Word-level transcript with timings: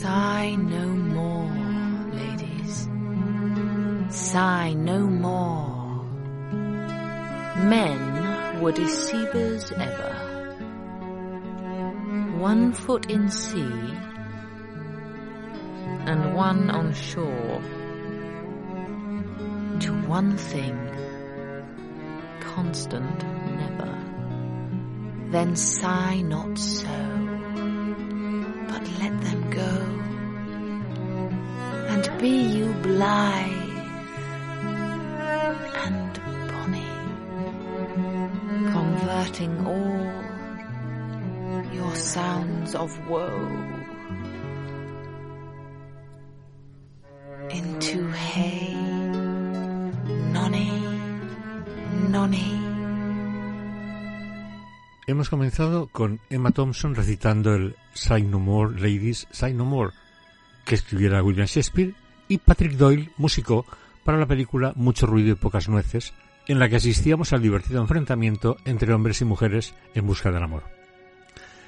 Sigh 0.00 0.54
no 0.54 0.86
more, 0.86 1.52
ladies. 2.14 2.88
Sigh 4.08 4.72
no 4.72 5.00
more. 5.00 6.06
Men 7.68 8.62
were 8.62 8.72
deceivers 8.72 9.70
ever. 9.72 10.14
One 12.38 12.72
foot 12.72 13.10
in 13.10 13.28
sea 13.28 13.92
and 16.08 16.34
one 16.34 16.70
on 16.70 16.94
shore. 16.94 17.60
To 19.80 19.92
one 20.08 20.38
thing, 20.38 20.78
constant 22.40 23.22
never. 23.54 23.98
Then 25.30 25.56
sigh 25.56 26.22
not 26.22 26.56
so, 26.56 27.19
blithe 32.90 33.78
and 35.86 36.12
bonny, 36.50 36.90
converting 38.76 39.54
all 39.72 40.02
your 41.72 41.94
sounds 41.94 42.74
of 42.74 42.90
woe 43.08 43.48
into 47.50 48.10
hey, 48.12 48.74
nonny, 50.32 50.72
nonny. 52.08 52.50
Hemos 55.06 55.28
comenzado 55.28 55.88
con 55.88 56.20
Emma 56.28 56.50
Thompson 56.52 56.94
recitando 56.94 57.54
el 57.54 57.76
Say 57.94 58.22
No 58.22 58.38
More, 58.38 58.80
Ladies, 58.80 59.26
Say 59.30 59.54
No 59.54 59.64
More, 59.64 59.90
que 60.64 60.76
escribiera 60.76 61.22
William 61.22 61.48
Shakespeare, 61.48 61.94
y 62.30 62.38
Patrick 62.38 62.74
Doyle 62.74 63.10
musicó 63.18 63.66
para 64.04 64.16
la 64.16 64.26
película 64.26 64.72
Mucho 64.76 65.04
ruido 65.04 65.32
y 65.32 65.34
pocas 65.34 65.68
nueces, 65.68 66.14
en 66.46 66.58
la 66.58 66.68
que 66.68 66.76
asistíamos 66.76 67.32
al 67.32 67.42
divertido 67.42 67.82
enfrentamiento 67.82 68.56
entre 68.64 68.94
hombres 68.94 69.20
y 69.20 69.24
mujeres 69.24 69.74
en 69.94 70.06
busca 70.06 70.30
del 70.30 70.42
amor. 70.42 70.62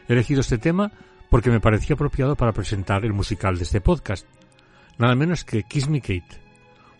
He 0.08 0.12
elegido 0.14 0.40
este 0.40 0.58
tema 0.58 0.92
porque 1.30 1.50
me 1.50 1.60
parecía 1.60 1.94
apropiado 1.94 2.36
para 2.36 2.52
presentar 2.52 3.04
el 3.04 3.12
musical 3.12 3.56
de 3.56 3.64
este 3.64 3.80
podcast, 3.80 4.26
nada 4.98 5.16
menos 5.16 5.44
que 5.44 5.64
Kiss 5.64 5.88
Me 5.88 6.00
Kate, 6.00 6.40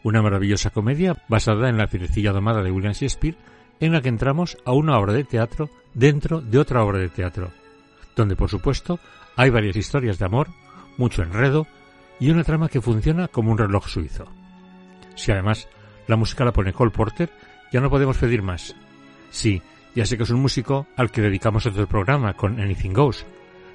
una 0.02 0.22
maravillosa 0.22 0.70
comedia 0.70 1.22
basada 1.28 1.68
en 1.68 1.78
la 1.78 1.86
firecilla 1.86 2.33
domada 2.33 2.62
de 2.62 2.72
William 2.72 2.94
Shakespeare, 2.94 3.36
en 3.78 3.92
la 3.92 4.00
que 4.00 4.08
entramos 4.08 4.58
a 4.64 4.72
una 4.72 4.98
obra 4.98 5.12
de 5.12 5.24
teatro 5.24 5.70
dentro 5.94 6.40
de 6.40 6.58
otra 6.58 6.83
obra 6.83 6.98
de 6.98 7.10
teatro, 7.10 7.52
donde 8.16 8.34
por 8.34 8.50
supuesto 8.50 8.98
hay 9.36 9.50
varias 9.50 9.77
historias 9.77 10.18
de 10.18 10.24
amor, 10.24 10.48
mucho 10.96 11.22
enredo 11.22 11.66
y 12.23 12.31
una 12.31 12.45
trama 12.45 12.69
que 12.69 12.81
funciona 12.81 13.27
como 13.27 13.51
un 13.51 13.59
reloj 13.59 13.89
suizo. 13.89 14.27
Si 15.17 15.33
además 15.33 15.69
la 16.06 16.15
música 16.15 16.45
la 16.45 16.53
pone 16.53 16.73
Cole 16.73 16.92
Porter, 16.92 17.33
ya 17.73 17.81
no 17.81 17.91
podemos 17.91 18.17
pedir 18.17 18.42
más. 18.42 18.77
Sí, 19.31 19.61
ya 19.97 20.06
sé 20.06 20.17
que 20.17 20.23
es 20.23 20.31
un 20.31 20.41
músico 20.41 20.87
al 20.97 21.11
que 21.11 21.20
dedicamos 21.20 21.67
otro 21.67 21.89
programa 21.89 22.34
con 22.34 22.61
Anything 22.61 22.92
Goes, 22.92 23.27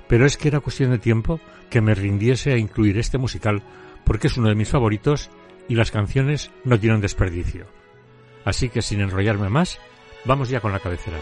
pero 0.07 0.25
es 0.25 0.37
que 0.37 0.47
era 0.47 0.61
cuestión 0.61 0.91
de 0.91 0.97
tiempo 0.97 1.41
que 1.69 1.81
me 1.81 1.93
rindiese 1.93 2.53
a 2.53 2.57
incluir 2.57 2.97
este 2.97 3.17
musical 3.17 3.63
porque 4.05 4.27
es 4.27 4.37
uno 4.37 4.47
de 4.47 4.55
mis 4.55 4.69
favoritos 4.69 5.29
y 5.67 5.75
las 5.75 5.91
canciones 5.91 6.49
no 6.63 6.79
tienen 6.79 7.01
desperdicio. 7.01 7.65
Así 8.45 8.69
que 8.69 8.81
sin 8.81 9.01
enrollarme 9.01 9.49
más, 9.49 9.77
vamos 10.23 10.47
ya 10.47 10.61
con 10.61 10.71
la 10.71 10.79
cabecera. 10.79 11.17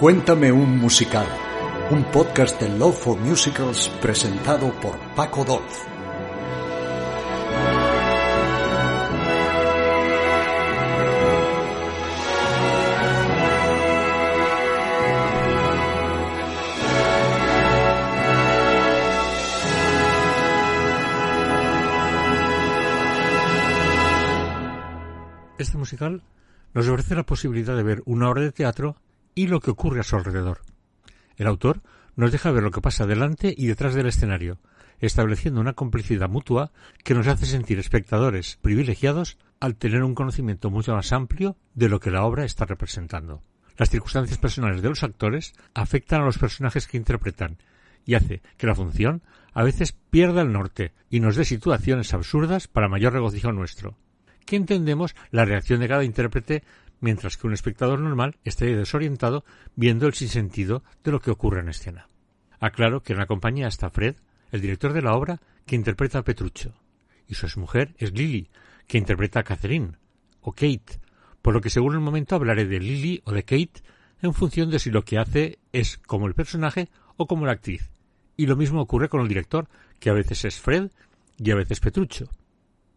Cuéntame 0.00 0.50
un 0.50 0.78
musical, 0.78 1.26
un 1.90 2.04
podcast 2.04 2.58
de 2.58 2.70
Love 2.70 2.96
for 2.96 3.20
Musicals 3.20 3.90
presentado 4.00 4.72
por 4.80 4.98
Paco 5.14 5.44
Dolz. 5.44 5.60
Este 25.58 25.76
musical 25.76 26.22
nos 26.72 26.88
ofrece 26.88 27.14
la 27.14 27.26
posibilidad 27.26 27.76
de 27.76 27.82
ver 27.82 28.02
una 28.06 28.30
obra 28.30 28.40
de 28.40 28.52
teatro 28.52 28.96
y 29.40 29.46
lo 29.46 29.60
que 29.60 29.70
ocurre 29.70 30.00
a 30.00 30.02
su 30.02 30.16
alrededor. 30.16 30.60
El 31.38 31.46
autor 31.46 31.80
nos 32.14 32.30
deja 32.30 32.50
ver 32.50 32.62
lo 32.62 32.70
que 32.70 32.82
pasa 32.82 33.06
delante 33.06 33.54
y 33.56 33.68
detrás 33.68 33.94
del 33.94 34.06
escenario, 34.06 34.58
estableciendo 34.98 35.62
una 35.62 35.72
complicidad 35.72 36.28
mutua 36.28 36.72
que 37.04 37.14
nos 37.14 37.26
hace 37.26 37.46
sentir 37.46 37.78
espectadores 37.78 38.58
privilegiados 38.60 39.38
al 39.58 39.76
tener 39.76 40.02
un 40.02 40.14
conocimiento 40.14 40.68
mucho 40.68 40.94
más 40.94 41.14
amplio 41.14 41.56
de 41.72 41.88
lo 41.88 42.00
que 42.00 42.10
la 42.10 42.24
obra 42.24 42.44
está 42.44 42.66
representando. 42.66 43.42
Las 43.78 43.88
circunstancias 43.88 44.36
personales 44.36 44.82
de 44.82 44.90
los 44.90 45.02
actores 45.02 45.54
afectan 45.72 46.20
a 46.20 46.26
los 46.26 46.36
personajes 46.36 46.86
que 46.86 46.98
interpretan 46.98 47.56
y 48.04 48.16
hace 48.16 48.42
que 48.58 48.66
la 48.66 48.74
función 48.74 49.22
a 49.54 49.62
veces 49.62 49.94
pierda 50.10 50.42
el 50.42 50.52
norte 50.52 50.92
y 51.08 51.20
nos 51.20 51.36
dé 51.36 51.46
situaciones 51.46 52.12
absurdas 52.12 52.68
para 52.68 52.88
mayor 52.88 53.14
regocijo 53.14 53.52
nuestro. 53.52 53.96
Que 54.44 54.56
entendemos 54.56 55.14
la 55.30 55.46
reacción 55.46 55.80
de 55.80 55.88
cada 55.88 56.04
intérprete 56.04 56.62
mientras 57.00 57.36
que 57.36 57.46
un 57.46 57.52
espectador 57.52 58.00
normal 58.00 58.36
estaría 58.44 58.76
desorientado 58.76 59.44
viendo 59.74 60.06
el 60.06 60.14
sinsentido 60.14 60.82
de 61.02 61.12
lo 61.12 61.20
que 61.20 61.30
ocurre 61.30 61.60
en 61.60 61.68
escena. 61.68 62.08
Aclaro 62.60 63.02
que 63.02 63.12
en 63.14 63.18
la 63.18 63.26
compañía 63.26 63.68
está 63.68 63.90
Fred, 63.90 64.16
el 64.52 64.60
director 64.60 64.92
de 64.92 65.02
la 65.02 65.14
obra, 65.14 65.40
que 65.66 65.76
interpreta 65.76 66.18
a 66.18 66.24
Petruccio, 66.24 66.74
y 67.26 67.34
su 67.34 67.46
exmujer 67.46 67.94
es 67.98 68.12
Lily, 68.12 68.50
que 68.86 68.98
interpreta 68.98 69.40
a 69.40 69.44
Catherine, 69.44 69.92
o 70.40 70.52
Kate, 70.52 71.00
por 71.42 71.54
lo 71.54 71.60
que 71.60 71.70
según 71.70 71.94
el 71.94 72.00
momento 72.00 72.34
hablaré 72.34 72.66
de 72.66 72.80
Lily 72.80 73.22
o 73.24 73.32
de 73.32 73.44
Kate 73.44 73.82
en 74.22 74.34
función 74.34 74.70
de 74.70 74.78
si 74.78 74.90
lo 74.90 75.04
que 75.04 75.18
hace 75.18 75.58
es 75.72 75.96
como 75.96 76.26
el 76.26 76.34
personaje 76.34 76.88
o 77.16 77.26
como 77.26 77.46
la 77.46 77.52
actriz. 77.52 77.90
Y 78.36 78.46
lo 78.46 78.56
mismo 78.56 78.80
ocurre 78.80 79.08
con 79.08 79.20
el 79.20 79.28
director, 79.28 79.68
que 79.98 80.10
a 80.10 80.14
veces 80.14 80.44
es 80.44 80.58
Fred 80.58 80.90
y 81.38 81.50
a 81.50 81.54
veces 81.54 81.80
Petruccio. 81.80 82.28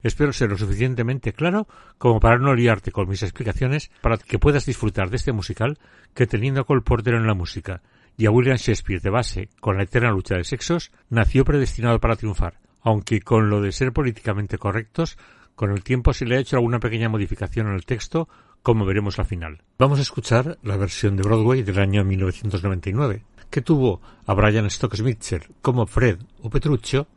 Espero 0.03 0.33
ser 0.33 0.49
lo 0.49 0.57
suficientemente 0.57 1.31
claro 1.33 1.67
como 1.97 2.19
para 2.19 2.37
no 2.37 2.53
liarte 2.53 2.91
con 2.91 3.07
mis 3.07 3.23
explicaciones 3.23 3.89
para 4.01 4.17
que 4.17 4.37
puedas 4.37 4.65
disfrutar 4.65 5.09
de 5.09 5.15
este 5.15 5.31
musical 5.31 5.79
que 6.13 6.27
teniendo 6.27 6.61
a 6.61 6.65
Cole 6.65 6.81
Porter 6.81 7.15
en 7.15 7.25
la 7.25 7.33
música 7.33 7.81
y 8.17 8.25
a 8.25 8.31
William 8.31 8.57
Shakespeare 8.57 9.01
de 9.01 9.09
base 9.09 9.49
con 9.59 9.77
la 9.77 9.83
eterna 9.83 10.11
lucha 10.11 10.35
de 10.35 10.43
sexos, 10.43 10.91
nació 11.09 11.45
predestinado 11.45 11.99
para 11.99 12.15
triunfar, 12.15 12.59
aunque 12.81 13.21
con 13.21 13.49
lo 13.49 13.61
de 13.61 13.71
ser 13.71 13.93
políticamente 13.93 14.57
correctos, 14.57 15.17
con 15.55 15.71
el 15.71 15.83
tiempo 15.83 16.13
se 16.13 16.25
le 16.25 16.35
ha 16.35 16.39
hecho 16.39 16.57
alguna 16.57 16.79
pequeña 16.79 17.09
modificación 17.09 17.67
en 17.67 17.73
el 17.73 17.85
texto, 17.85 18.27
como 18.61 18.85
veremos 18.85 19.19
al 19.19 19.25
final. 19.25 19.61
Vamos 19.77 19.99
a 19.99 20.03
escuchar 20.03 20.57
la 20.63 20.77
versión 20.77 21.15
de 21.15 21.23
Broadway 21.23 21.63
del 21.63 21.79
año 21.79 22.03
1999, 22.03 23.23
que 23.49 23.61
tuvo 23.61 24.01
a 24.25 24.33
Brian 24.33 24.69
Stokes 24.69 25.01
Mitchell 25.01 25.47
como 25.61 25.85
Fred 25.85 26.19
o 26.41 26.49
Petruccio, 26.49 27.07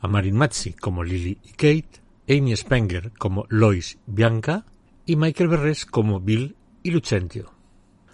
a 0.00 0.08
Marin 0.08 0.36
Mazzi 0.36 0.72
como 0.74 1.02
Lily 1.02 1.38
y 1.44 1.50
Kate, 1.52 2.03
Amy 2.28 2.56
Spenger 2.56 3.12
como 3.18 3.46
Lois 3.48 3.98
Bianca 4.06 4.64
y 5.04 5.16
Michael 5.16 5.48
Berres 5.48 5.84
como 5.84 6.20
Bill 6.20 6.56
y 6.82 6.90
Lucentio. 6.90 7.52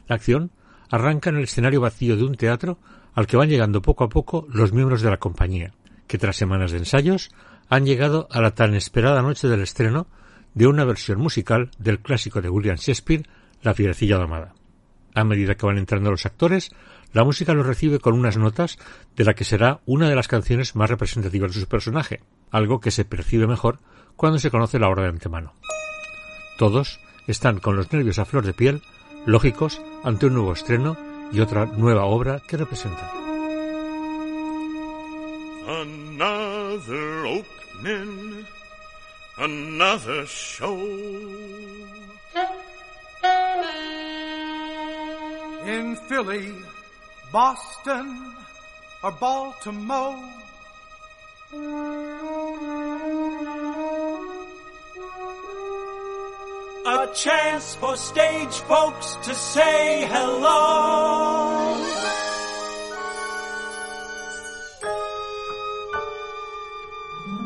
La 0.09 0.17
acción 0.17 0.51
arranca 0.91 1.31
en 1.31 1.37
el 1.37 1.45
escenario 1.45 1.81
vacío 1.81 2.17
de 2.17 2.25
un 2.25 2.35
teatro 2.35 2.79
al 3.15 3.27
que 3.27 3.37
van 3.37 3.49
llegando 3.49 3.83
poco 3.83 4.05
a 4.05 4.09
poco 4.09 4.47
los 4.51 4.73
miembros 4.73 5.03
de 5.03 5.11
la 5.11 5.19
compañía, 5.19 5.75
que 6.09 6.19
tras 6.19 6.37
semanas 6.37 6.73
de 6.73 6.79
ensayos 6.79 7.31
han 7.69 7.87
llegado 7.87 8.27
a 8.33 8.41
la 8.41 8.55
tan 8.55 8.75
esperada 8.75 9.23
noche 9.23 9.47
del 9.47 9.61
estreno 9.61 10.09
de 10.55 10.67
una 10.67 10.85
versión 10.85 11.21
musical 11.21 11.71
del 11.79 12.01
clásico 12.01 12.41
de 12.41 12.51
William 12.51 12.77
Shakespeare, 12.77 13.27
La 13.63 13.75
fierecilla 13.75 14.17
domada. 14.17 14.55
A 15.15 15.23
medida 15.23 15.55
que 15.55 15.67
van 15.67 15.79
entrando 15.79 16.11
los 16.11 16.25
actores, 16.27 16.71
la 17.13 17.25
música 17.25 17.53
los 17.53 17.67
recibe 17.67 17.99
con 17.99 18.15
unas 18.15 18.37
notas 18.39 18.79
de 19.17 19.25
la 19.25 19.35
que 19.35 19.45
será 19.45 19.81
una 19.85 20.09
de 20.09 20.15
las 20.15 20.29
canciones 20.29 20.75
más 20.77 20.89
representativas 20.89 21.55
de 21.55 21.61
su 21.61 21.69
personaje, 21.69 22.21
algo 22.51 22.81
que 22.81 22.91
se 22.91 23.05
percibe 23.05 23.47
mejor 23.47 23.81
cuando 24.21 24.39
se 24.39 24.51
conoce 24.51 24.79
la 24.79 24.91
obra 24.91 25.05
de 25.05 25.09
antemano. 25.09 25.55
Todos 26.59 27.01
están 27.27 27.59
con 27.59 27.75
los 27.75 27.91
nervios 27.91 28.19
a 28.19 28.27
flor 28.27 28.45
de 28.45 28.53
piel, 28.53 28.83
lógicos 29.25 29.81
ante 30.05 30.27
un 30.27 30.35
nuevo 30.35 30.53
estreno 30.53 30.95
y 31.33 31.41
otra 31.41 31.65
nueva 31.65 32.05
obra 32.05 32.39
que 32.47 32.59
representan. 32.59 33.09
Another 35.67 37.25
opening, 37.25 38.45
another 39.39 40.27
show. 40.27 40.77
in 45.67 45.97
Philly, 46.09 46.53
Boston, 47.33 48.35
or 49.03 49.15
Baltimore. 49.19 50.19
A 56.87 57.07
chance 57.15 57.75
for 57.75 57.95
stage 57.95 58.55
folks 58.61 59.17
to 59.25 59.35
say 59.35 60.07
hello. 60.07 61.77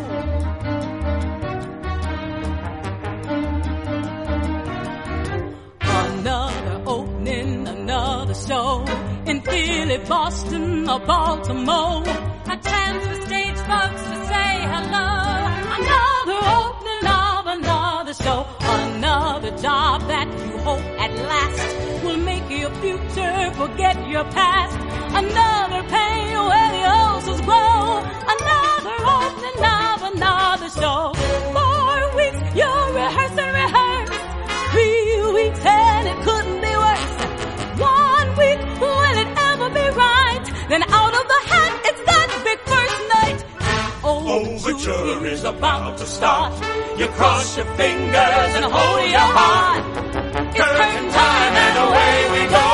Another 5.81 6.81
opening, 6.85 7.67
another 7.67 8.33
show 8.33 8.85
in 9.25 9.41
Philly, 9.41 9.97
Boston, 10.07 10.87
or 10.87 10.99
Baltimore. 11.01 12.34
A 12.55 12.57
chance 12.57 13.05
for 13.07 13.25
stage 13.25 13.59
folks 13.67 14.01
to 14.11 14.15
say 14.31 14.53
hello. 14.73 15.07
Another 15.77 16.39
opening 16.55 17.05
of 17.05 17.47
another 17.47 18.13
show. 18.13 18.47
Another 18.61 19.51
job 19.57 20.07
that 20.07 20.27
you 20.47 20.57
hope 20.59 20.79
at 21.03 21.11
last 21.31 22.03
will 22.05 22.15
make 22.15 22.49
your 22.49 22.69
future 22.75 23.51
forget 23.55 23.97
your 24.07 24.23
past. 24.31 24.77
Another 25.21 25.83
pain 25.89 26.31
where 26.49 26.71
the 26.71 26.83
ulcers 26.95 27.41
grow. 27.41 27.99
Another 28.33 28.64
Overture 44.87 45.25
is 45.25 45.43
about 45.43 45.97
to 45.97 46.05
start. 46.05 46.53
You 46.99 47.07
cross 47.07 47.57
your 47.57 47.65
fingers 47.75 48.51
and 48.55 48.65
hold 48.65 49.09
your 49.09 49.19
heart. 49.19 49.83
Curtain 50.53 51.11
time 51.11 51.53
and 51.55 51.77
away 51.89 52.43
we 52.43 52.49
go. 52.51 52.64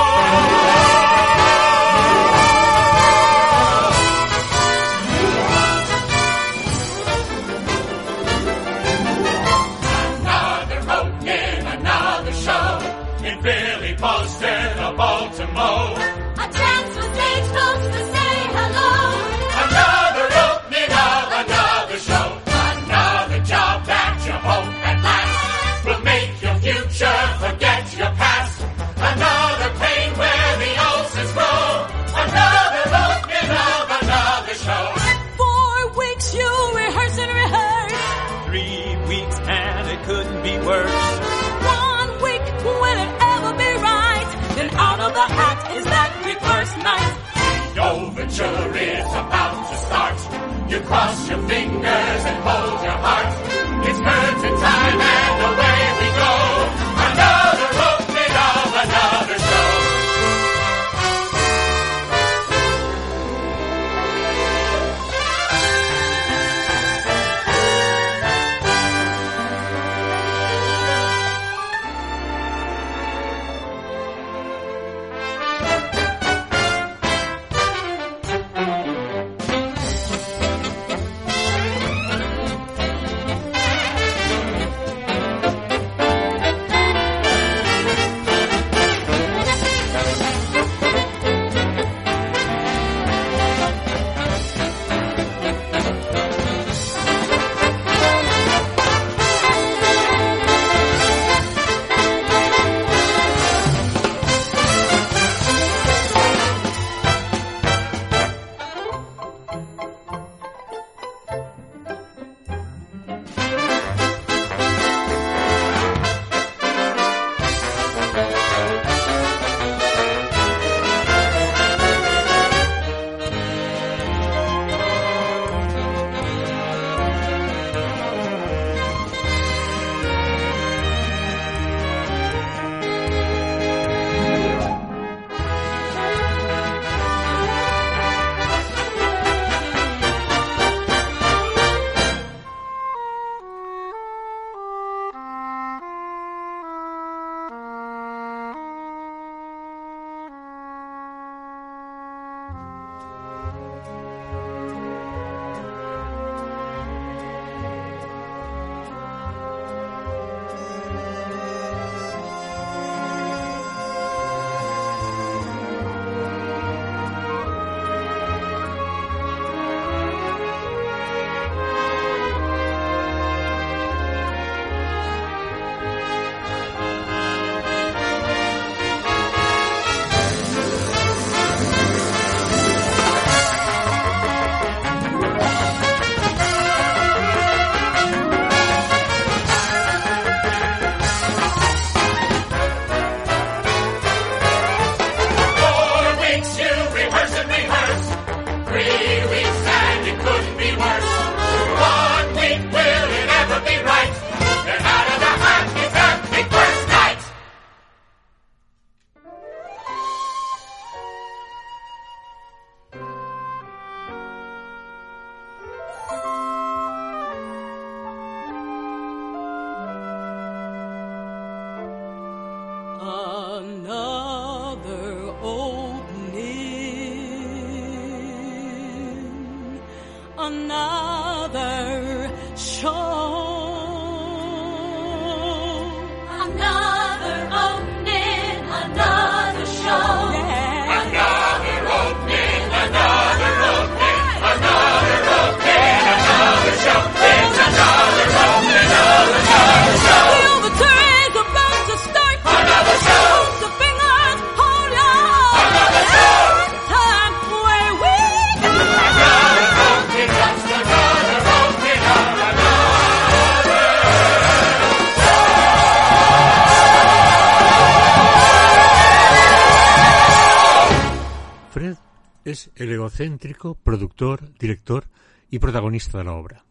Productor, 273.83 274.53
director 274.57 275.10
y 275.50 275.60
protagonista 275.60 276.17
de 276.17 276.24
la 276.24 276.33
obra. 276.33 276.65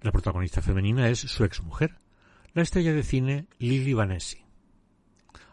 La 0.00 0.12
protagonista 0.12 0.62
femenina 0.62 1.08
es 1.08 1.20
su 1.20 1.44
exmujer, 1.44 1.98
la 2.54 2.62
estrella 2.62 2.92
de 2.92 3.02
cine 3.02 3.46
Lily 3.58 3.94
Vanesi. 3.94 4.44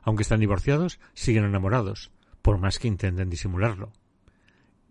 Aunque 0.02 0.24
están 0.24 0.40
divorciados, 0.40 1.00
siguen 1.14 1.46
enamorados, 1.46 2.12
por 2.42 2.58
más 2.58 2.80
que 2.80 2.88
intenten 2.88 3.30
disimularlo. 3.30 3.94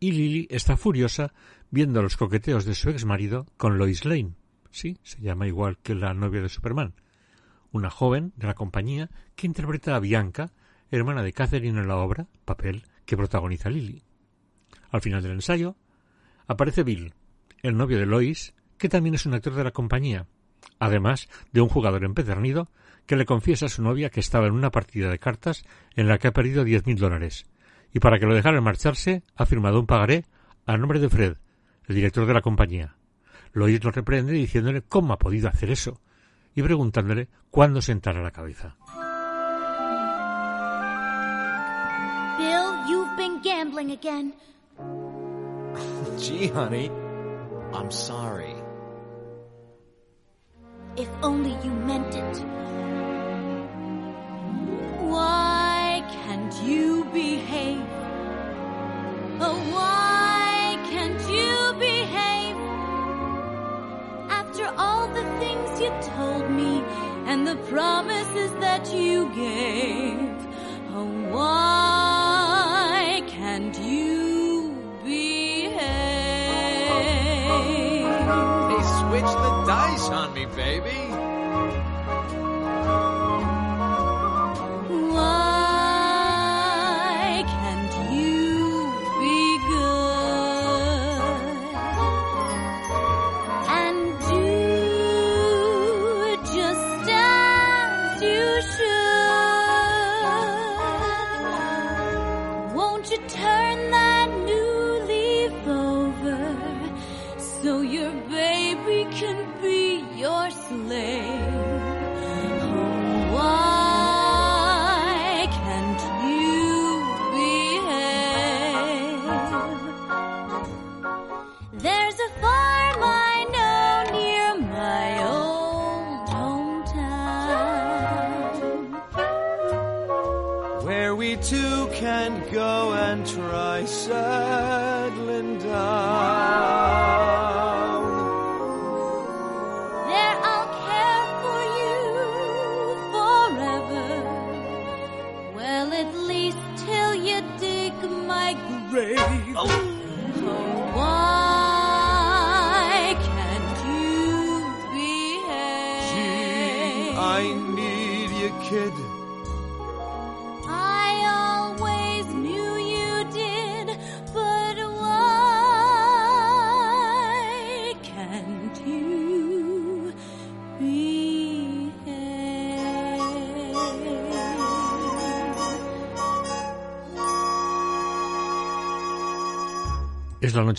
Y 0.01 0.13
Lily 0.13 0.49
está 0.51 0.77
furiosa 0.77 1.33
viendo 1.71 2.03
los 2.03 2.17
coqueteos 2.17 2.65
de 2.65 2.75
su 2.75 2.91
exmarido 2.91 3.47
con 3.57 3.79
Lois 3.79 4.05
Lane. 4.05 4.35
Sí, 4.71 4.99
se 5.03 5.21
llama 5.21 5.47
igual 5.47 5.79
que 5.79 5.95
la 5.95 6.15
novia 6.15 6.43
de 6.43 6.49
Superman. 6.49 6.95
Una 7.73 7.91
joven 7.91 8.33
de 8.37 8.47
la 8.47 8.55
compañía 8.55 9.11
que 9.35 9.47
interpreta 9.47 9.97
a 9.97 10.01
Bianca, 10.01 10.53
hermana 10.91 11.23
de 11.23 11.33
Catherine 11.33 11.81
en 11.81 11.89
la 11.89 11.97
obra, 11.97 12.29
papel 12.45 12.85
que 13.07 13.17
protagoniza 13.17 13.71
Lily. 13.71 14.04
Al 14.95 15.01
final 15.01 15.25
del 15.25 15.33
ensayo, 15.33 15.75
aparece 16.47 16.85
Bill, 16.85 17.15
el 17.65 17.77
novio 17.77 17.99
de 17.99 18.07
Lois, 18.07 18.55
que 18.79 18.89
también 18.89 19.17
es 19.17 19.27
un 19.27 19.35
actor 19.35 19.53
de 19.55 19.65
la 19.65 19.73
compañía, 19.73 20.29
además 20.79 21.29
de 21.51 21.63
un 21.63 21.69
jugador 21.69 22.05
empedernido 22.05 22.69
que 23.05 23.17
le 23.17 23.27
confiesa 23.27 23.67
a 23.67 23.71
su 23.71 23.83
novia 23.83 24.09
que 24.09 24.21
estaba 24.21 24.47
en 24.47 24.53
una 24.53 24.71
partida 24.71 25.11
de 25.11 25.19
cartas 25.19 25.65
en 25.97 26.07
la 26.07 26.19
que 26.19 26.29
ha 26.29 26.33
perdido 26.33 26.63
diez 26.63 26.87
mil 26.87 26.97
dólares, 26.97 27.45
y 27.93 27.99
para 27.99 28.21
que 28.21 28.27
lo 28.27 28.37
dejaran 28.37 28.63
marcharse 28.63 29.25
ha 29.35 29.47
firmado 29.47 29.81
un 29.81 29.87
pagaré 29.87 30.27
a 30.65 30.77
nombre 30.77 31.01
de 31.01 31.09
Fred, 31.09 31.39
el 31.89 31.95
director 31.97 32.25
de 32.25 32.35
la 32.35 32.41
compañía. 32.41 32.95
Lois 33.53 33.83
lo 33.83 33.91
reprende 33.91 34.33
diciéndole 34.33 34.83
cómo 34.83 35.13
ha 35.13 35.19
podido 35.19 35.49
hacer 35.49 35.73
eso, 35.73 36.01
y 36.55 36.63
preguntándole 36.63 37.27
cuándo 37.51 37.83
sentará 37.83 38.23
la 38.23 38.31
cabeza. 38.31 38.77
Bill, 42.39 42.89
you've 42.89 43.17
been 43.17 43.43
gambling 43.43 43.91
again. 43.91 44.33
Gee, 46.19 46.49
honey, 46.49 46.91
I'm 47.73 47.91
sorry. 47.91 48.55
If 50.97 51.09
only 51.23 51.57
you 51.65 51.71
meant 51.71 52.15
it. 52.15 52.39
Why 55.01 56.05
can't 56.11 56.55
you 56.65 57.05
behave? 57.13 57.87
Oh, 59.41 59.59
why 59.73 60.79
can't 60.91 61.21
you 61.31 61.75
behave? 61.79 62.57
After 64.31 64.67
all 64.77 65.07
the 65.09 65.25
things 65.39 65.81
you 65.81 65.91
told 66.17 66.51
me 66.51 66.83
and 67.27 67.47
the 67.47 67.57
promises 67.71 68.51
that 68.61 68.93
you 68.93 69.29
gave. 69.35 70.35
Oh, 70.97 71.07
why 71.31 72.14
the 79.33 79.65
dice 79.67 80.09
on 80.09 80.35
me, 80.35 80.47
baby. 80.47 81.04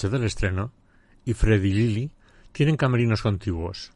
Del 0.04 0.24
estreno 0.24 0.72
y 1.24 1.34
Fred 1.34 1.64
y 1.64 1.74
Lily 1.74 2.12
tienen 2.52 2.78
camerinos 2.78 3.22
contiguos. 3.22 3.92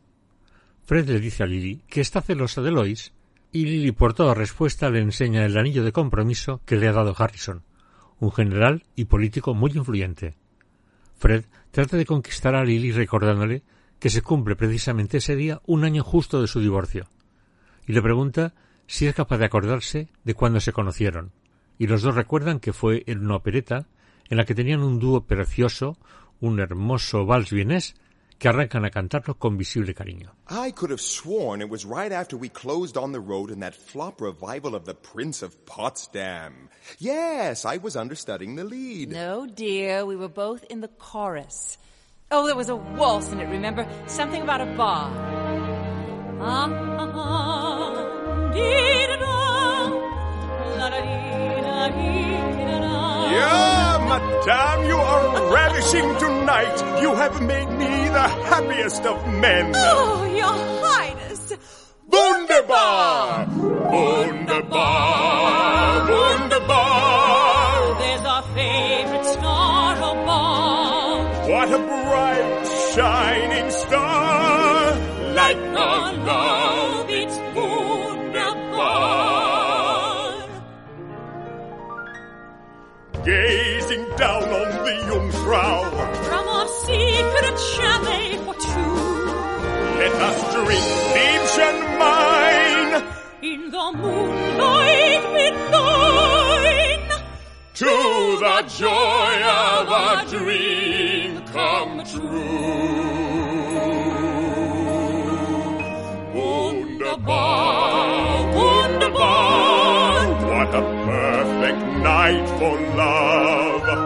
Fred 0.85 1.07
le 1.07 1.19
dice 1.19 1.43
a 1.43 1.45
Lily 1.45 1.83
que 1.87 2.01
está 2.01 2.21
celosa 2.21 2.61
de 2.61 2.71
Lois 2.71 3.13
y 3.51 3.65
Lily 3.65 3.91
por 3.91 4.13
toda 4.13 4.33
respuesta 4.33 4.89
le 4.89 4.99
enseña 4.99 5.45
el 5.45 5.57
anillo 5.57 5.83
de 5.83 5.91
compromiso 5.91 6.61
que 6.65 6.77
le 6.77 6.87
ha 6.87 6.93
dado 6.93 7.15
Harrison, 7.17 7.63
un 8.19 8.31
general 8.31 8.83
y 8.95 9.05
político 9.05 9.53
muy 9.53 9.71
influyente. 9.71 10.35
Fred 11.17 11.45
trata 11.71 11.97
de 11.97 12.05
conquistar 12.05 12.55
a 12.55 12.63
Lily 12.63 12.91
recordándole 12.91 13.63
que 13.99 14.09
se 14.09 14.21
cumple 14.21 14.55
precisamente 14.55 15.17
ese 15.17 15.35
día 15.35 15.61
un 15.65 15.83
año 15.83 16.03
justo 16.03 16.41
de 16.41 16.47
su 16.47 16.59
divorcio, 16.59 17.07
y 17.85 17.93
le 17.93 18.01
pregunta 18.01 18.53
si 18.87 19.05
es 19.05 19.13
capaz 19.13 19.37
de 19.37 19.45
acordarse 19.45 20.07
de 20.23 20.33
cuando 20.33 20.59
se 20.59 20.73
conocieron, 20.73 21.31
y 21.77 21.87
los 21.87 22.01
dos 22.01 22.15
recuerdan 22.15 22.59
que 22.59 22.73
fue 22.73 23.03
en 23.07 23.19
una 23.25 23.35
opereta 23.35 23.87
en 24.29 24.37
la 24.37 24.45
que 24.45 24.55
tenían 24.55 24.81
un 24.81 24.99
dúo 24.99 25.21
precioso, 25.21 25.97
un 26.39 26.59
hermoso 26.59 27.25
vals 27.25 27.51
vienés, 27.51 27.95
que 28.37 28.47
arrancan 28.47 28.85
a 28.85 28.89
cantarlo 28.89 29.37
con 29.37 29.57
visible 29.57 29.93
cariño. 29.93 30.33
I 30.49 30.71
could 30.71 30.91
have 30.91 31.01
sworn 31.01 31.61
it 31.61 31.69
was 31.69 31.83
right 31.83 32.13
after 32.13 32.37
we 32.37 32.47
closed 32.47 32.95
on 32.95 33.11
the 33.11 33.19
road 33.19 33.51
in 33.51 33.59
that 33.59 33.75
flop 33.75 34.21
revival 34.21 34.75
of 34.75 34.85
The 34.85 34.93
Prince 34.93 35.43
of 35.43 35.65
Potsdam. 35.65 36.69
Yes, 36.99 37.65
I 37.65 37.77
was 37.77 37.97
understudying 37.97 38.55
the 38.55 38.63
lead. 38.63 39.11
No, 39.11 39.45
dear, 39.45 40.05
we 40.05 40.15
were 40.15 40.29
both 40.29 40.63
in 40.69 40.79
the 40.79 40.87
chorus. 40.87 41.77
Oh, 42.31 42.45
there 42.45 42.55
was 42.55 42.69
a 42.69 42.75
waltz 42.77 43.29
in 43.33 43.41
it, 43.41 43.49
remember? 43.49 43.85
Something 44.07 44.43
about 44.43 44.61
a 44.61 44.67
bar. 44.77 45.11
Ah, 46.41 46.69
dee-da-da, 48.53 49.89
la-da-dee-da-dee-da-da. 50.77 53.31
Yeah, 53.31 53.88
madame, 54.09 54.85
you 54.89 54.97
are 54.97 55.53
ravishing 55.53 56.09
tonight. 56.17 56.77
You 57.01 57.11
have 57.15 57.41
made 57.41 57.69
me 57.81 58.09
the 58.09 58.27
happiest 58.51 59.03
of 59.05 59.17
men. 59.27 59.71
Oh, 59.75 60.25
Your 60.41 60.57
Highness! 60.85 61.53
Wunderbar! 62.07 63.47
Wunderbar! 63.93 65.09
Wunderbar! 66.09 66.89
Oh, 67.81 67.95
there's 67.99 68.25
our 68.33 68.43
favorite 68.57 69.25
star 69.25 69.95
above. 69.97 71.19
What 71.49 71.67
a 71.71 71.77
bright, 71.77 72.65
shining 72.93 73.69
star! 73.71 74.95
Like 75.39 75.57
Our 75.57 76.13
love, 76.13 77.09
it's 77.09 77.37
wunderbar. 77.55 78.89
Gazing 83.25 83.68
down 84.19 84.43
on 84.43 84.69
the 84.85 84.95
Jungfrau, 85.07 85.79
From 86.27 86.45
our 86.47 86.67
secret 86.85 87.57
chalet 87.71 88.37
for 88.45 88.55
two. 88.65 88.95
let 89.99 90.13
us 90.29 90.39
drink 90.53 90.87
Liebchen 91.15 91.77
mine 91.99 92.93
In 93.41 93.61
the 93.71 93.85
moonlight 94.01 95.23
midnight. 95.33 97.09
to 97.75 97.93
the 98.43 98.57
joy 98.81 99.33
of 99.43 99.87
a 99.87 100.03
dream 100.37 101.31
come 101.47 101.95
true. 102.03 103.69
Wunderbar, 106.89 108.53
wunderbar, 108.53 110.27
what 110.49 110.75
a 110.75 110.81
perfect 111.05 111.81
night 112.03 112.47
for 112.59 112.75
love. 112.95 113.98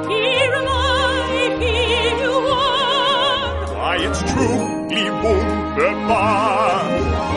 It's 4.14 4.22
truly 4.32 5.06
wunderbar. 5.24 6.84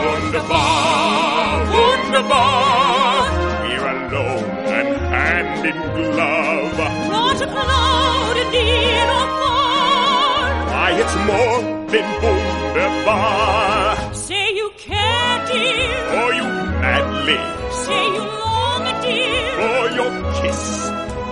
Wunderbar, 0.05 1.57
wunderbar. 1.73 3.21
We're 3.65 3.87
alone 3.93 4.49
and 4.77 4.89
hand 5.13 5.65
in 5.65 5.77
glove. 5.95 6.77
Not 7.09 7.41
a 7.41 7.47
cloud 7.47 8.37
near 8.51 9.07
or 9.17 9.27
far. 9.39 10.45
Why, 10.71 10.89
it's 11.01 11.15
more 11.29 11.59
than 11.91 12.07
wunderbar. 12.23 14.13
Say 14.13 14.45
you 14.55 14.67
care, 14.77 15.37
dear. 15.47 15.91
For 16.13 16.29
you 16.39 16.47
madly, 16.83 17.39
Say 17.85 18.05
you 18.15 18.23
long, 18.43 18.85
dear. 19.01 19.49
for 19.61 19.83
your 19.97 20.11
kiss, 20.41 20.63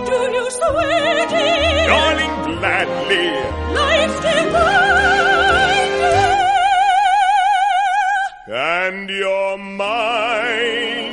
Do 0.08 0.16
you 0.36 0.44
swear, 0.50 1.16
dear? 1.28 1.86
darling, 1.86 2.34
gladly. 2.58 3.26
Life's 3.76 4.20
divine, 4.26 5.25
And 8.86 9.10
you're 9.10 9.58
mine, 9.58 11.05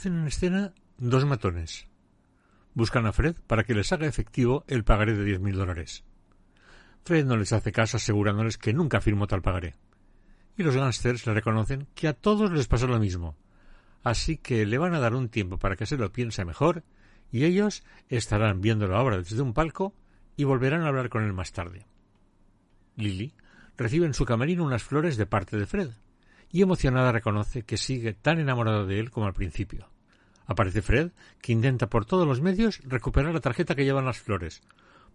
Aparecen 0.00 0.22
en 0.22 0.28
escena 0.28 0.72
dos 0.96 1.26
matones. 1.26 1.86
Buscan 2.72 3.04
a 3.04 3.12
Fred 3.12 3.36
para 3.46 3.64
que 3.64 3.74
les 3.74 3.92
haga 3.92 4.06
efectivo 4.06 4.64
el 4.66 4.82
pagaré 4.82 5.12
de 5.12 5.38
10.000 5.38 5.52
dólares. 5.52 6.04
Fred 7.04 7.26
no 7.26 7.36
les 7.36 7.52
hace 7.52 7.70
caso 7.70 7.98
asegurándoles 7.98 8.56
que 8.56 8.72
nunca 8.72 9.02
firmó 9.02 9.26
tal 9.26 9.42
pagaré. 9.42 9.74
Y 10.56 10.62
los 10.62 10.74
gángsters 10.74 11.26
le 11.26 11.34
reconocen 11.34 11.86
que 11.94 12.08
a 12.08 12.14
todos 12.14 12.50
les 12.50 12.66
pasó 12.66 12.86
lo 12.86 12.98
mismo. 12.98 13.36
Así 14.02 14.38
que 14.38 14.64
le 14.64 14.78
van 14.78 14.94
a 14.94 15.00
dar 15.00 15.14
un 15.14 15.28
tiempo 15.28 15.58
para 15.58 15.76
que 15.76 15.84
se 15.84 15.98
lo 15.98 16.10
piense 16.10 16.46
mejor 16.46 16.82
y 17.30 17.44
ellos 17.44 17.84
estarán 18.08 18.62
viendo 18.62 18.88
la 18.88 19.02
obra 19.02 19.18
desde 19.18 19.42
un 19.42 19.52
palco 19.52 19.94
y 20.34 20.44
volverán 20.44 20.80
a 20.80 20.88
hablar 20.88 21.10
con 21.10 21.24
él 21.24 21.34
más 21.34 21.52
tarde. 21.52 21.86
Lily 22.96 23.34
recibe 23.76 24.06
en 24.06 24.14
su 24.14 24.24
camerino 24.24 24.64
unas 24.64 24.82
flores 24.82 25.18
de 25.18 25.26
parte 25.26 25.58
de 25.58 25.66
Fred 25.66 25.90
y 26.50 26.62
emocionada 26.62 27.12
reconoce 27.12 27.64
que 27.64 27.76
sigue 27.76 28.14
tan 28.14 28.38
enamorado 28.38 28.86
de 28.86 28.98
él 28.98 29.10
como 29.10 29.26
al 29.26 29.34
principio. 29.34 29.89
Aparece 30.50 30.82
Fred, 30.82 31.12
que 31.40 31.52
intenta 31.52 31.88
por 31.88 32.06
todos 32.06 32.26
los 32.26 32.40
medios 32.40 32.80
recuperar 32.82 33.32
la 33.32 33.38
tarjeta 33.38 33.76
que 33.76 33.84
llevan 33.84 34.04
las 34.04 34.18
flores, 34.18 34.62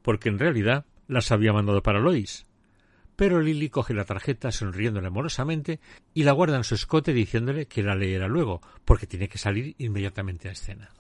porque 0.02 0.30
en 0.30 0.40
realidad 0.40 0.86
las 1.10 1.30
había 1.30 1.52
mandado 1.52 1.84
para 1.84 2.00
Lois. 2.00 2.46
Pero 3.18 3.42
Lily 3.42 3.70
coge 3.70 3.94
la 3.94 4.06
tarjeta 4.06 4.54
sonriéndole 4.54 5.08
amorosamente 5.08 5.82
y 6.14 6.24
la 6.24 6.32
guarda 6.32 6.56
en 6.56 6.64
su 6.64 6.76
escote 6.76 7.12
diciéndole 7.12 7.66
que 7.66 7.84
la 7.84 7.96
leerá 7.96 8.30
luego, 8.30 8.62
porque 8.86 9.08
tiene 9.08 9.28
que 9.28 9.38
salir 9.38 9.76
inmediatamente 9.78 10.48
a 10.48 10.54
escena. 10.54 10.92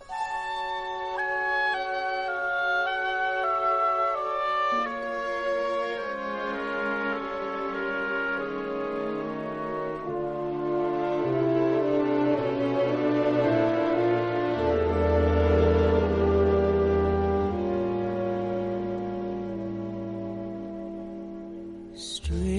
Strange, 22.15 22.54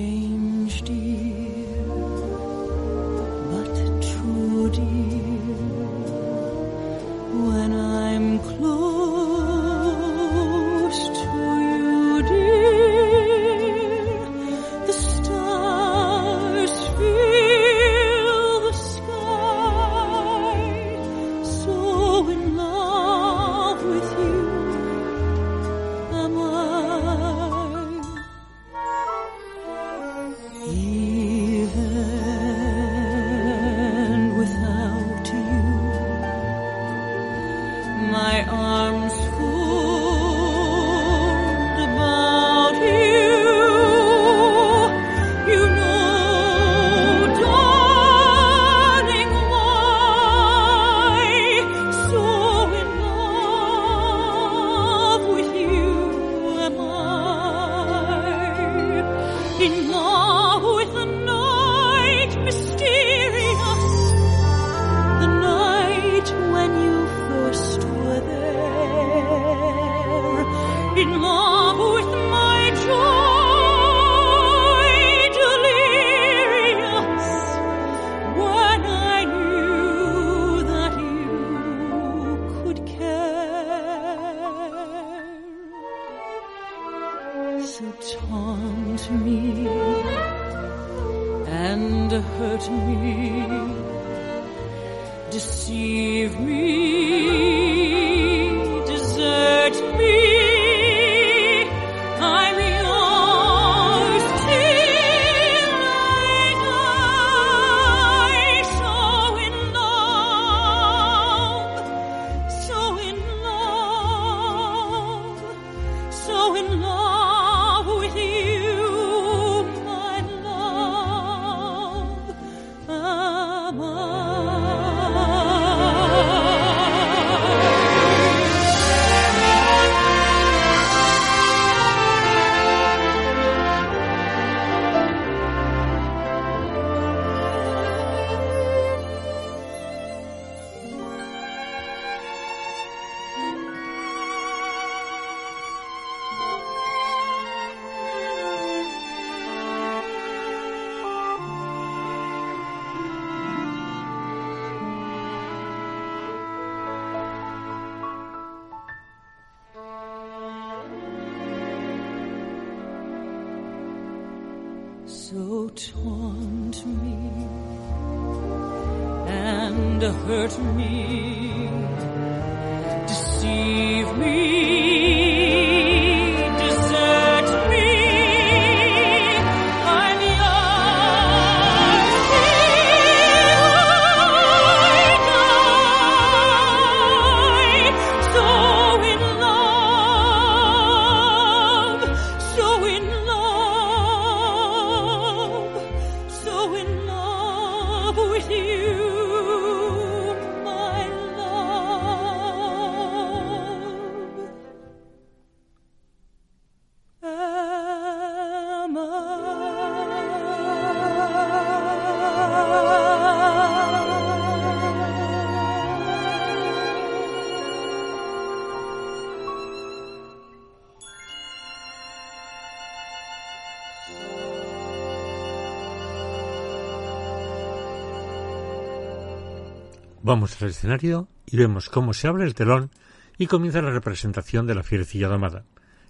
Vamos 230.27 230.61
al 230.61 230.71
escenario 230.71 231.29
y 231.47 231.57
vemos 231.57 231.89
cómo 231.89 232.13
se 232.13 232.27
abre 232.27 232.47
el 232.47 232.57
telón 232.57 232.91
y 233.39 233.47
comienza 233.47 233.81
la 233.81 233.93
representación 233.93 234.67
de 234.67 234.75
la 234.75 234.83
fierecilla 234.83 235.29
domada, 235.29 235.63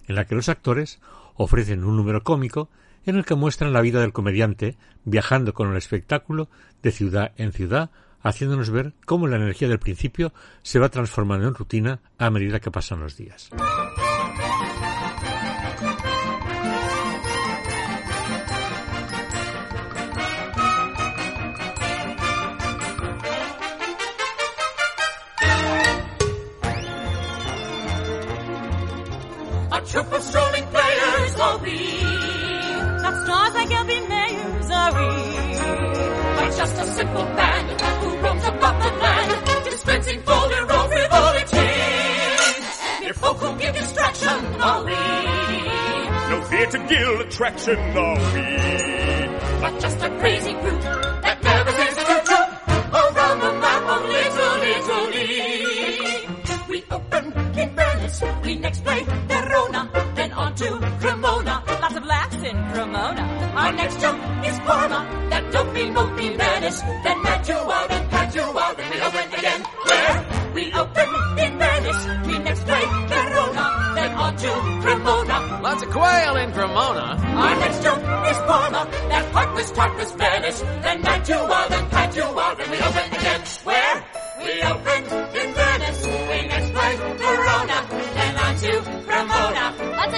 en 0.07 0.15
la 0.15 0.25
que 0.25 0.33
los 0.33 0.49
actores 0.49 0.99
ofrecen 1.35 1.83
un 1.83 1.95
número 1.95 2.23
cómico 2.23 2.67
en 3.05 3.15
el 3.15 3.25
que 3.25 3.35
muestran 3.35 3.73
la 3.73 3.81
vida 3.81 4.01
del 4.01 4.13
comediante 4.13 4.75
viajando 5.05 5.53
con 5.53 5.69
el 5.69 5.77
espectáculo 5.77 6.49
de 6.81 6.91
ciudad 6.91 7.33
en 7.37 7.51
ciudad, 7.51 7.91
haciéndonos 8.23 8.71
ver 8.71 8.93
cómo 9.05 9.27
la 9.27 9.35
energía 9.35 9.67
del 9.67 9.77
principio 9.77 10.33
se 10.63 10.79
va 10.79 10.89
transformando 10.89 11.47
en 11.47 11.53
rutina 11.53 11.99
a 12.17 12.31
medida 12.31 12.59
que 12.59 12.71
pasan 12.71 13.01
los 13.01 13.17
días. 13.17 13.51
Just 36.67 36.81
a 36.81 36.85
simple 36.95 37.23
band 37.23 37.81
who 38.01 38.17
roams 38.17 38.43
above 38.43 38.83
the 38.83 38.91
land, 38.99 39.63
dispensing 39.63 40.21
folder 40.23 40.63
of 40.63 40.91
frivolities. 40.91 41.59
Mere 43.01 43.13
folk 43.13 43.37
who 43.37 43.57
give 43.57 43.73
distraction 43.73 44.39
are 44.61 44.83
we. 44.83 44.91
No 46.29 46.41
fear 46.49 46.65
to 46.67 46.79
gild 46.89 47.21
attraction 47.21 47.77
are 47.77 48.19
we. 48.33 48.45
But 49.61 49.79
just 49.79 49.97
a 50.03 50.09
crazy 50.19 50.53
group 50.53 50.81
that 50.81 51.41
never 51.43 51.71
seems 51.71 51.95
to 51.95 52.15
troop 52.27 52.49
around 53.01 53.39
the 53.39 53.53
map 53.63 53.83
of 53.95 54.01
Little 54.15 54.61
Italy. 54.75 55.35
We 56.69 56.83
open 56.91 57.25
in 57.59 57.69
Venice, 57.75 58.23
we 58.43 58.55
next 58.55 58.83
play 58.83 59.03
Verona, 59.27 59.89
to 60.57 60.69
Cremona. 60.99 61.63
Lots 61.67 61.95
of 61.95 62.05
laughs 62.05 62.35
in 62.37 62.57
Cremona. 62.71 63.23
Our 63.55 63.71
next 63.73 64.01
jump 64.01 64.19
is 64.43 64.57
Parma, 64.59 65.05
that 65.29 65.51
dopey 65.51 65.85
mopey 65.93 66.35
Venice, 66.35 66.81
then 66.81 67.21
Padua, 67.21 67.85
then 67.89 68.09
Padua, 68.09 68.73
then 68.75 68.89
we 68.91 69.01
open 69.01 69.33
again. 69.37 69.61
Where? 69.85 70.53
We 70.55 70.73
open 70.73 71.09
in 71.37 71.59
Venice, 71.59 72.01
we 72.25 72.39
next 72.39 72.63
play 72.65 72.85
Verona, 73.05 73.65
then 73.95 74.11
on 74.17 74.35
to 74.35 74.51
Cremona. 74.81 75.61
Lots 75.61 75.83
of 75.83 75.89
quail 75.91 76.35
in 76.37 76.51
Cremona. 76.51 77.05
Our 77.21 77.55
next 77.59 77.83
jump 77.83 78.01
is 78.01 78.37
Parma, 78.49 78.89
that 79.09 79.31
heartless, 79.33 79.71
heartless 79.71 80.11
Venice, 80.13 80.61
then 80.61 81.01
Mantua, 81.03 81.67
then 81.69 81.89
Padua, 81.89 82.55
then 82.57 82.71
we 82.71 82.77
open 82.77 83.13
again. 83.13 83.41
Where? 83.63 84.05
We 84.39 84.63
open 84.63 85.26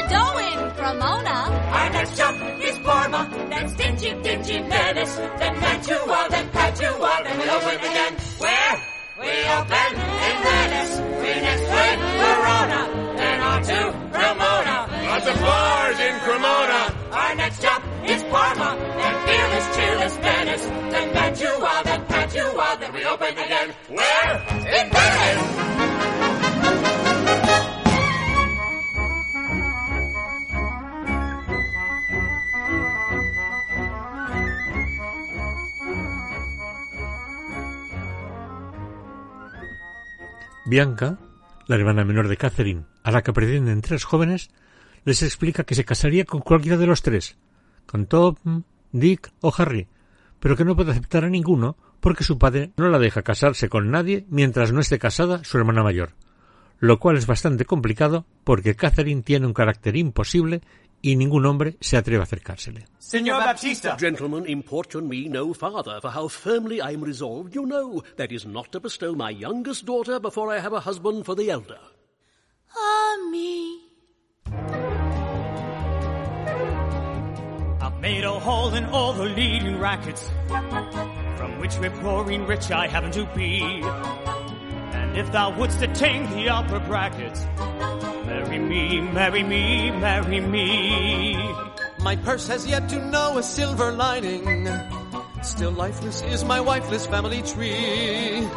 dough 0.09 0.37
in 0.37 0.59
Cremona. 0.75 1.37
Our 1.77 1.89
next 1.91 2.17
jump 2.17 2.37
is 2.61 2.77
Parma, 2.79 3.29
then 3.49 3.69
stingy, 3.69 4.11
dingy 4.23 4.59
Venice, 4.69 5.15
then 5.39 5.59
Mantua, 5.59 6.27
then 6.29 6.49
Padua, 6.49 7.11
then 7.23 7.37
we 7.37 7.49
open 7.49 7.77
again. 7.89 8.13
Where? 8.39 8.75
We 9.19 9.33
open 9.57 9.91
in 10.27 10.35
Venice, 10.47 10.93
we 11.21 11.31
next 11.45 11.65
play 11.71 11.91
Verona, 12.21 12.81
then 13.17 13.39
on 13.41 13.61
to 13.63 13.79
Cremona. 14.13 14.77
Lots 15.09 15.27
of 15.27 15.35
bars 15.39 15.99
in 15.99 16.19
Cremona. 16.19 16.81
Our 17.11 17.35
next 17.35 17.57
stop 17.57 17.83
is 18.05 18.23
Parma, 18.23 18.69
then 18.97 19.15
fearless, 19.27 19.75
cheerless 19.75 20.17
Venice, 20.17 20.65
then 20.65 21.13
Mantua, 21.13 21.81
then 21.83 22.05
Padua, 22.05 22.77
then 22.79 22.93
we 22.93 23.05
open 23.05 23.33
again. 23.37 23.75
Where? 23.89 24.33
In 24.77 24.89
Venice! 24.89 25.88
Bianca, 40.69 41.17
la 41.65 41.77
hermana 41.77 42.05
menor 42.05 42.27
de 42.27 42.37
Catherine, 42.37 42.83
a 43.01 43.09
la 43.09 43.23
que 43.23 43.33
pretenden 43.33 43.81
tres 43.81 44.03
jóvenes, 44.03 44.51
les 45.03 45.23
explica 45.23 45.63
que 45.63 45.73
se 45.73 45.83
casaría 45.83 46.25
con 46.25 46.41
cualquiera 46.41 46.77
de 46.77 46.85
los 46.85 47.01
tres, 47.01 47.37
con 47.87 48.05
Tom, 48.05 48.35
Dick 48.91 49.31
o 49.41 49.51
Harry, 49.57 49.87
pero 50.39 50.55
que 50.55 50.65
no 50.65 50.75
puede 50.75 50.91
aceptar 50.91 51.25
a 51.25 51.29
ninguno 51.29 51.75
porque 51.99 52.23
su 52.23 52.37
padre 52.37 52.69
no 52.77 52.87
la 52.87 52.99
deja 52.99 53.23
casarse 53.23 53.67
con 53.67 53.89
nadie 53.89 54.27
mientras 54.29 54.71
no 54.71 54.79
esté 54.79 54.99
casada 54.99 55.43
su 55.43 55.57
hermana 55.57 55.81
mayor, 55.81 56.11
lo 56.77 56.99
cual 56.99 57.17
es 57.17 57.25
bastante 57.25 57.65
complicado 57.65 58.27
porque 58.43 58.75
Catherine 58.75 59.23
tiene 59.23 59.47
un 59.47 59.55
carácter 59.55 59.95
imposible 59.95 60.61
y 61.01 61.15
ningún 61.15 61.45
hombre 61.45 61.77
se 61.79 61.97
atreve 61.97 62.21
a 62.21 62.23
acercársele. 62.23 62.85
Senor 62.97 63.43
Baptista. 63.43 63.97
Gentlemen, 63.97 64.45
importune 64.47 65.07
me 65.07 65.27
no 65.29 65.53
farther, 65.53 65.99
for 66.01 66.11
how 66.11 66.27
firmly 66.27 66.79
I 66.81 66.93
am 66.93 67.03
resolved, 67.03 67.55
you 67.55 67.65
know, 67.65 68.03
that 68.17 68.31
is 68.31 68.45
not 68.45 68.71
to 68.71 68.79
bestow 68.79 69.15
my 69.15 69.31
youngest 69.31 69.85
daughter 69.85 70.19
before 70.19 70.51
I 70.53 70.59
have 70.59 70.73
a 70.73 70.79
husband 70.79 71.25
for 71.25 71.35
the 71.35 71.49
elder. 71.49 71.79
Ah, 72.75 73.17
me. 73.31 73.79
I've 77.81 77.99
made 77.99 78.23
a 78.23 78.39
hole 78.39 78.73
in 78.75 78.85
all 78.85 79.13
the 79.13 79.25
leading 79.25 79.79
rackets, 79.79 80.29
from 81.37 81.59
which 81.59 81.77
we're 81.79 81.89
pouring 82.01 82.45
rich 82.45 82.69
I 82.69 82.87
happen 82.87 83.11
to 83.11 83.25
be. 83.35 83.61
And 84.93 85.17
if 85.17 85.31
thou 85.31 85.57
wouldst 85.57 85.81
attain 85.81 86.29
the 86.29 86.49
upper 86.49 86.79
brackets, 86.81 87.45
me, 88.69 89.01
marry 89.01 89.41
me, 89.41 89.91
marry 89.91 90.39
me. 90.39 91.35
My 91.99 92.15
purse 92.15 92.47
has 92.47 92.67
yet 92.67 92.87
to 92.89 93.03
know 93.09 93.37
a 93.39 93.43
silver 93.43 93.91
lining. 93.91 94.69
Still 95.41 95.71
lifeless 95.71 96.21
is 96.21 96.45
my 96.45 96.59
wifeless 96.61 97.07
family 97.07 97.41
tree. 97.41 98.47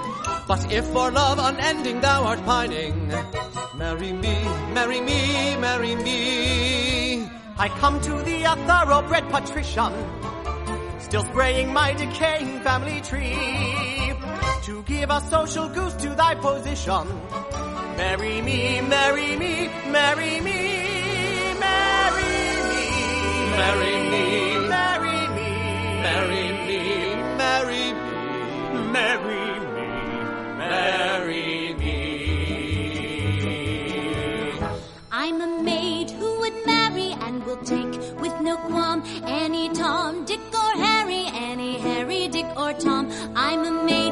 But 0.47 0.71
if 0.71 0.85
for 0.87 1.11
love 1.11 1.39
unending 1.39 2.01
thou 2.03 2.25
art 2.25 2.45
pining, 2.45 3.09
marry 3.75 4.13
me, 4.13 4.37
marry 4.75 5.01
me, 5.01 5.57
marry 5.57 5.97
me. 5.97 7.25
I 7.57 7.69
come 7.81 8.01
to 8.03 8.23
thee 8.23 8.45
a 8.45 8.55
thoroughbred 8.69 9.29
patrician, 9.31 9.93
still 10.99 11.25
spraying 11.25 11.73
my 11.73 11.95
decaying 11.95 12.61
family 12.61 13.01
tree. 13.01 14.13
To 14.65 14.83
give 14.85 15.11
a 15.11 15.21
social 15.23 15.69
goose 15.69 15.95
to 15.95 16.11
thy 16.15 16.35
position. 16.35 17.07
Marry 17.97 18.41
me, 18.43 18.81
marry 18.81 19.37
me, 19.37 19.69
marry 19.91 20.41
me, 20.41 21.55
marry 21.61 22.33
me. 22.69 22.81
Marry 23.61 23.95
me, 24.13 24.25
marry 24.69 25.21
me, 25.37 25.49
marry 26.05 26.49
me, 26.67 26.81
marry 27.39 27.87
me, 27.93 28.13
marry 28.93 29.47
me, 29.75 29.89
marry 30.59 31.75
me. 31.75 31.97
I'm 35.11 35.41
a 35.41 35.63
maid 35.63 36.11
who 36.11 36.41
would 36.41 36.67
marry 36.67 37.13
and 37.21 37.45
will 37.45 37.63
take 37.65 37.93
with 38.21 38.41
no 38.41 38.57
qualm 38.57 39.03
any 39.27 39.69
Tom, 39.69 40.25
Dick 40.25 40.41
or 40.53 40.73
Harry, 40.83 41.27
any 41.35 41.79
Harry, 41.79 42.29
Dick 42.29 42.47
or 42.57 42.73
Tom. 42.73 43.11
I'm 43.37 43.65
a 43.65 43.71
maid 43.85 44.12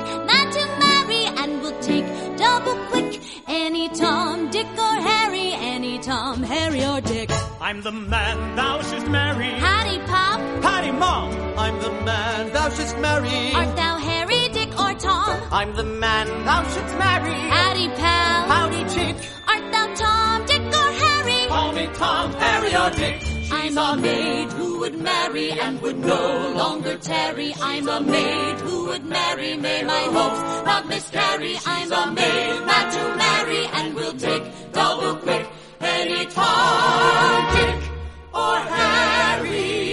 any 3.50 3.88
Tom, 3.88 4.48
Dick 4.50 4.66
or 4.78 4.96
Harry, 5.10 5.52
any 5.54 5.98
Tom, 5.98 6.42
Harry 6.42 6.84
or 6.84 7.00
Dick. 7.00 7.30
I'm 7.60 7.82
the 7.82 7.90
man 7.90 8.56
thou 8.56 8.80
shouldst 8.80 9.08
marry. 9.08 9.50
Howdy, 9.50 9.98
Pop. 10.06 10.40
Howdy, 10.62 10.92
Mom. 10.92 11.32
I'm 11.58 11.80
the 11.80 11.90
man 11.90 12.52
thou 12.52 12.70
shouldst 12.70 12.98
marry. 12.98 13.52
Art 13.54 13.76
thou 13.76 13.96
Harry, 13.98 14.48
Dick 14.52 14.70
or 14.80 14.94
Tom? 14.94 15.40
I'm 15.50 15.74
the 15.74 15.84
man 15.84 16.26
thou 16.44 16.62
shouldst 16.62 16.96
marry. 16.96 17.34
Howdy, 17.50 17.88
pal. 17.88 18.48
Howdy, 18.54 18.82
chick. 18.94 19.16
Art 19.48 19.72
thou 19.72 19.94
Tom, 19.94 20.46
Dick 20.46 20.62
or 20.62 20.90
Harry? 21.04 21.48
Call 21.48 21.72
me 21.72 21.86
Tom, 21.94 22.32
Harry 22.32 22.76
or 22.76 22.90
Dick. 22.90 23.29
I'm 23.62 23.76
a 23.76 23.94
maid 24.00 24.52
who 24.52 24.78
would 24.78 24.98
marry 24.98 25.50
and 25.52 25.82
would 25.82 25.98
no 25.98 26.52
longer 26.56 26.96
tarry. 26.96 27.52
I'm 27.60 27.86
a 27.88 28.00
maid 28.00 28.58
who 28.60 28.86
would 28.86 29.04
marry, 29.04 29.54
may 29.58 29.82
my 29.82 30.04
hopes 30.16 30.64
not 30.64 30.88
miscarry. 30.88 31.58
I'm 31.66 31.92
a 31.92 32.10
maid 32.10 32.60
not 32.64 32.90
to 32.90 33.16
marry 33.16 33.66
and 33.66 33.94
will 33.94 34.14
take 34.14 34.44
double 34.72 35.16
quick 35.16 35.46
any 35.78 36.24
Tom, 36.24 37.54
Dick, 37.54 37.90
or 38.32 38.56
Harry. 38.60 39.89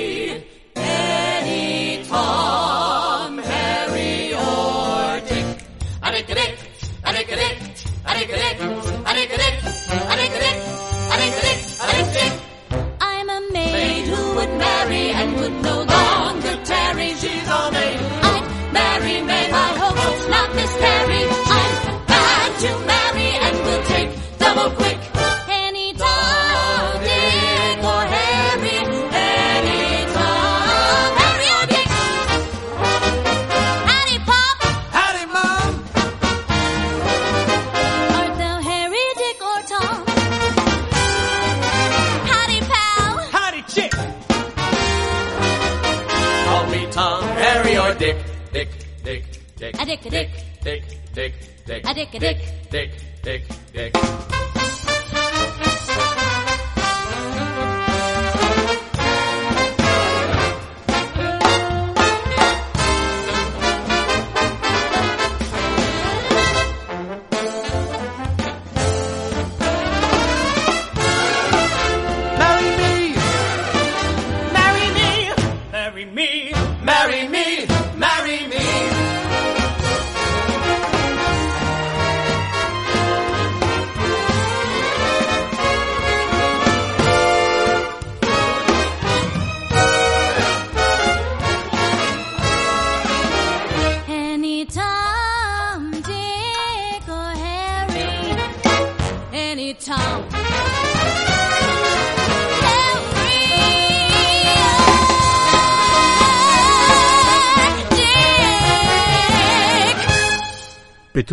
A 49.87 49.89
dick, 49.89 50.05
a 50.05 50.09
dick. 50.09 50.29
Dick, 50.63 50.83
Dick, 51.13 51.33
Dick. 51.65 51.89
A 51.89 51.93
dick, 51.93 52.13
a 52.13 52.19
dick. 52.19 52.37
Dick, 52.69 52.91
Dick, 53.23 53.43
Dick. 53.71 53.93
Marry 53.93 54.56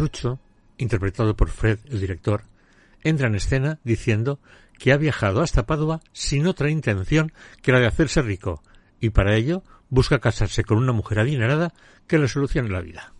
Petruccio, 0.05 0.39
interpretado 0.77 1.35
por 1.35 1.49
Fred, 1.49 1.79
el 1.87 1.99
director, 1.99 2.43
entra 3.03 3.27
en 3.27 3.37
escena 3.37 3.79
diciendo 3.85 4.39
que 4.79 4.93
ha 4.93 4.99
viajado 4.99 5.41
hasta 5.41 5.65
Padua 5.65 6.01
sin 6.13 6.47
otra 6.47 6.69
intención 6.69 7.33
que 7.63 7.73
la 7.73 7.81
de 7.81 7.87
hacerse 7.87 8.21
rico, 8.21 8.63
y 9.01 9.11
para 9.11 9.35
ello 9.35 9.63
busca 9.89 10.19
casarse 10.19 10.63
con 10.63 10.77
una 10.77 10.93
mujer 10.93 11.21
adinerada 11.21 11.73
que 12.07 12.19
le 12.19 12.29
solucione 12.29 12.69
la 12.69 12.83
vida. 12.83 13.15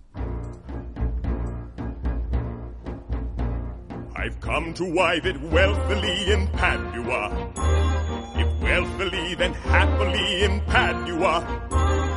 I've 4.15 4.39
come 4.41 4.75
to 4.75 4.85
wive 4.85 5.25
it 5.25 5.41
wealthily 5.51 6.33
in 6.33 6.47
Padua. 6.49 7.31
If 8.37 8.63
wealthily, 8.63 9.35
then 9.37 9.55
happily 9.55 10.45
in 10.45 10.61
Padua. 10.67 11.45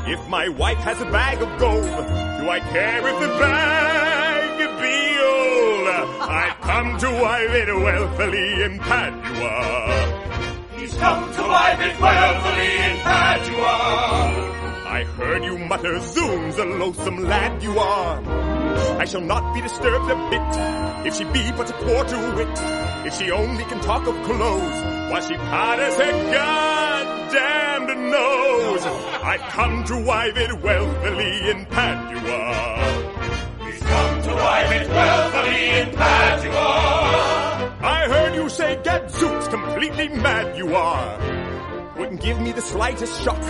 If 0.07 0.27
my 0.27 0.49
wife 0.49 0.79
has 0.79 1.01
a 1.01 1.05
bag 1.05 1.41
of 1.41 1.57
gold, 1.57 1.83
do 1.83 2.49
I 2.49 2.59
care 2.71 3.07
if 3.07 3.19
the 3.19 3.27
bag 3.39 4.26
be 4.57 5.19
old? 5.19 5.87
I've 6.29 6.59
come 6.61 6.97
to 6.97 7.11
wive 7.11 7.53
it 7.53 7.67
wealthily 7.75 8.63
in 8.63 8.79
Padua. 8.79 10.77
He's 10.77 10.93
come 10.95 11.33
to 11.33 11.41
wive 11.41 11.81
it 11.81 11.99
wealthily 11.99 12.77
in 12.87 12.97
Padua. 12.99 14.53
I 14.87 15.03
heard 15.03 15.43
you 15.43 15.57
mutter, 15.57 15.95
Zooms, 15.99 16.57
a 16.57 16.65
loathsome 16.65 17.23
lad 17.25 17.61
you 17.61 17.77
are. 17.77 18.21
I 18.99 19.05
shall 19.05 19.21
not 19.21 19.53
be 19.53 19.61
disturbed 19.61 20.09
a 20.09 20.15
bit 20.29 21.07
if 21.07 21.15
she 21.15 21.23
be 21.25 21.51
but 21.51 21.69
a 21.69 21.73
quarter 21.73 22.35
wit. 22.35 22.49
If 23.05 23.13
she 23.17 23.31
only 23.31 23.63
can 23.65 23.79
talk 23.81 24.07
of 24.07 24.15
clothes 24.25 24.81
while 25.11 25.21
she 25.21 25.35
powders 25.35 25.95
her 25.95 26.11
goddamned 26.33 28.11
nose. 28.11 28.85
I've 29.23 29.41
come 29.51 29.83
to 29.85 30.03
wive 30.03 30.37
it 30.37 30.61
wealthily 30.61 31.49
in 31.51 31.65
Padua. 31.67 33.16
Come 33.93 34.21
to 34.23 34.33
it 34.77 34.89
wealthily 34.89 35.63
in 35.79 35.95
Padua. 35.95 36.67
I 37.81 38.07
heard 38.07 38.35
you 38.35 38.49
say 38.49 38.67
say 38.67 38.79
gadzooks, 38.83 39.47
completely 39.47 40.09
mad 40.09 40.57
you 40.57 40.75
are. 40.75 41.17
Wouldn't 41.97 42.21
give 42.21 42.39
me 42.39 42.51
the 42.51 42.61
slightest 42.61 43.23
shock 43.23 43.41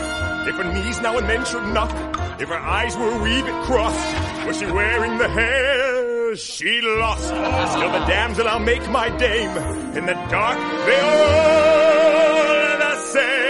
if 0.47 0.55
her 0.55 0.73
knees 0.73 1.01
now 1.01 1.17
and 1.17 1.27
then 1.27 1.43
should 1.45 1.67
knock. 1.73 1.91
If 2.39 2.49
her 2.49 2.63
eyes 2.77 2.95
were 2.95 3.09
a 3.09 3.23
wee 3.23 3.41
bit 3.41 3.63
crossed, 3.65 4.47
was 4.47 4.59
she 4.59 4.65
wearing 4.65 5.17
the 5.17 5.29
hair 5.29 6.35
she 6.35 6.81
lost? 6.81 7.27
Still 7.73 7.91
the 7.91 8.05
damsel 8.05 8.47
I'll 8.47 8.59
make 8.59 8.87
my 8.89 9.09
dame. 9.17 9.57
In 9.97 10.05
the 10.05 10.13
dark, 10.29 10.59
they 10.85 10.99
all 11.01 12.77
the 12.79 12.95
same. 13.13 13.46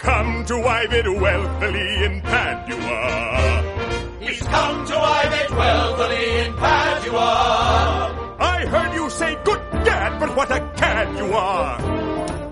Come 0.00 0.44
to 0.46 0.58
wive 0.58 0.92
it 0.92 1.06
wealthily 1.06 2.04
in 2.04 2.20
Padua. 2.22 4.16
He's 4.20 4.40
come 4.42 4.86
to 4.86 4.94
wive 4.94 5.32
it 5.32 5.50
wealthily 5.50 6.46
in 6.46 6.54
Padua. 6.54 8.36
I 8.40 8.66
heard 8.66 8.94
you 8.94 9.10
say, 9.10 9.36
good 9.44 9.60
gad, 9.84 10.18
but 10.18 10.34
what 10.36 10.50
a 10.50 10.60
cad 10.76 11.16
you 11.18 11.32
are. 11.34 11.78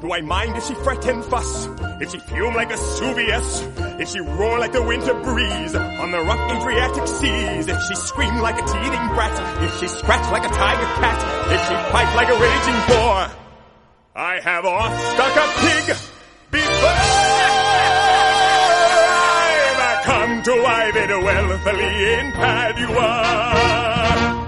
Do 0.01 0.13
I 0.13 0.21
mind 0.21 0.57
if 0.57 0.67
she 0.67 0.75
fret 0.75 1.05
and 1.07 1.25
fuss? 1.25 1.69
If 2.01 2.13
she 2.13 2.19
fume 2.19 2.55
like 2.55 2.69
Vesuvius? 2.69 3.67
If 3.99 4.11
she 4.11 4.21
roar 4.21 4.59
like 4.59 4.73
the 4.73 4.83
winter 4.83 5.15
breeze 5.15 5.75
on 5.75 6.11
the 6.11 6.21
rough 6.21 6.53
Adriatic 6.53 7.09
seas? 7.09 7.67
If 7.67 7.83
she 7.89 7.95
scream 7.95 8.37
like 8.39 8.57
a 8.57 8.67
teething 8.67 9.09
brat? 9.17 9.63
If 9.65 9.81
she 9.81 9.89
scratch 9.89 10.31
like 10.31 10.45
a 10.45 10.53
tiger 10.55 10.91
cat? 11.01 11.53
If 11.53 11.61
she 11.67 11.75
fight 11.93 12.15
like 12.15 12.29
a 12.29 12.39
raging 12.39 12.81
boar? 12.89 13.31
I 14.15 14.41
have 14.41 14.65
off 14.65 14.93
stuck 15.15 15.37
a 15.37 15.47
pig 15.61 15.97
before 15.97 15.99
I've 15.99 16.03
come 16.05 16.18
to 20.49 20.63
wive 20.63 20.97
it 20.97 21.11
wealthily 21.11 21.95
in 22.17 22.33
Padua. 22.33 23.11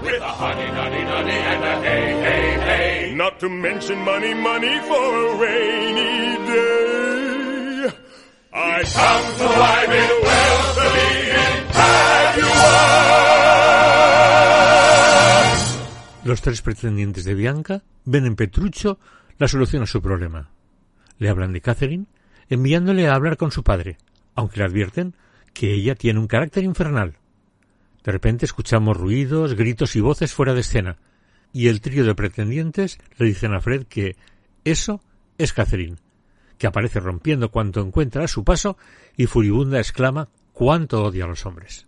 With 0.01 0.21
a 0.21 0.33
honey, 0.41 0.69
honey, 0.79 1.03
honey, 1.13 1.39
and 1.51 1.63
a 1.63 1.75
hey, 1.87 2.07
hey, 2.25 2.47
hey. 2.69 3.13
Not 3.15 3.39
to 3.41 3.49
mention 3.49 3.97
money, 3.99 4.33
money 4.33 4.79
for 4.89 5.07
a 5.25 5.35
rainy 5.43 6.37
day. 6.49 7.91
I 8.51 8.77
come 8.99 9.27
to 9.41 9.47
wive 9.61 9.93
it 10.03 10.11
wealthily 10.27 11.13
in 11.43 11.55
Padua. 11.77 12.71
Los 16.23 16.41
tres 16.41 16.61
pretendientes 16.61 17.25
de 17.25 17.35
Bianca 17.35 17.83
ven 18.05 18.25
en 18.25 18.35
Petruccio 18.35 18.97
la 19.37 19.47
solución 19.47 19.83
a 19.83 19.85
su 19.85 20.01
problema. 20.01 20.49
Le 21.21 21.29
hablan 21.29 21.53
de 21.53 21.61
Catherine, 21.61 22.07
enviándole 22.49 23.07
a 23.07 23.13
hablar 23.13 23.37
con 23.37 23.51
su 23.51 23.61
padre, 23.61 23.99
aunque 24.33 24.57
le 24.57 24.65
advierten 24.65 25.13
que 25.53 25.71
ella 25.71 25.93
tiene 25.93 26.19
un 26.19 26.25
carácter 26.25 26.63
infernal. 26.63 27.19
De 28.03 28.11
repente 28.11 28.45
escuchamos 28.45 28.97
ruidos, 28.97 29.53
gritos 29.53 29.95
y 29.95 30.01
voces 30.01 30.33
fuera 30.33 30.55
de 30.55 30.61
escena, 30.61 30.97
y 31.53 31.67
el 31.67 31.79
trío 31.79 32.05
de 32.05 32.15
pretendientes 32.15 32.97
le 33.19 33.27
dicen 33.27 33.53
a 33.53 33.61
Fred 33.61 33.85
que 33.85 34.15
eso 34.65 34.99
es 35.37 35.53
Catherine, 35.53 35.97
que 36.57 36.65
aparece 36.65 36.99
rompiendo 36.99 37.51
cuanto 37.51 37.81
encuentra 37.81 38.23
a 38.23 38.27
su 38.27 38.43
paso 38.43 38.75
y 39.15 39.27
furibunda 39.27 39.77
exclama 39.77 40.27
cuánto 40.53 41.03
odia 41.03 41.25
a 41.25 41.27
los 41.27 41.45
hombres. 41.45 41.85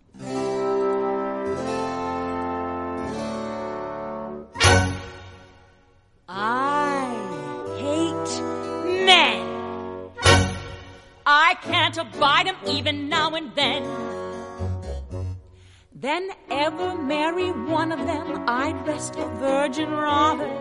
Then 16.04 16.32
ever 16.52 16.96
marry 16.96 17.50
one 17.54 17.94
of 17.94 18.00
them, 18.00 18.44
I'd 18.46 18.86
rest 18.86 19.16
a 19.16 19.26
virgin 19.39 19.89
rather. 19.89 20.54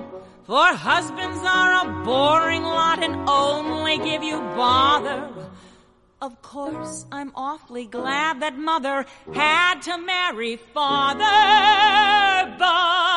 For 0.45 0.67
husbands 0.67 1.41
are 1.43 1.85
a 1.85 2.05
boring 2.05 2.63
lot 2.63 3.03
and 3.03 3.29
only 3.29 3.99
give 3.99 4.23
you 4.23 4.39
bother. 4.39 5.29
Of 6.21 6.41
course, 6.43 7.07
I'm 7.11 7.33
awfully 7.35 7.87
glad 7.87 8.39
that 8.39 8.57
mother 8.57 9.05
had 9.35 9.83
to 9.83 9.99
marry 9.99 10.59
father, 10.59 11.25
but 12.57 13.12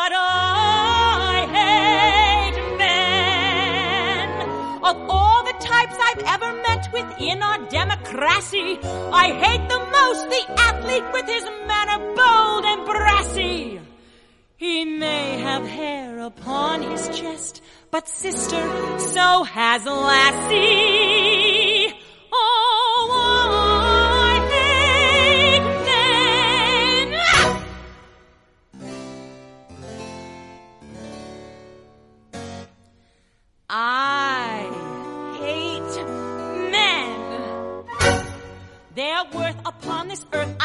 within 6.95 7.43
our 7.43 7.59
democracy, 7.77 8.79
I 9.23 9.25
hate 9.43 9.65
the 9.73 9.81
most 9.97 10.23
the 10.35 10.43
athlete 10.67 11.07
with 11.15 11.27
his 11.35 11.45
manner 11.69 11.99
bold 12.19 12.63
and 12.71 12.85
brassy. 12.85 13.81
He 14.55 14.85
may 14.85 15.37
have 15.47 15.65
hair 15.67 16.19
upon 16.19 16.81
his 16.81 17.03
chest, 17.19 17.61
but 17.91 18.07
sister, 18.07 18.63
so 19.15 19.43
has 19.43 19.85
Lassie. 19.85 21.14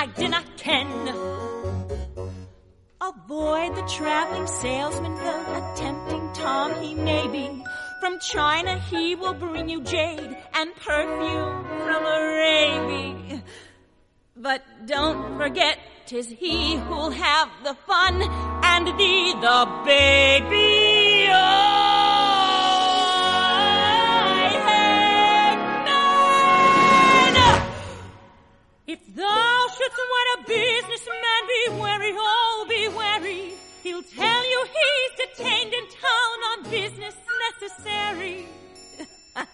I 0.01 0.07
not 0.29 0.57
ken. 0.57 0.88
Avoid 3.03 3.77
the 3.77 3.83
traveling 3.83 4.46
salesman, 4.46 5.15
though 5.17 5.44
a 5.59 5.75
tempting 5.77 6.33
Tom 6.33 6.81
he 6.81 6.94
may 6.94 7.29
be. 7.29 7.63
From 8.01 8.19
China 8.19 8.79
he 8.79 9.15
will 9.15 9.35
bring 9.35 9.69
you 9.69 9.83
jade 9.83 10.38
and 10.55 10.75
perfume 10.77 11.67
from 11.85 12.03
Arabia. 12.07 13.42
But 14.35 14.63
don't 14.87 15.37
forget, 15.37 15.79
'tis 16.07 16.29
he 16.31 16.77
who'll 16.77 17.11
have 17.11 17.51
the 17.63 17.75
fun 17.87 18.23
and 18.73 18.87
thee 18.98 19.35
the 19.35 19.67
baby. 19.85 21.29
Oh, 21.29 21.37
I 24.33 24.48
hate 24.71 25.63
men. 25.88 27.35
If 28.87 29.01
thou 29.15 29.50
shouldst 29.81 29.98
wed 30.12 30.28
a 30.35 30.38
businessman, 30.46 31.40
be 31.48 31.60
wary, 31.81 32.12
oh, 32.14 32.66
be 32.68 32.88
wary. 32.88 33.54
He'll 33.83 34.02
tell 34.02 34.50
you 34.50 34.66
he's 34.66 35.12
detained 35.26 35.72
in 35.72 35.85
town 35.88 36.38
on 36.50 36.62
business 36.70 37.16
necessary. 37.60 38.46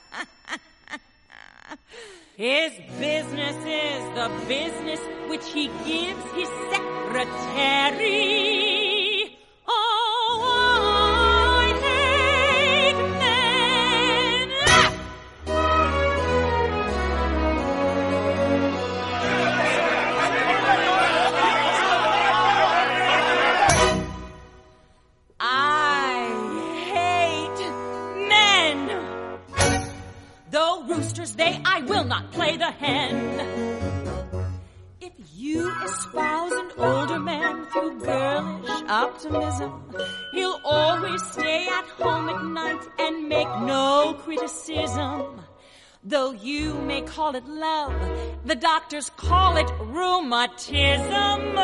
His 2.37 2.73
business 2.99 3.57
is 3.65 4.03
the 4.15 4.31
business 4.49 5.01
which 5.29 5.47
he 5.53 5.69
gives 5.87 6.25
his 6.35 6.49
secretary. 6.71 8.19
Oh, 9.67 10.66
they, 31.37 31.61
I 31.65 31.81
will 31.83 32.05
not 32.05 32.33
play 32.33 32.57
the 32.57 32.71
hen. 32.71 33.15
If 35.01 35.13
you 35.35 35.71
espouse 35.85 36.53
an 36.53 36.71
older 36.79 37.19
man 37.19 37.67
through 37.67 38.01
girlish 38.01 38.83
optimism, 38.89 39.71
he'll 40.33 40.61
always 40.65 41.23
stay 41.33 41.69
at 41.69 41.85
home 42.01 42.29
at 42.29 42.45
night 42.45 42.89
and 42.99 43.29
make 43.29 43.49
no 43.61 44.17
criticism. 44.25 45.41
Though 46.03 46.33
you 46.33 46.75
may 46.75 47.03
call 47.03 47.35
it 47.35 47.47
love, 47.47 47.95
the 48.45 48.55
doctors 48.55 49.11
call 49.17 49.57
it 49.57 49.71
rheumatism. 49.81 51.57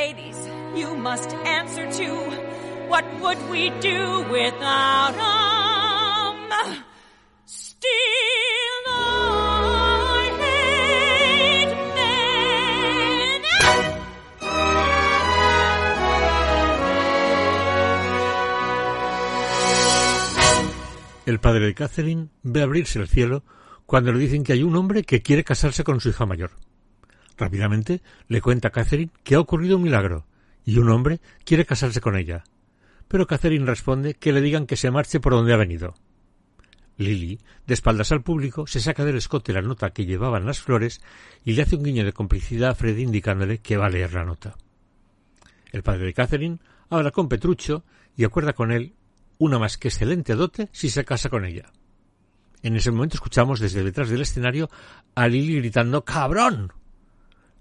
Ladies, 0.00 0.36
you 0.74 0.96
must 0.96 1.30
answer 1.46 1.88
to 1.88 2.08
what 2.88 3.04
would 3.20 3.38
we 3.48 3.70
do 3.78 4.24
without 4.28 5.14
them? 5.14 6.72
Still, 7.44 8.84
I 8.88 10.32
hate 10.40 11.76
men. 11.94 13.42
El 21.24 21.38
padre 21.38 21.66
de 21.66 21.74
Catherine 21.74 22.30
ve 22.42 22.62
abrirse 22.62 22.98
el 22.98 23.06
cielo 23.06 23.44
cuando 23.86 24.12
le 24.12 24.18
dicen 24.18 24.42
que 24.42 24.54
hay 24.54 24.64
un 24.64 24.74
hombre 24.74 25.04
que 25.04 25.22
quiere 25.22 25.44
casarse 25.44 25.84
con 25.84 26.00
su 26.00 26.08
hija 26.08 26.26
mayor. 26.26 26.50
Rápidamente 27.36 28.02
le 28.28 28.40
cuenta 28.40 28.68
a 28.68 28.70
Catherine 28.70 29.10
que 29.22 29.34
ha 29.34 29.40
ocurrido 29.40 29.76
un 29.76 29.82
milagro 29.82 30.26
y 30.64 30.78
un 30.78 30.88
hombre 30.90 31.20
quiere 31.44 31.66
casarse 31.66 32.00
con 32.00 32.16
ella. 32.16 32.44
Pero 33.08 33.26
Catherine 33.26 33.66
responde 33.66 34.14
que 34.14 34.32
le 34.32 34.40
digan 34.40 34.66
que 34.66 34.76
se 34.76 34.90
marche 34.90 35.20
por 35.20 35.32
donde 35.32 35.52
ha 35.52 35.58
venido. 35.58 35.94
Lily, 36.96 37.40
de 37.66 37.74
espaldas 37.74 38.12
al 38.12 38.22
público, 38.22 38.66
se 38.66 38.80
saca 38.80 39.04
del 39.04 39.16
escote 39.16 39.52
la 39.52 39.62
nota 39.62 39.90
que 39.90 40.06
llevaban 40.06 40.46
las 40.46 40.60
flores 40.60 41.00
y 41.44 41.52
le 41.52 41.62
hace 41.62 41.76
un 41.76 41.82
guiño 41.82 42.04
de 42.04 42.12
complicidad 42.12 42.70
a 42.70 42.74
Freddy 42.74 43.02
indicándole 43.02 43.58
que 43.58 43.76
va 43.76 43.86
a 43.86 43.90
leer 43.90 44.14
la 44.14 44.24
nota. 44.24 44.56
El 45.72 45.82
padre 45.82 46.06
de 46.06 46.14
Catherine 46.14 46.58
habla 46.88 47.10
con 47.10 47.28
Petruccio 47.28 47.84
y 48.16 48.24
acuerda 48.24 48.52
con 48.52 48.70
él 48.70 48.94
una 49.38 49.58
más 49.58 49.76
que 49.76 49.88
excelente 49.88 50.36
dote 50.36 50.68
si 50.70 50.88
se 50.88 51.04
casa 51.04 51.28
con 51.28 51.44
ella. 51.44 51.72
En 52.62 52.76
ese 52.76 52.92
momento 52.92 53.16
escuchamos 53.16 53.58
desde 53.58 53.82
detrás 53.82 54.08
del 54.08 54.22
escenario 54.22 54.70
a 55.16 55.26
Lily 55.26 55.56
gritando 55.56 56.04
¡Cabrón! 56.04 56.72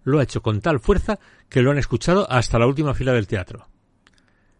Lo 0.04 0.20
ha 0.20 0.24
hecho 0.24 0.41
con 0.41 0.62
tal 0.62 0.80
fuerza 0.80 1.20
que 1.49 1.62
lo 1.62 1.72
han 1.72 1.78
escuchado 1.78 2.30
hasta 2.30 2.60
la 2.60 2.68
última 2.68 2.93
fila 2.93 3.14
del 3.14 3.28
teatro. 3.28 3.68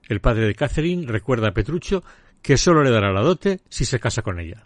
El 0.04 0.22
padre 0.22 0.48
de 0.48 0.56
Catherine 0.56 1.08
recuerda 1.08 1.50
a 1.50 1.54
Petruccio 1.54 2.04
que 2.42 2.58
solo 2.58 2.84
le 2.84 2.92
dará 2.92 3.12
la 3.12 3.22
dote 3.22 3.62
si 3.70 3.86
se 3.86 4.00
casa 4.00 4.22
con 4.22 4.40
ella. 4.40 4.66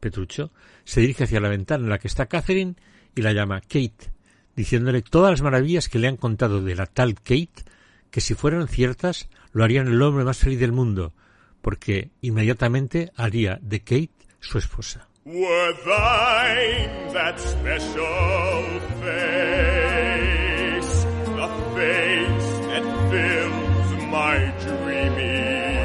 Petruccio 0.00 0.52
se 0.84 1.00
dirige 1.00 1.24
hacia 1.24 1.40
la 1.40 1.48
ventana 1.48 1.84
en 1.84 1.90
la 1.90 1.98
que 1.98 2.08
está 2.08 2.26
Catherine 2.26 2.76
y 3.14 3.22
la 3.22 3.32
llama 3.32 3.60
Kate, 3.60 4.12
diciéndole 4.54 5.02
todas 5.02 5.30
las 5.30 5.42
maravillas 5.42 5.88
que 5.88 5.98
le 5.98 6.08
han 6.08 6.16
contado 6.16 6.62
de 6.62 6.74
la 6.74 6.86
tal 6.86 7.14
Kate, 7.14 7.64
que 8.10 8.20
si 8.20 8.34
fueran 8.34 8.68
ciertas 8.68 9.28
lo 9.52 9.64
harían 9.64 9.88
el 9.88 10.00
hombre 10.02 10.24
más 10.24 10.38
feliz 10.38 10.60
del 10.60 10.72
mundo, 10.72 11.14
porque 11.62 12.10
inmediatamente 12.20 13.10
haría 13.16 13.58
de 13.62 13.80
Kate 13.80 14.12
su 14.40 14.58
esposa. 14.58 15.08
Were 15.26 15.72
thine 15.84 17.12
that 17.12 17.40
special 17.40 18.78
face, 19.02 20.92
the 21.26 21.48
face 21.74 22.50
that 22.68 22.86
fills 23.10 23.88
my 24.06 24.36
dreaming. 24.60 25.82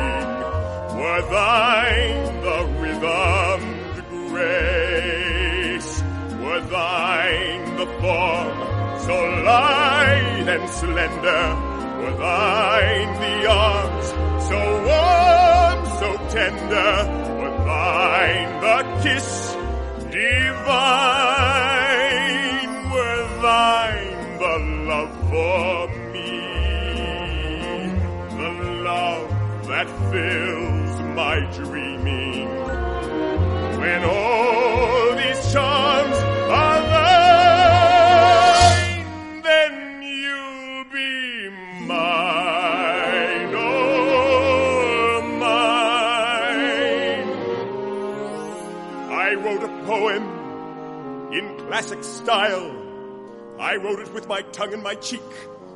Were 0.95 1.23
thine 1.31 2.25
the 2.45 2.59
rhythmed 2.81 3.97
grace, 4.29 5.91
were 6.39 6.61
thine 6.61 7.65
the 7.77 7.87
form 7.99 8.57
so 8.99 9.15
light 9.41 10.45
and 10.49 10.69
slender, 10.69 11.45
were 11.97 12.15
thine 12.15 13.13
the 13.23 13.47
arms 13.49 14.07
so 14.47 14.59
warm, 14.85 15.79
so 15.97 16.09
tender, 16.29 17.40
thine 17.71 18.51
the 18.65 18.79
kiss 19.03 19.29
divine, 20.19 20.91
were 22.93 23.23
thine 23.47 24.21
the 24.43 24.55
love 24.91 25.15
for 25.29 25.75
me, 26.13 26.35
the 28.41 28.51
love 28.89 29.29
that 29.71 29.87
fills 30.11 30.93
my 31.19 31.37
dreaming. 31.57 32.49
When 33.81 34.01
all 34.03 34.60
classic 51.71 52.03
style. 52.03 52.69
I 53.57 53.77
wrote 53.77 53.99
it 53.99 54.13
with 54.13 54.27
my 54.27 54.41
tongue 54.51 54.73
in 54.73 54.83
my 54.83 54.95
cheek 54.95 55.21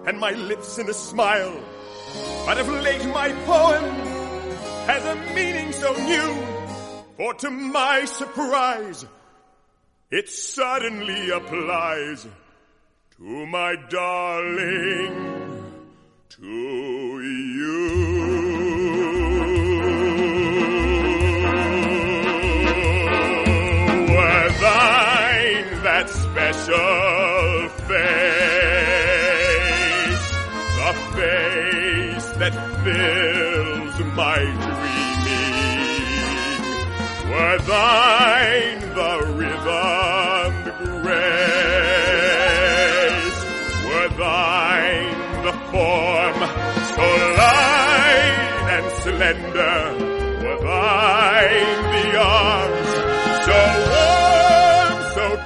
and 0.06 0.20
my 0.20 0.32
lips 0.32 0.78
in 0.78 0.90
a 0.90 0.94
smile. 0.94 1.58
But 2.46 2.58
of 2.58 2.68
late 2.68 3.06
my 3.06 3.32
poem 3.46 3.86
has 4.88 5.06
a 5.06 5.16
meaning 5.34 5.72
so 5.72 5.94
new, 5.94 6.36
for 7.16 7.34
to 7.36 7.50
my 7.50 8.04
surprise, 8.04 9.06
it 10.12 10.28
suddenly 10.28 11.30
applies 11.30 12.28
to 13.16 13.46
my 13.46 13.78
darling, 13.90 15.14
to 16.28 17.22
you. 17.22 18.05
Special 26.66 27.70
face, 27.86 28.26
the 30.78 30.92
face 31.16 32.28
that 32.40 32.56
fills 32.84 33.96
my 34.16 34.42
dreaming. 34.66 35.36
Were 37.30 37.58
thine 37.60 38.85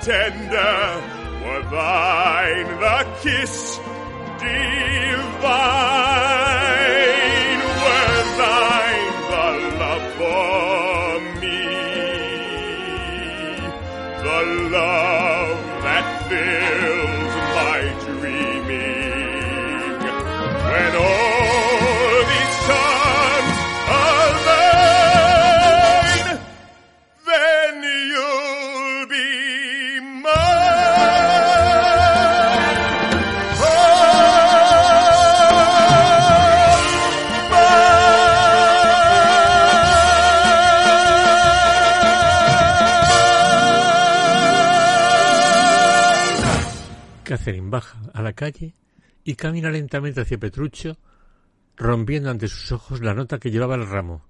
tender, 0.10 1.04
were 1.46 1.64
thine 1.70 2.70
the 2.84 3.00
kiss 3.22 3.78
divine, 4.40 5.30
calle 48.40 48.74
y 49.26 49.36
camina 49.36 49.70
lentamente 49.70 50.22
hacia 50.22 50.38
Petruccio, 50.38 50.98
rompiendo 51.76 52.30
ante 52.30 52.48
sus 52.48 52.72
ojos 52.72 53.02
la 53.02 53.14
nota 53.14 53.38
que 53.38 53.52
llevaba 53.52 53.76
el 53.76 53.86
ramo, 53.86 54.26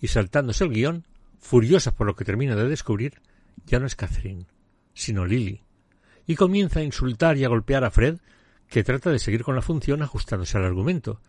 y 0.00 0.08
saltándose 0.08 0.64
el 0.64 0.70
guion, 0.70 1.06
furiosa 1.38 1.94
por 1.94 2.08
lo 2.08 2.16
que 2.16 2.24
termina 2.24 2.56
de 2.56 2.68
descubrir, 2.68 3.20
ya 3.64 3.78
no 3.78 3.86
es 3.86 3.94
Catherine, 3.94 4.46
sino 4.94 5.24
Lily, 5.24 5.62
y 6.26 6.34
comienza 6.34 6.80
a 6.80 6.82
insultar 6.82 7.36
y 7.36 7.44
a 7.44 7.48
golpear 7.48 7.84
a 7.84 7.92
Fred, 7.92 8.18
que 8.68 8.82
trata 8.82 9.10
de 9.10 9.20
seguir 9.20 9.44
con 9.44 9.54
la 9.54 9.62
función 9.62 10.02
ajustándose 10.02 10.58
al 10.58 10.64
argumento, 10.64 11.20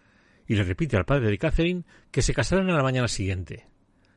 y 0.48 0.56
le 0.56 0.64
repite 0.64 0.98
al 0.98 1.06
padre 1.06 1.30
de 1.30 1.38
Catherine 1.38 1.84
que 2.10 2.24
se 2.24 2.34
casarán 2.34 2.72
a 2.72 2.78
la 2.78 2.84
mañana 2.84 3.08
siguiente. 3.08 3.68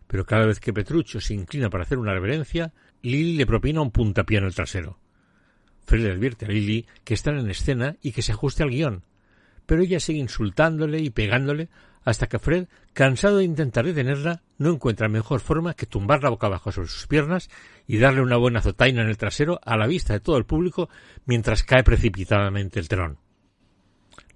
Pero 0.06 0.24
cada 0.24 0.46
vez 0.46 0.58
que 0.58 0.72
Petruccio 0.72 1.20
se 1.20 1.34
inclina 1.34 1.68
para 1.68 1.84
hacer 1.84 1.98
una 1.98 2.14
reverencia, 2.14 2.72
Lily 3.02 3.36
le 3.36 3.46
propina 3.46 3.82
un 3.82 3.90
puntapié 3.90 4.38
en 4.38 4.44
el 4.44 4.54
trasero. 4.54 4.98
Fred 5.86 6.02
le 6.02 6.12
advierte 6.12 6.46
a 6.46 6.48
Lily 6.48 6.86
que 7.04 7.14
están 7.14 7.38
en 7.38 7.50
escena 7.50 7.96
y 8.02 8.12
que 8.12 8.22
se 8.22 8.32
ajuste 8.32 8.62
al 8.62 8.70
guion, 8.70 9.04
pero 9.66 9.82
ella 9.82 10.00
sigue 10.00 10.20
insultándole 10.20 11.00
y 11.00 11.10
pegándole 11.10 11.68
hasta 12.02 12.28
que 12.28 12.38
Fred, 12.38 12.66
cansado 12.92 13.38
de 13.38 13.44
intentar 13.44 13.84
detenerla, 13.84 14.42
no 14.58 14.70
encuentra 14.70 15.08
mejor 15.08 15.40
forma 15.40 15.74
que 15.74 15.86
tumbarla 15.86 16.30
boca 16.30 16.46
abajo 16.46 16.72
sobre 16.72 16.88
sus 16.88 17.06
piernas 17.06 17.50
y 17.86 17.98
darle 17.98 18.22
una 18.22 18.36
buena 18.36 18.60
azotaina 18.60 19.02
en 19.02 19.08
el 19.08 19.18
trasero 19.18 19.60
a 19.64 19.76
la 19.76 19.86
vista 19.86 20.14
de 20.14 20.20
todo 20.20 20.38
el 20.38 20.44
público 20.44 20.88
mientras 21.26 21.62
cae 21.62 21.82
precipitadamente 21.82 22.80
el 22.80 22.88
telón. 22.88 23.18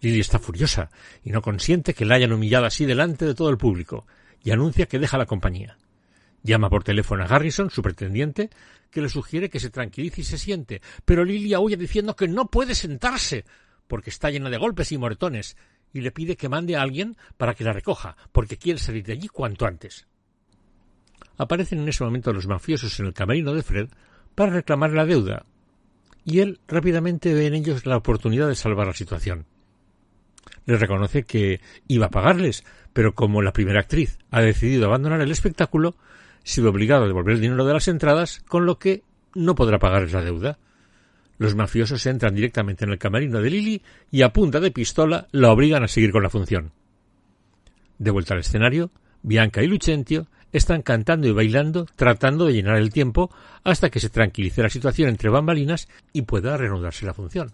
Lily 0.00 0.20
está 0.20 0.38
furiosa 0.38 0.90
y 1.22 1.30
no 1.30 1.40
consiente 1.40 1.94
que 1.94 2.04
la 2.04 2.16
hayan 2.16 2.32
humillado 2.32 2.66
así 2.66 2.84
delante 2.84 3.24
de 3.24 3.34
todo 3.34 3.48
el 3.48 3.56
público 3.56 4.06
y 4.42 4.50
anuncia 4.50 4.86
que 4.86 4.98
deja 4.98 5.16
la 5.16 5.26
compañía. 5.26 5.78
Llama 6.42 6.68
por 6.68 6.84
teléfono 6.84 7.24
a 7.24 7.26
Garrison, 7.26 7.70
su 7.70 7.80
pretendiente, 7.80 8.50
que 8.94 9.02
le 9.02 9.08
sugiere 9.08 9.50
que 9.50 9.58
se 9.58 9.70
tranquilice 9.70 10.20
y 10.20 10.24
se 10.24 10.38
siente, 10.38 10.80
pero 11.04 11.24
Lily 11.24 11.56
huye 11.56 11.76
diciendo 11.76 12.14
que 12.14 12.28
no 12.28 12.46
puede 12.46 12.76
sentarse 12.76 13.44
porque 13.88 14.08
está 14.08 14.30
llena 14.30 14.48
de 14.50 14.56
golpes 14.56 14.92
y 14.92 14.98
moretones 14.98 15.56
y 15.92 16.00
le 16.00 16.12
pide 16.12 16.36
que 16.36 16.48
mande 16.48 16.76
a 16.76 16.82
alguien 16.82 17.16
para 17.36 17.54
que 17.54 17.64
la 17.64 17.72
recoja, 17.72 18.16
porque 18.30 18.56
quiere 18.56 18.78
salir 18.78 19.02
de 19.04 19.14
allí 19.14 19.26
cuanto 19.26 19.66
antes. 19.66 20.06
aparecen 21.36 21.80
en 21.80 21.88
ese 21.88 22.04
momento 22.04 22.32
los 22.32 22.46
mafiosos 22.46 23.00
en 23.00 23.06
el 23.06 23.14
camerino 23.14 23.52
de 23.52 23.64
Fred 23.64 23.88
para 24.36 24.52
reclamar 24.52 24.92
la 24.92 25.06
deuda, 25.06 25.44
y 26.24 26.38
él 26.38 26.60
rápidamente 26.68 27.34
ve 27.34 27.48
en 27.48 27.54
ellos 27.54 27.86
la 27.86 27.96
oportunidad 27.96 28.46
de 28.46 28.54
salvar 28.54 28.86
la 28.86 28.94
situación. 28.94 29.46
Le 30.66 30.76
reconoce 30.76 31.24
que 31.24 31.60
iba 31.88 32.06
a 32.06 32.10
pagarles, 32.10 32.64
pero 32.92 33.16
como 33.16 33.42
la 33.42 33.52
primera 33.52 33.80
actriz 33.80 34.18
ha 34.30 34.40
decidido 34.40 34.86
abandonar 34.86 35.20
el 35.20 35.32
espectáculo, 35.32 35.96
se 36.44 36.60
ve 36.60 36.68
obligado 36.68 37.04
a 37.04 37.08
devolver 37.08 37.34
el 37.34 37.40
dinero 37.40 37.64
de 37.64 37.72
las 37.72 37.88
entradas, 37.88 38.40
con 38.46 38.66
lo 38.66 38.78
que 38.78 39.02
no 39.34 39.56
podrá 39.56 39.78
pagarles 39.78 40.12
la 40.12 40.22
deuda. 40.22 40.58
Los 41.38 41.56
mafiosos 41.56 42.06
entran 42.06 42.34
directamente 42.34 42.84
en 42.84 42.92
el 42.92 42.98
camerino 42.98 43.40
de 43.40 43.50
Lily 43.50 43.82
y 44.12 44.22
a 44.22 44.32
punta 44.32 44.60
de 44.60 44.70
pistola 44.70 45.26
la 45.32 45.50
obligan 45.50 45.82
a 45.82 45.88
seguir 45.88 46.12
con 46.12 46.22
la 46.22 46.30
función. 46.30 46.70
De 47.98 48.10
vuelta 48.10 48.34
al 48.34 48.40
escenario, 48.40 48.90
Bianca 49.22 49.62
y 49.62 49.66
Lucentio 49.66 50.28
están 50.52 50.82
cantando 50.82 51.26
y 51.26 51.32
bailando, 51.32 51.86
tratando 51.96 52.46
de 52.46 52.52
llenar 52.52 52.76
el 52.76 52.92
tiempo 52.92 53.30
hasta 53.64 53.90
que 53.90 53.98
se 53.98 54.10
tranquilice 54.10 54.62
la 54.62 54.68
situación 54.68 55.08
entre 55.08 55.30
bambalinas 55.30 55.88
y 56.12 56.22
pueda 56.22 56.56
reanudarse 56.56 57.06
la 57.06 57.14
función. 57.14 57.52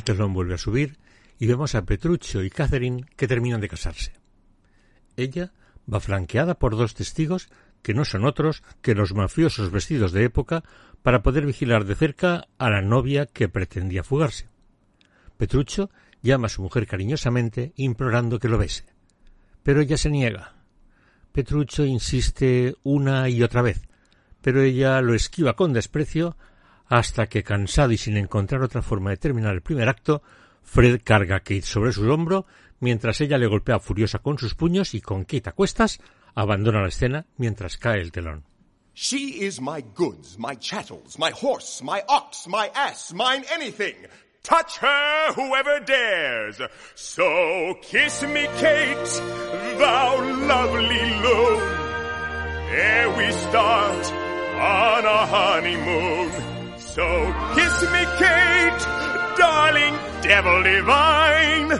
El 0.00 0.04
telón 0.04 0.32
vuelve 0.32 0.54
a 0.54 0.58
subir 0.58 0.96
y 1.38 1.46
vemos 1.46 1.74
a 1.74 1.84
Petruccio 1.84 2.42
y 2.42 2.48
Catherine 2.48 3.04
que 3.16 3.28
terminan 3.28 3.60
de 3.60 3.68
casarse. 3.68 4.14
Ella 5.14 5.52
va 5.92 6.00
flanqueada 6.00 6.54
por 6.58 6.74
dos 6.74 6.94
testigos 6.94 7.50
que 7.82 7.92
no 7.92 8.06
son 8.06 8.24
otros 8.24 8.62
que 8.80 8.94
los 8.94 9.12
mafiosos 9.12 9.70
vestidos 9.70 10.12
de 10.12 10.24
época 10.24 10.64
para 11.02 11.22
poder 11.22 11.44
vigilar 11.44 11.84
de 11.84 11.96
cerca 11.96 12.48
a 12.56 12.70
la 12.70 12.80
novia 12.80 13.26
que 13.26 13.50
pretendía 13.50 14.02
fugarse. 14.02 14.48
Petruccio 15.36 15.90
llama 16.22 16.46
a 16.46 16.48
su 16.48 16.62
mujer 16.62 16.86
cariñosamente 16.86 17.74
implorando 17.76 18.38
que 18.38 18.48
lo 18.48 18.56
bese, 18.56 18.86
pero 19.62 19.82
ella 19.82 19.98
se 19.98 20.08
niega. 20.08 20.54
Petruccio 21.32 21.84
insiste 21.84 22.74
una 22.84 23.28
y 23.28 23.42
otra 23.42 23.60
vez, 23.60 23.86
pero 24.40 24.62
ella 24.62 25.02
lo 25.02 25.12
esquiva 25.12 25.56
con 25.56 25.74
desprecio 25.74 26.38
hasta 26.90 27.28
que, 27.28 27.44
cansado 27.44 27.92
y 27.92 27.96
sin 27.96 28.16
encontrar 28.16 28.62
otra 28.62 28.82
forma 28.82 29.10
de 29.10 29.16
terminar 29.16 29.54
el 29.54 29.62
primer 29.62 29.88
acto, 29.88 30.22
Fred 30.62 31.00
carga 31.02 31.36
a 31.36 31.40
Kate 31.40 31.62
sobre 31.62 31.92
su 31.92 32.02
hombro 32.10 32.46
mientras 32.80 33.20
ella 33.20 33.38
le 33.38 33.46
golpea 33.46 33.78
furiosa 33.78 34.18
con 34.18 34.38
sus 34.38 34.54
puños 34.56 34.92
y 34.94 35.00
con 35.00 35.24
Kate 35.24 35.50
a 35.50 35.52
cuestas 35.52 36.00
abandona 36.34 36.82
la 36.82 36.88
escena 36.88 37.26
mientras 37.36 37.78
cae 37.78 38.00
el 38.00 38.10
telón. 38.10 38.44
She 38.92 39.46
is 39.46 39.60
my 39.60 39.84
goods, 39.94 40.36
my 40.36 40.56
chattels, 40.56 41.16
my 41.16 41.30
horse, 41.30 41.82
my 41.82 42.02
ox, 42.08 42.48
my 42.48 42.70
ass, 42.74 43.14
mine 43.14 43.44
anything. 43.54 43.94
Touch 44.42 44.78
her, 44.78 45.32
whoever 45.34 45.78
dares. 45.80 46.60
So 46.96 47.78
kiss 47.82 48.22
me, 48.22 48.48
Kate, 48.58 49.22
thou 49.78 50.20
lovely 50.48 51.14
loon. 51.22 51.60
Ere 52.72 53.16
we 53.16 53.30
start 53.30 54.12
on 54.58 55.06
our 55.06 55.26
honeymoon. 55.28 56.49
So 56.94 57.06
kiss 57.54 57.82
me, 57.92 58.02
Kate, 58.18 58.82
darling 59.38 59.94
devil 60.22 60.62
divine. 60.64 61.78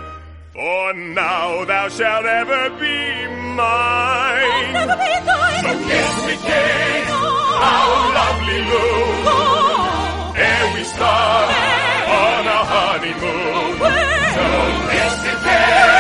For 0.53 0.93
now 0.95 1.65
thou 1.65 1.89
shalt 1.89 2.27
ever 2.27 2.71
be 2.79 3.27
mine. 3.59 4.73
Never 4.73 4.97
be 5.03 5.13
thine. 5.27 5.65
So 5.67 5.73
kiss 5.91 6.15
me, 6.27 6.37
Kate, 6.47 7.07
thou 7.11 7.87
lovely 8.19 8.61
loon. 8.71 9.27
Oh. 9.35 10.33
Ere 10.37 10.75
we 10.75 10.83
start 10.85 11.49
on 12.23 12.47
a 12.47 12.61
honeymoon. 12.73 13.73
Oh, 13.83 13.95
so 14.37 14.47
kiss 14.95 15.15
me, 15.25 15.33
Kate, 15.45 16.00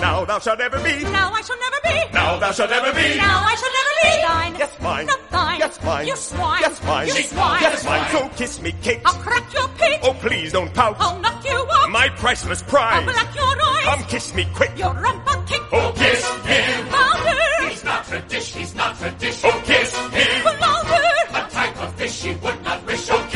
now 0.00 0.24
thou 0.24 0.38
shalt 0.38 0.60
ever 0.60 0.78
be. 0.78 1.04
Now 1.04 1.30
I 1.32 1.42
shall 1.42 1.58
never 1.58 1.80
be. 1.84 2.12
Now 2.12 2.38
thou 2.38 2.52
shalt 2.52 2.70
ever 2.70 2.92
be. 2.92 3.16
Now 3.16 3.42
I 3.44 3.54
shall 3.54 3.74
never 3.78 3.94
be 4.02 4.22
thine. 4.22 4.54
Yes, 4.58 4.80
mine. 4.80 5.06
Not 5.06 5.30
thine. 5.30 5.58
Yes, 5.58 5.82
mine. 5.84 6.06
You 6.06 6.16
swine. 6.16 6.60
Yes, 6.60 6.82
mine. 6.84 7.06
You 7.08 7.14
swine. 7.14 7.60
Yes, 7.60 7.84
mine. 7.84 8.10
So 8.10 8.28
kiss 8.36 8.60
me, 8.62 8.72
Kate. 8.82 9.00
I'll 9.04 9.14
crack 9.14 9.52
your 9.54 9.68
pate. 9.68 10.00
Oh, 10.02 10.14
please 10.14 10.52
don't 10.52 10.72
pout. 10.74 10.96
I'll 10.98 11.18
knock 11.20 11.44
you 11.44 11.66
out. 11.70 11.90
My 11.90 12.08
priceless 12.16 12.62
prize. 12.62 12.94
I'll 12.96 13.12
black 13.12 13.34
your 13.34 13.44
eyes. 13.44 13.84
Come 13.84 14.02
kiss 14.04 14.34
me 14.34 14.46
quick. 14.54 14.72
Your 14.76 14.94
rumpa 14.94 15.46
kick. 15.46 15.62
Oh, 15.72 15.92
kiss 15.96 16.28
him. 16.44 16.88
Louder. 16.90 17.68
He's 17.68 17.84
not 17.84 18.12
a 18.12 18.20
dish, 18.20 18.54
he's 18.54 18.74
not 18.74 19.02
a 19.02 19.10
dish. 19.12 19.40
Oh, 19.44 19.62
kiss 19.64 19.96
him. 19.96 20.44
Louder. 20.60 21.08
A 21.30 21.50
type 21.50 21.82
of 21.82 21.94
fish 21.94 22.22
he 22.22 22.34
would 22.34 22.62
not 22.62 22.86
wish. 22.86 23.10
Oh, 23.10 23.28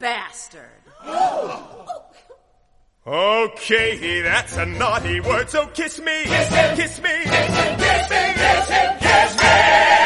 Bastard. 0.00 0.62
Okay, 3.06 4.22
that's 4.22 4.56
a 4.56 4.64
naughty 4.64 5.20
word, 5.20 5.50
so 5.50 5.66
kiss 5.66 6.00
me. 6.00 6.24
Kiss 6.24 6.48
him. 6.48 6.76
Kiss 6.76 7.02
me. 7.02 7.10
Kiss 7.22 7.30
him, 7.30 7.78
kiss 7.78 8.08
him, 8.08 8.34
kiss 8.34 8.68
him, 8.70 8.98
kiss 8.98 9.42
me. 9.42 9.99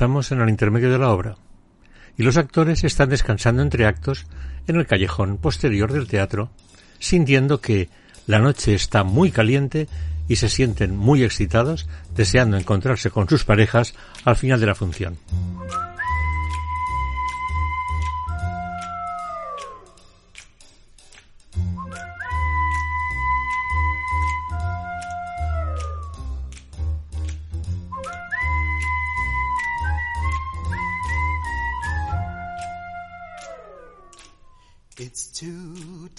Estamos 0.00 0.32
en 0.32 0.40
el 0.40 0.48
intermedio 0.48 0.90
de 0.90 0.98
la 0.98 1.10
obra 1.10 1.36
y 2.16 2.22
los 2.22 2.38
actores 2.38 2.84
están 2.84 3.10
descansando 3.10 3.60
entre 3.60 3.84
actos 3.84 4.24
en 4.66 4.76
el 4.76 4.86
callejón 4.86 5.36
posterior 5.36 5.92
del 5.92 6.06
teatro, 6.06 6.48
sintiendo 6.98 7.60
que 7.60 7.90
la 8.26 8.38
noche 8.38 8.72
está 8.72 9.04
muy 9.04 9.30
caliente 9.30 9.88
y 10.26 10.36
se 10.36 10.48
sienten 10.48 10.96
muy 10.96 11.22
excitados, 11.22 11.86
deseando 12.16 12.56
encontrarse 12.56 13.10
con 13.10 13.28
sus 13.28 13.44
parejas 13.44 13.92
al 14.24 14.36
final 14.36 14.58
de 14.58 14.66
la 14.66 14.74
función. 14.74 15.18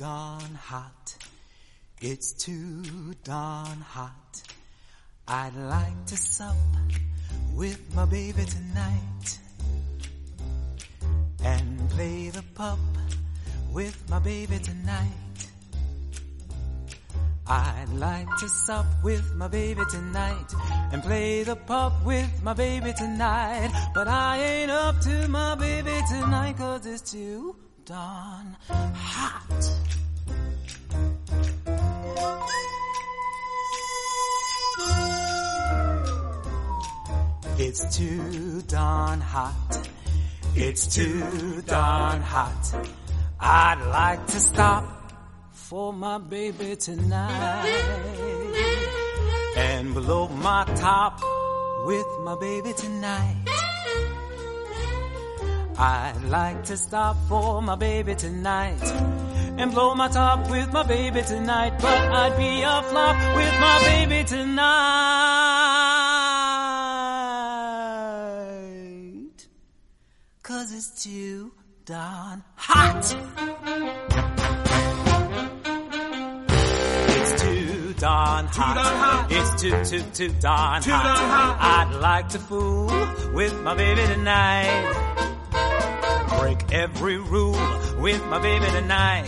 Darn 0.01 0.55
hot. 0.55 1.15
It's 2.01 2.33
too 2.33 3.13
darn 3.23 3.79
hot. 3.81 4.41
I'd 5.27 5.55
like 5.55 6.05
to 6.07 6.17
sup 6.17 6.55
with 7.53 7.79
my 7.93 8.05
baby 8.05 8.43
tonight 8.45 9.39
and 11.43 11.87
play 11.91 12.29
the 12.29 12.43
pup 12.55 12.79
with 13.71 13.95
my 14.09 14.17
baby 14.17 14.57
tonight. 14.57 15.39
I'd 17.45 17.93
like 17.93 18.35
to 18.39 18.49
sup 18.49 18.87
with 19.03 19.35
my 19.35 19.49
baby 19.49 19.83
tonight 19.91 20.51
and 20.91 21.03
play 21.03 21.43
the 21.43 21.55
pup 21.55 21.93
with 22.03 22.41
my 22.41 22.53
baby 22.53 22.91
tonight. 22.93 23.69
But 23.93 24.07
I 24.07 24.41
ain't 24.41 24.71
up 24.71 24.99
to 25.01 25.27
my 25.27 25.53
baby 25.53 26.01
tonight 26.09 26.57
cause 26.57 26.87
it's 26.87 27.11
too 27.11 27.55
darn 27.85 28.55
hot. 28.67 29.71
It's 37.57 37.97
too 37.97 38.61
darn 38.67 39.21
hot. 39.21 39.89
It's 40.55 40.87
too 40.95 41.61
darn 41.65 42.21
hot. 42.21 42.87
I'd 43.39 43.81
like 43.89 44.27
to 44.27 44.39
stop 44.39 45.13
for 45.51 45.93
my 45.93 46.17
baby 46.17 46.75
tonight 46.75 47.65
and 49.55 49.93
blow 49.93 50.27
my 50.27 50.65
top 50.75 51.21
with 51.85 52.05
my 52.23 52.35
baby 52.39 52.73
tonight. 52.73 53.70
I'd 55.77 56.21
like 56.23 56.63
to 56.65 56.77
stop 56.77 57.15
for 57.27 57.61
my 57.61 57.75
baby 57.75 58.13
tonight 58.15 58.83
and 59.57 59.71
blow 59.71 59.95
my 59.95 60.09
top 60.09 60.49
with 60.49 60.71
my 60.73 60.83
baby 60.83 61.21
tonight, 61.21 61.79
but 61.79 61.97
I'd 61.97 62.37
be 62.37 62.61
a 62.61 62.83
flop 62.83 63.35
with 63.35 63.59
my 63.59 63.79
baby 63.83 64.23
tonight. 64.25 64.67
Cause 70.43 70.73
it's 70.73 71.03
too 71.03 71.53
darn 71.85 72.43
hot. 72.55 73.15
It's 77.09 77.41
too 77.41 77.93
darn 77.97 78.45
hot. 78.47 79.27
It's 79.29 79.61
too, 79.61 79.83
too, 79.85 80.03
too 80.11 80.29
darn 80.39 80.83
hot. 80.83 81.87
I'd 81.87 81.95
like 82.01 82.29
to 82.29 82.39
fool 82.39 82.91
with 83.33 83.53
my 83.61 83.75
baby 83.75 84.01
tonight 84.05 85.21
break 86.39 86.71
every 86.71 87.17
rule 87.17 87.57
with 87.99 88.23
my 88.27 88.39
baby 88.39 88.65
tonight. 88.65 89.25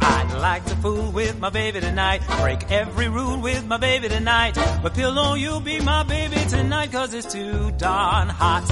I'd 0.00 0.38
like 0.40 0.64
to 0.66 0.76
fool 0.76 1.10
with 1.10 1.38
my 1.38 1.50
baby 1.50 1.80
tonight. 1.80 2.22
Break 2.40 2.70
every 2.70 3.08
rule 3.08 3.40
with 3.40 3.66
my 3.66 3.76
baby 3.76 4.08
tonight. 4.08 4.56
But 4.82 4.94
pillow, 4.94 5.34
you'll 5.34 5.60
be 5.60 5.80
my 5.80 6.02
baby 6.04 6.36
tonight, 6.48 6.92
cause 6.92 7.14
it's 7.14 7.32
too 7.32 7.72
darn 7.72 8.28
hot. 8.28 8.64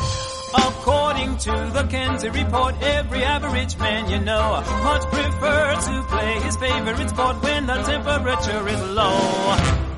According 0.52 1.38
to 1.38 1.70
the 1.72 1.86
Kinsey 1.88 2.28
report, 2.30 2.74
every 2.82 3.22
average 3.22 3.78
man 3.78 4.10
you 4.10 4.18
know 4.18 4.62
much 4.82 5.02
prefer 5.02 5.74
to 5.74 6.02
play 6.08 6.40
his 6.40 6.56
favorite 6.56 7.08
sport 7.08 7.42
when 7.42 7.66
the 7.66 7.82
temperature 7.82 8.68
is 8.68 8.82
low. 8.90 9.89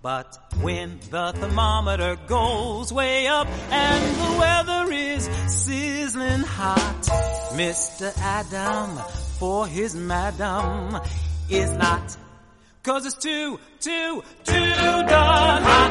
But 0.00 0.38
when 0.60 1.00
the 1.10 1.32
thermometer 1.32 2.16
goes 2.28 2.92
way 2.92 3.26
up 3.26 3.48
and 3.48 4.16
the 4.16 4.38
weather 4.38 4.92
is 4.92 5.24
sizzling 5.48 6.40
hot, 6.40 7.02
Mr. 7.54 8.16
Adam 8.18 8.96
for 9.38 9.66
his 9.66 9.96
madam 9.96 11.00
is 11.50 11.72
not. 11.72 12.16
Cause 12.84 13.06
it's 13.06 13.16
too, 13.16 13.58
too, 13.80 14.22
too 14.44 14.54
darn 14.54 15.62
hot. 15.62 15.90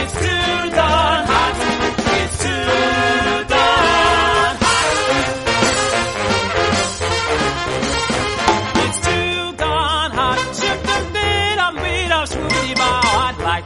It's 0.00 0.12
too 0.14 0.70
darn 0.76 1.26
hot. 1.26 1.54
It's 2.20 2.42
too 2.42 3.37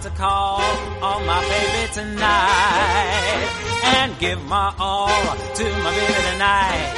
to 0.03 0.11
call 0.11 0.61
on 1.01 1.25
my 1.27 1.41
baby 1.43 1.93
tonight 1.93 3.49
and 3.85 4.19
give 4.19 4.43
my 4.47 4.75
all 4.77 5.07
to 5.07 5.65
my 5.85 5.95
baby 5.95 6.23
tonight. 6.33 6.95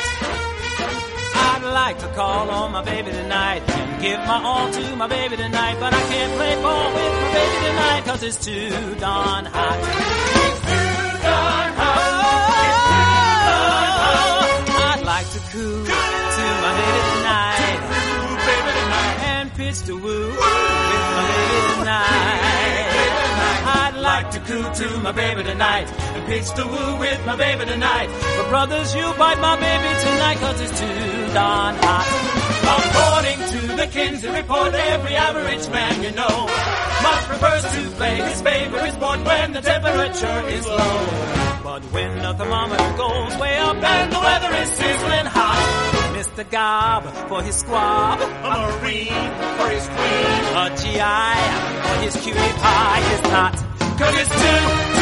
I'd 1.35 1.65
like 1.65 1.99
to 1.99 2.09
call 2.15 2.49
on 2.49 2.73
my 2.73 2.83
baby 2.83 3.11
tonight 3.11 3.63
and 3.69 4.01
give 4.01 4.19
my 4.21 4.43
all 4.43 4.73
to 4.73 4.97
my 4.97 5.07
baby 5.07 5.37
tonight, 5.37 5.77
but 5.81 5.93
I 5.93 6.01
can't 6.01 6.33
play 6.39 6.55
ball 6.63 6.95
with 6.95 7.13
my 7.13 7.33
baby 7.35 7.67
tonight 7.69 8.05
cause 8.07 8.23
it's 8.23 8.43
too 8.43 8.71
darn 8.99 9.45
hot. 9.45 9.79
It's 9.81 10.61
too 10.61 11.21
darn 11.29 11.73
hot. 11.77 12.01
It's 12.71 12.85
too 12.89 13.05
darn 13.61 13.93
hot. 14.01 14.97
I'd 14.97 15.05
like 15.05 15.29
to 15.29 15.41
coo 15.53 15.85
to 15.85 16.45
my 16.65 16.73
baby 16.81 17.01
tonight. 17.13 17.81
baby 18.49 18.71
tonight. 18.81 19.17
And 19.29 19.53
pitch 19.53 19.81
the 19.83 19.95
woo 19.95 20.29
with 20.29 20.39
my 20.41 21.27
baby 21.29 21.81
tonight. 21.81 22.44
Like 24.15 24.31
to 24.31 24.39
coo 24.47 24.63
to 24.63 25.01
my 25.01 25.11
baby 25.11 25.43
tonight 25.43 25.91
and 25.91 26.25
pitch 26.27 26.49
the 26.55 26.65
woo 26.65 26.99
with 27.01 27.27
my 27.27 27.35
baby 27.35 27.65
tonight. 27.65 28.09
But 28.37 28.49
brothers, 28.49 28.95
you 28.95 29.03
bite 29.19 29.41
my 29.41 29.57
baby 29.59 29.91
tonight 30.07 30.39
cause 30.39 30.61
it's 30.61 30.79
too 30.79 31.35
darn 31.35 31.75
hot. 31.83 32.07
According 32.79 33.39
to 33.53 33.61
the 33.75 33.87
Kinsey 33.89 34.29
report, 34.29 34.73
every 34.73 35.17
average 35.17 35.69
man 35.69 36.01
you 36.05 36.13
know 36.13 36.37
must 37.03 37.27
prefers 37.27 37.65
to 37.75 37.91
play 37.97 38.15
his 38.23 38.41
favorite 38.41 38.93
sport 38.93 39.19
when 39.25 39.53
the 39.53 39.61
temperature 39.63 40.41
is 40.47 40.65
low. 40.65 40.99
But 41.65 41.83
when 41.91 42.23
the 42.23 42.35
thermometer 42.35 42.97
goes 42.97 43.37
way 43.37 43.59
up 43.59 43.83
and 43.83 44.13
the 44.13 44.21
weather 44.21 44.53
is 44.63 44.69
sizzling 44.79 45.27
hot, 45.27 46.15
Mr. 46.15 46.49
Gob 46.49 47.03
for 47.29 47.43
his 47.43 47.57
squab, 47.57 48.21
a 48.21 48.79
Marine 48.79 49.27
for 49.59 49.69
his 49.75 49.87
queen, 49.91 50.41
a 50.63 50.71
GI 50.79 51.35
for 51.83 51.97
his 52.05 52.15
cutie 52.23 52.55
pie 52.63 53.13
is 53.13 53.23
not. 53.23 53.64
Cause 53.97 54.13
it's 54.19 54.29
too, 54.29 54.94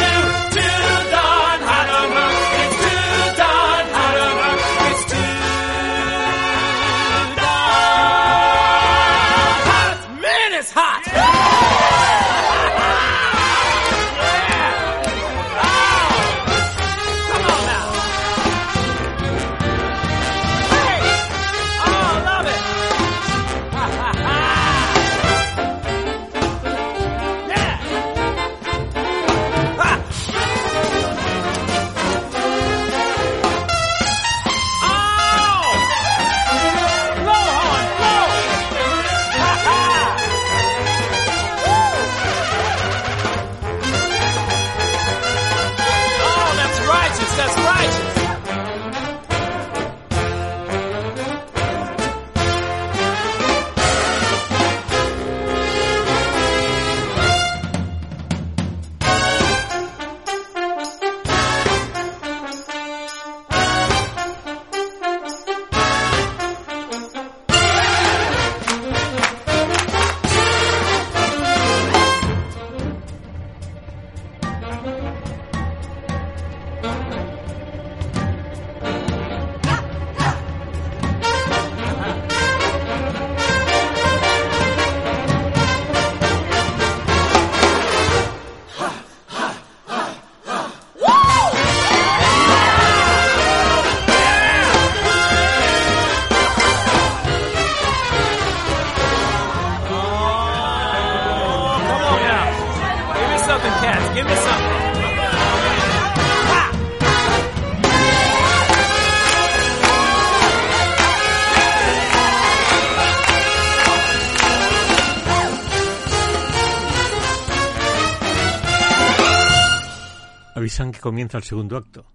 Que 120.75 120.99
comienza 120.99 121.37
el 121.37 121.43
segundo 121.43 121.77
acto. 121.77 122.05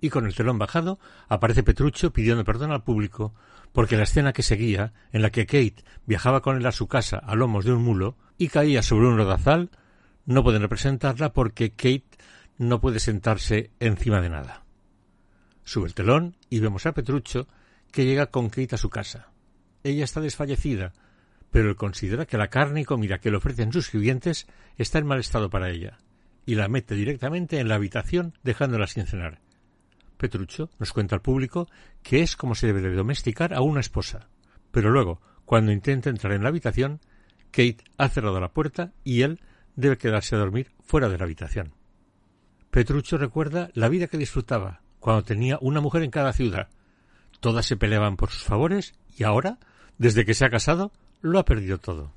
Y 0.00 0.10
con 0.10 0.24
el 0.26 0.34
telón 0.34 0.56
bajado 0.56 1.00
aparece 1.28 1.64
Petruccio 1.64 2.12
pidiendo 2.12 2.44
perdón 2.44 2.70
al 2.70 2.84
público 2.84 3.34
porque 3.72 3.96
la 3.96 4.04
escena 4.04 4.32
que 4.32 4.44
seguía, 4.44 4.92
en 5.12 5.20
la 5.22 5.30
que 5.30 5.46
Kate 5.46 5.82
viajaba 6.06 6.40
con 6.40 6.56
él 6.56 6.64
a 6.66 6.72
su 6.72 6.86
casa 6.86 7.18
a 7.18 7.34
lomos 7.34 7.64
de 7.64 7.72
un 7.72 7.82
mulo 7.82 8.16
y 8.38 8.48
caía 8.48 8.82
sobre 8.82 9.08
un 9.08 9.16
rodazal, 9.16 9.70
no 10.26 10.44
pueden 10.44 10.62
representarla 10.62 11.32
porque 11.32 11.70
Kate 11.70 12.06
no 12.56 12.80
puede 12.80 13.00
sentarse 13.00 13.72
encima 13.80 14.20
de 14.20 14.30
nada. 14.30 14.62
Sube 15.64 15.88
el 15.88 15.94
telón 15.94 16.36
y 16.48 16.60
vemos 16.60 16.86
a 16.86 16.92
Petruccio 16.92 17.48
que 17.90 18.04
llega 18.04 18.26
con 18.26 18.48
Kate 18.48 18.76
a 18.76 18.78
su 18.78 18.90
casa. 18.90 19.32
Ella 19.82 20.04
está 20.04 20.20
desfallecida, 20.20 20.92
pero 21.50 21.68
él 21.68 21.76
considera 21.76 22.26
que 22.26 22.38
la 22.38 22.48
carne 22.48 22.82
y 22.82 22.84
comida 22.84 23.18
que 23.18 23.32
le 23.32 23.38
ofrecen 23.38 23.72
sus 23.72 23.90
clientes 23.90 24.46
está 24.76 24.98
en 24.98 25.06
mal 25.06 25.18
estado 25.18 25.50
para 25.50 25.70
ella, 25.70 25.98
y 26.48 26.54
la 26.54 26.66
mete 26.66 26.94
directamente 26.94 27.60
en 27.60 27.68
la 27.68 27.74
habitación 27.74 28.32
dejándola 28.42 28.86
sin 28.86 29.04
cenar. 29.04 29.42
Petruccio 30.16 30.70
nos 30.78 30.94
cuenta 30.94 31.14
al 31.14 31.20
público 31.20 31.68
que 32.02 32.22
es 32.22 32.36
como 32.36 32.54
se 32.54 32.66
debe 32.66 32.80
de 32.80 32.94
domesticar 32.94 33.52
a 33.52 33.60
una 33.60 33.80
esposa. 33.80 34.30
Pero 34.70 34.88
luego, 34.88 35.20
cuando 35.44 35.72
intenta 35.72 36.08
entrar 36.08 36.32
en 36.32 36.42
la 36.42 36.48
habitación, 36.48 37.00
Kate 37.50 37.84
ha 37.98 38.08
cerrado 38.08 38.40
la 38.40 38.54
puerta 38.54 38.94
y 39.04 39.20
él 39.20 39.42
debe 39.76 39.98
quedarse 39.98 40.36
a 40.36 40.38
dormir 40.38 40.72
fuera 40.80 41.10
de 41.10 41.18
la 41.18 41.24
habitación. 41.24 41.74
Petruccio 42.70 43.18
recuerda 43.18 43.68
la 43.74 43.90
vida 43.90 44.06
que 44.06 44.16
disfrutaba 44.16 44.80
cuando 45.00 45.24
tenía 45.24 45.58
una 45.60 45.82
mujer 45.82 46.02
en 46.02 46.10
cada 46.10 46.32
ciudad. 46.32 46.70
Todas 47.40 47.66
se 47.66 47.76
peleaban 47.76 48.16
por 48.16 48.30
sus 48.30 48.44
favores 48.44 48.94
y 49.18 49.24
ahora, 49.24 49.58
desde 49.98 50.24
que 50.24 50.32
se 50.32 50.46
ha 50.46 50.50
casado, 50.50 50.92
lo 51.20 51.38
ha 51.38 51.44
perdido 51.44 51.76
todo. 51.76 52.14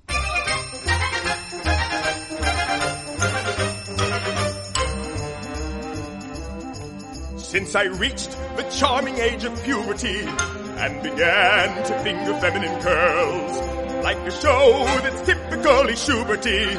Since 7.52 7.76
I 7.76 7.84
reached 7.84 8.32
the 8.56 8.64
charming 8.80 9.18
age 9.18 9.44
of 9.44 9.62
puberty 9.66 10.22
and 10.22 11.04
began 11.04 11.84
to 11.84 12.00
finger 12.00 12.34
feminine 12.40 12.80
curls, 12.80 14.06
like 14.06 14.16
a 14.20 14.32
show 14.32 14.86
that's 15.04 15.22
typically 15.26 15.96
Schuberty, 15.96 16.78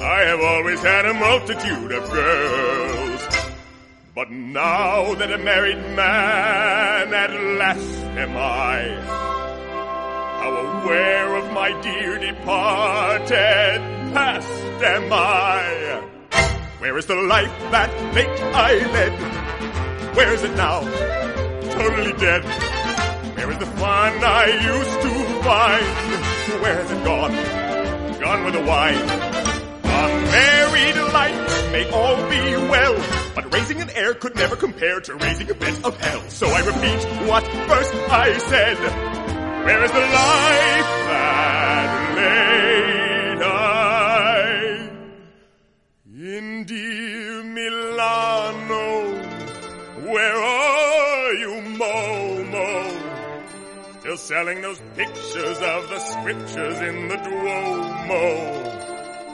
I 0.00 0.20
have 0.22 0.40
always 0.40 0.80
had 0.80 1.04
a 1.04 1.12
multitude 1.12 1.92
of 1.92 2.10
girls. 2.10 3.20
But 4.14 4.30
now 4.30 5.12
that 5.12 5.30
a 5.30 5.36
married 5.36 5.94
man 5.94 7.12
at 7.12 7.58
last 7.58 8.04
am 8.16 8.34
I, 8.34 8.94
how 10.40 10.82
aware 10.84 11.36
of 11.36 11.52
my 11.52 11.78
dear 11.82 12.18
departed 12.18 13.28
past 14.14 14.82
am 14.82 15.12
I? 15.12 16.02
Where 16.78 16.96
is 16.96 17.04
the 17.04 17.14
life 17.14 17.52
that 17.72 18.14
late 18.14 18.40
I 18.54 18.72
led? 18.90 19.43
Where 20.14 20.32
is 20.32 20.42
it 20.44 20.54
now? 20.56 20.80
Totally 21.72 22.12
dead. 22.12 22.44
Where 23.36 23.50
is 23.50 23.58
the 23.58 23.66
fun 23.66 24.12
I 24.22 24.46
used 24.46 25.00
to 25.02 25.10
find? 25.42 26.62
Where 26.62 26.74
has 26.74 26.90
it 26.90 27.04
gone? 27.04 27.32
Gone 28.20 28.44
with 28.44 28.54
the 28.54 28.62
wine. 28.62 28.94
A 29.84 30.08
married 30.36 30.96
life 31.12 31.72
may 31.72 31.90
all 31.90 32.16
be 32.30 32.56
well, 32.70 32.96
but 33.34 33.52
raising 33.52 33.80
an 33.80 33.90
heir 33.90 34.14
could 34.14 34.36
never 34.36 34.54
compare 34.54 35.00
to 35.00 35.16
raising 35.16 35.50
a 35.50 35.54
bit 35.54 35.84
of 35.84 36.00
hell. 36.00 36.22
So 36.28 36.46
I 36.46 36.60
repeat 36.60 37.04
what 37.28 37.44
first 37.68 37.94
I 38.10 38.38
said. 38.38 38.78
Where 39.66 39.82
is 39.84 39.90
the 39.90 39.98
life 39.98 40.90
that 41.10 42.14
late 42.16 43.42
I 43.42 44.90
in 46.14 46.64
dear 46.64 47.42
Milano? 47.42 48.63
Where 50.24 50.42
are 50.42 51.32
you, 51.34 51.54
Momo? 51.80 52.70
Still 54.00 54.16
selling 54.16 54.62
those 54.62 54.80
pictures 54.96 55.58
of 55.58 55.90
the 55.90 55.98
scriptures 55.98 56.80
in 56.80 57.08
the 57.08 57.16
Duomo. 57.16 58.24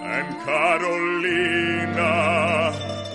And 0.02 0.28
Carolina, 0.44 2.12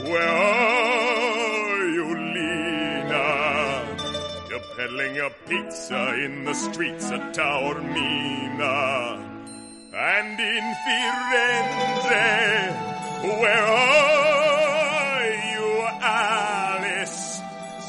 where 0.09 0.38
are 0.38 1.88
you, 1.97 2.07
Lina? 2.36 3.28
You're 4.49 4.67
peddling 4.78 5.15
your 5.15 5.32
pizza 5.45 6.13
in 6.23 6.45
the 6.45 6.53
streets 6.53 7.11
of 7.11 7.19
Taormina. 7.34 9.19
And 9.93 10.39
in 10.39 10.76
Firenze, 10.86 12.23
where 13.41 13.67
are 13.67 15.26
you, 15.51 15.67
Alice? 16.01 16.55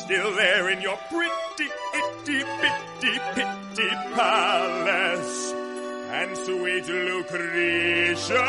Still 0.06 0.34
there 0.36 0.70
in 0.70 0.80
your 0.82 0.96
pretty, 1.10 1.68
itty, 1.92 2.44
bitty, 2.62 3.18
Pitti 3.34 3.88
palace. 4.14 5.52
And 5.52 6.36
sweet 6.36 6.86
Lucretia, 6.86 8.46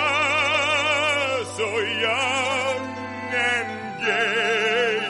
so 1.58 1.68
young 2.06 2.82
and 3.34 3.70
gay. 4.06 5.02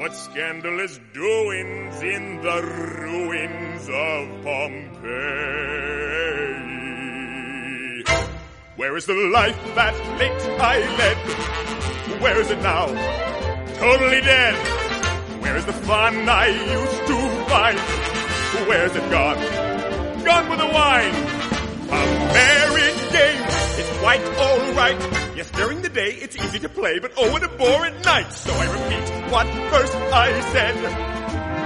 What 0.00 0.16
scandalous 0.16 0.98
doings 1.14 2.02
in 2.02 2.42
the 2.42 2.60
ruins 2.98 3.88
of 3.88 4.42
Pompeii. 4.42 4.98
Where 8.74 8.96
is 8.96 9.06
the 9.06 9.14
life 9.32 9.56
that 9.76 9.94
late 10.18 10.42
I 10.60 10.78
led? 10.98 11.16
Where 12.20 12.40
is 12.40 12.50
it 12.50 12.60
now? 12.60 13.37
Totally 13.80 14.20
dead. 14.20 14.54
Where 15.40 15.56
is 15.56 15.64
the 15.64 15.72
fun 15.72 16.28
I 16.28 16.48
used 16.48 17.06
to 17.06 17.16
find? 17.48 17.78
Where's 18.68 18.94
it 18.96 19.08
gone? 19.08 19.36
Gone 20.24 20.50
with 20.50 20.58
the 20.58 20.66
wine. 20.66 21.14
A 21.88 22.06
married 22.34 22.98
game. 23.12 23.42
It's 23.78 23.98
quite 23.98 24.24
alright. 24.36 24.98
Yes, 25.36 25.50
during 25.52 25.80
the 25.82 25.88
day 25.88 26.10
it's 26.10 26.36
easy 26.36 26.58
to 26.58 26.68
play, 26.68 26.98
but 26.98 27.12
oh, 27.16 27.30
what 27.30 27.44
a 27.44 27.48
bore 27.48 27.86
at 27.86 28.04
night. 28.04 28.32
So 28.32 28.52
I 28.52 28.66
repeat 28.66 29.32
what 29.32 29.46
first 29.70 29.94
I 29.94 30.40
said. 30.50 30.74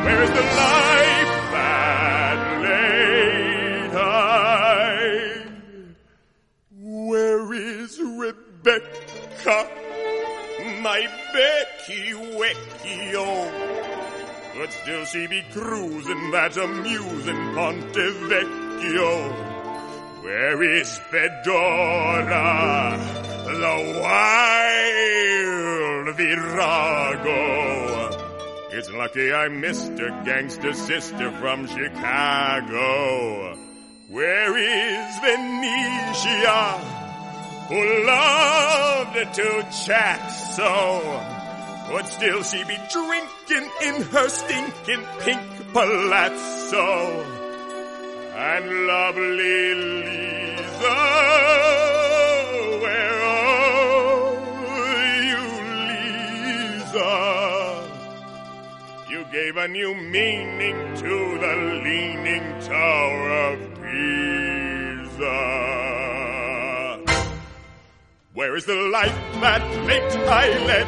Where 0.05 0.23
is 0.23 0.31
the 0.31 0.43
life 0.43 1.33
that 1.55 2.39
late 2.63 3.95
I? 3.95 5.47
Where 6.79 7.55
is 7.55 7.99
Rebecca? 7.99 9.82
My 10.83 11.07
Becky 11.33 12.13
Wecky, 12.13 13.15
oh. 13.15 13.49
But 14.59 14.73
still 14.73 15.05
she 15.05 15.29
be 15.29 15.43
cruising 15.53 16.33
that 16.33 16.57
amusing 16.57 17.55
Ponte 17.55 17.95
Vecchio. 17.95 19.33
Where 20.25 20.61
is 20.65 20.99
Fedora, 20.99 22.99
the 23.47 24.01
wild 24.03 26.17
virago? 26.17 27.39
It's 28.73 28.91
lucky 28.91 29.33
I 29.33 29.47
missed 29.49 30.01
a 30.01 30.11
gangster 30.25 30.73
sister 30.73 31.31
from 31.39 31.69
Chicago. 31.69 33.55
Where 34.09 34.57
is 34.59 35.19
Venetia, 35.21 36.81
who 37.73 37.83
loved 38.05 39.35
to 39.35 39.67
chat 39.87 40.29
so? 40.29 41.01
But 41.91 42.05
still 42.07 42.43
she 42.43 42.63
be 42.65 42.77
drinking 42.91 43.71
in 43.87 44.03
her 44.13 44.29
stinking 44.29 45.05
pink 45.21 45.73
palazzo. 45.73 47.25
And 48.35 48.87
lovely 48.87 49.75
Lisa, 49.75 51.01
where 52.83 53.23
are 53.23 54.35
you, 55.31 55.45
Lisa? 56.77 57.13
You 59.09 59.25
gave 59.33 59.57
a 59.57 59.69
new 59.69 59.95
meaning 59.95 60.77
to 60.97 61.39
the 61.41 61.57
leaning 61.85 62.61
tower 62.61 63.31
of 63.49 63.59
Pisa. 63.81 65.41
Where 68.35 68.57
is 68.57 68.65
the 68.65 68.75
life 68.75 69.15
that 69.43 69.61
late 69.85 70.17
I 70.27 70.49
led? 70.65 70.87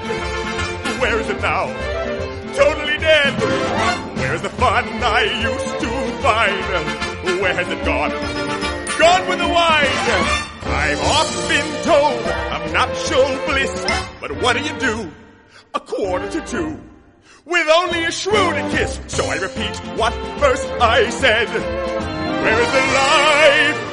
Where 0.99 1.21
is 1.21 1.29
it 1.29 1.43
now? 1.43 1.67
Totally 2.55 2.97
dead. 2.97 3.39
Where's 4.17 4.41
the 4.41 4.49
fun 4.49 4.85
I 4.89 5.25
used 5.43 5.81
to 5.81 5.91
find? 6.23 7.43
Where 7.43 7.53
has 7.53 7.69
it 7.69 7.85
gone? 7.85 8.13
Gone 8.99 9.29
with 9.29 9.39
the 9.41 9.49
wine. 9.49 9.93
I've 10.73 11.01
often 11.05 11.49
been 11.53 11.83
told 11.85 12.23
of 12.55 12.73
nuptial 12.73 13.29
bliss, 13.45 13.85
but 14.23 14.41
what 14.41 14.57
do 14.57 14.63
you 14.63 14.79
do? 14.81 15.13
A 15.75 15.81
quarter 15.81 16.31
to 16.31 16.47
two. 16.47 16.81
With 17.45 17.69
only 17.69 18.05
a 18.07 18.11
shrew 18.11 18.33
to 18.55 18.69
kiss. 18.71 18.99
So 19.09 19.27
I 19.27 19.37
repeat 19.37 19.77
what 19.99 20.15
first 20.41 20.67
I 20.81 21.11
said. 21.11 21.49
Where 21.49 22.59
is 22.59 22.73
the 22.73 23.75
life 23.75 23.84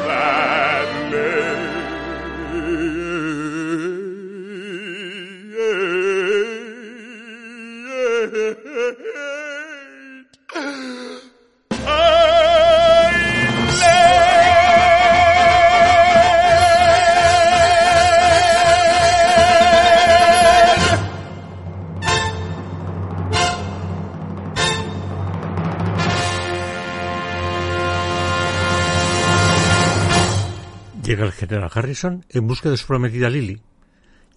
Llega 8.31 8.45
el 31.25 31.33
general 31.33 31.69
Harrison 31.73 32.25
en 32.29 32.47
busca 32.47 32.69
de 32.69 32.77
su 32.77 32.87
prometida 32.87 33.29
Lily, 33.29 33.61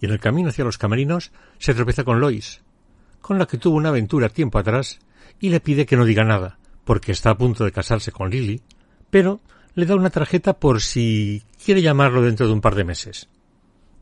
y 0.01 0.05
en 0.05 0.11
el 0.11 0.19
camino 0.19 0.49
hacia 0.49 0.65
los 0.65 0.77
camerinos 0.77 1.31
se 1.59 1.73
tropeza 1.73 2.03
con 2.03 2.19
Lois, 2.19 2.64
con 3.25 3.39
la 3.39 3.47
que 3.47 3.57
tuvo 3.57 3.77
una 3.77 3.89
aventura 3.89 4.29
tiempo 4.29 4.59
atrás, 4.59 4.99
y 5.39 5.49
le 5.49 5.59
pide 5.59 5.87
que 5.87 5.97
no 5.97 6.05
diga 6.05 6.23
nada, 6.23 6.59
porque 6.83 7.11
está 7.11 7.31
a 7.31 7.37
punto 7.39 7.65
de 7.65 7.71
casarse 7.71 8.11
con 8.11 8.29
Lily, 8.29 8.61
pero 9.09 9.41
le 9.73 9.87
da 9.87 9.95
una 9.95 10.11
tarjeta 10.11 10.59
por 10.59 10.79
si 10.79 11.41
quiere 11.63 11.81
llamarlo 11.81 12.21
dentro 12.21 12.45
de 12.45 12.53
un 12.53 12.61
par 12.61 12.75
de 12.75 12.83
meses. 12.83 13.27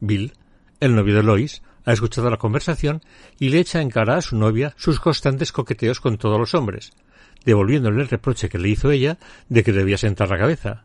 Bill, 0.01 0.33
el 0.81 0.93
novio 0.93 1.15
de 1.15 1.23
Lois, 1.23 1.61
ha 1.85 1.93
escuchado 1.93 2.29
la 2.29 2.35
conversación 2.35 3.01
y 3.39 3.47
le 3.47 3.61
echa 3.61 3.79
en 3.79 3.89
cara 3.89 4.17
a 4.17 4.21
su 4.21 4.35
novia 4.35 4.73
sus 4.75 4.99
constantes 4.99 5.53
coqueteos 5.53 6.01
con 6.01 6.17
todos 6.17 6.37
los 6.37 6.53
hombres, 6.53 6.91
devolviéndole 7.45 8.01
el 8.01 8.09
reproche 8.09 8.49
que 8.49 8.59
le 8.59 8.67
hizo 8.67 8.91
ella 8.91 9.19
de 9.47 9.63
que 9.63 9.71
debía 9.71 9.97
sentar 9.97 10.29
la 10.31 10.37
cabeza. 10.37 10.83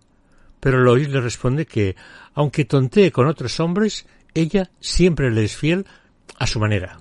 Pero 0.60 0.78
Lois 0.78 1.08
le 1.08 1.20
responde 1.20 1.66
que, 1.66 1.96
aunque 2.34 2.64
tontee 2.64 3.10
con 3.10 3.26
otros 3.26 3.58
hombres, 3.58 4.06
ella 4.32 4.70
siempre 4.78 5.32
le 5.32 5.42
es 5.42 5.56
fiel 5.56 5.86
a 6.38 6.46
su 6.46 6.60
manera. 6.60 6.98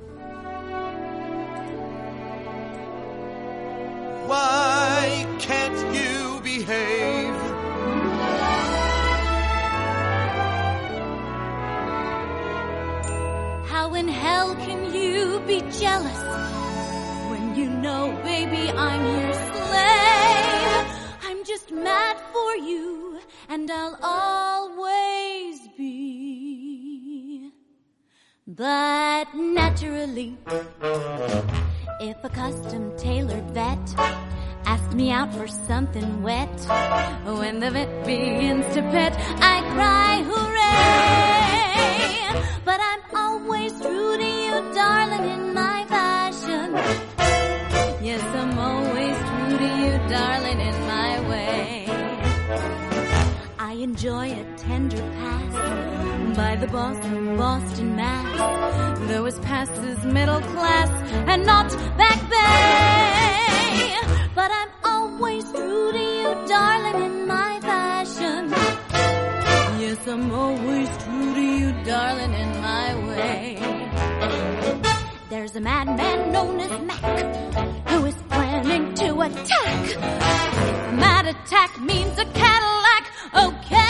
Why 4.28 5.26
can't 5.40 5.96
you 5.96 6.42
behave? 6.44 7.34
How 13.72 13.94
in 13.94 14.10
hell 14.10 14.54
can 14.56 14.94
you 14.94 15.40
be 15.48 15.62
jealous 15.80 16.22
when 17.30 17.56
you 17.56 17.70
know, 17.70 18.12
baby, 18.26 18.70
I'm 18.72 19.02
your 19.16 19.34
slave? 19.34 20.88
I'm 21.24 21.46
just 21.46 21.72
mad 21.72 22.18
for 22.34 22.58
you, 22.58 23.22
and 23.48 23.72
I'll 23.72 23.98
always 24.04 25.70
be. 25.78 27.52
But 28.46 29.34
naturally, 29.34 30.38
if 32.00 32.24
a 32.24 32.30
custom 32.30 32.96
tailored 32.98 33.50
vet 33.52 33.80
asked 34.66 34.94
me 34.94 35.12
out 35.12 35.34
for 35.34 35.48
something 35.48 36.22
wet, 36.22 36.50
when 37.26 37.60
the 37.60 37.72
vet 37.72 38.06
begins 38.06 38.66
to 38.76 38.82
pet, 38.84 39.14
I 39.42 39.62
cry 39.74 40.22
hooray! 40.30 41.58
But 42.66 42.80
I'm 42.82 43.02
always 43.16 43.72
true 43.82 44.18
to 44.18 44.24
you, 44.24 44.74
darling, 44.74 45.30
in 45.30 45.54
my 45.54 45.86
fashion. 45.86 46.74
Yes, 48.04 48.24
I'm 48.24 48.60
always 48.60 49.18
true 49.30 49.58
to 49.58 49.68
you, 49.82 49.98
darling, 50.10 50.60
in 50.60 50.80
my 50.88 51.30
way. 51.30 51.86
I 53.58 53.74
enjoy 53.74 54.32
a 54.32 54.44
tender 54.58 55.02
pass 55.20 56.17
by 56.38 56.56
the 56.56 56.68
Boston, 56.68 57.36
Boston, 57.36 57.96
Mass. 57.96 59.00
Though 59.08 59.26
his 59.26 59.40
past 59.40 59.72
is 59.92 59.98
middle 60.06 60.40
class 60.40 60.90
and 61.32 61.44
not 61.48 61.68
back 61.98 62.20
bay. 62.30 63.98
But 64.36 64.52
I'm 64.60 64.70
always 64.84 65.44
true 65.52 65.92
to 65.92 66.04
you, 66.20 66.30
darling, 66.48 67.02
in 67.08 67.28
my 67.28 67.60
fashion. 67.62 68.52
Yes, 69.82 70.00
I'm 70.08 70.32
always 70.32 70.90
true 71.04 71.34
to 71.34 71.42
you, 71.42 71.70
darling, 71.84 72.34
in 72.44 72.52
my 72.62 72.90
way. 73.10 73.58
There's 75.32 75.56
a 75.56 75.60
madman 75.60 76.32
known 76.32 76.60
as 76.60 76.74
Mac 76.90 77.04
who 77.90 78.06
is 78.06 78.16
planning 78.30 78.94
to 78.94 79.22
attack. 79.22 79.84
If 80.70 80.94
mad 81.04 81.26
attack 81.34 81.82
means 81.82 82.16
a 82.20 82.26
Cadillac, 82.26 83.04
okay. 83.46 83.87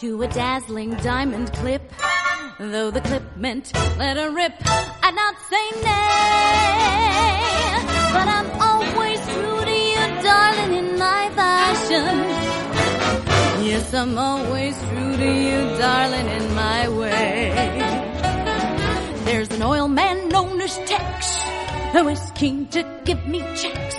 To 0.00 0.22
a 0.22 0.28
dazzling 0.28 0.94
diamond 0.96 1.52
clip. 1.54 1.82
Though 2.60 2.90
the 2.90 3.00
clip 3.00 3.36
meant 3.36 3.72
let 3.98 4.16
her 4.16 4.30
rip, 4.30 4.52
I'd 5.02 5.14
not 5.14 5.34
say 5.50 5.70
nay. 5.82 7.18
But 8.12 8.28
I'm 8.28 8.50
always 8.60 9.20
true 9.26 9.64
to 9.64 9.76
you, 9.92 10.22
darling, 10.22 10.72
in 10.74 10.98
my 10.98 11.30
fashion. 11.34 12.18
Yes, 13.66 13.92
I'm 13.92 14.16
always 14.16 14.78
true 14.88 15.16
to 15.16 15.32
you, 15.46 15.76
darling, 15.78 16.28
in 16.28 16.54
my 16.54 16.88
way. 16.88 17.50
There's 19.24 19.50
an 19.50 19.62
oil 19.62 19.88
man 19.88 20.28
known 20.28 20.60
as 20.60 20.78
Tex 20.86 21.42
who 21.92 22.08
is 22.08 22.30
keen 22.36 22.66
to 22.68 22.84
give 23.04 23.26
me 23.26 23.40
checks. 23.56 23.96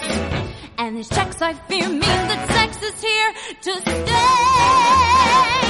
And 0.78 0.96
his 0.96 1.10
checks, 1.10 1.42
I 1.42 1.54
fear, 1.54 1.90
mean 1.90 2.00
that 2.00 2.48
sex 2.50 2.82
is 2.84 3.02
here 3.02 3.34
to 3.64 3.82
stay. 3.82 5.69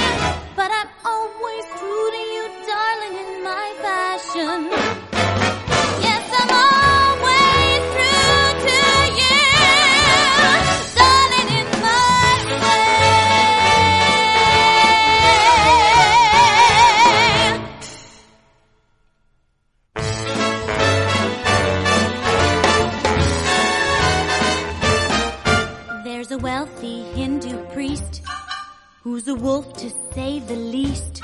But 0.56 0.70
I'm 0.78 0.90
always 1.04 1.64
true 1.78 2.08
to 2.16 2.22
you, 2.34 2.44
darling, 2.66 3.14
in 3.24 3.30
my 3.50 3.68
fashion. 3.84 4.58
Yes, 6.06 6.24
I'm 6.40 6.52
always 6.68 7.82
true 7.94 8.48
to 8.66 8.80
you, 9.20 9.38
darling, 10.98 11.48
in 11.60 11.68
my 11.86 12.30
way. 12.62 12.80
There's 26.04 26.30
a 26.32 26.38
wealthy 26.38 26.96
Hindu 27.18 27.54
priest 27.74 28.09
who's 29.10 29.26
a 29.26 29.34
wolf 29.34 29.72
to 29.72 29.90
say 30.14 30.38
the 30.38 30.54
least. 30.54 31.20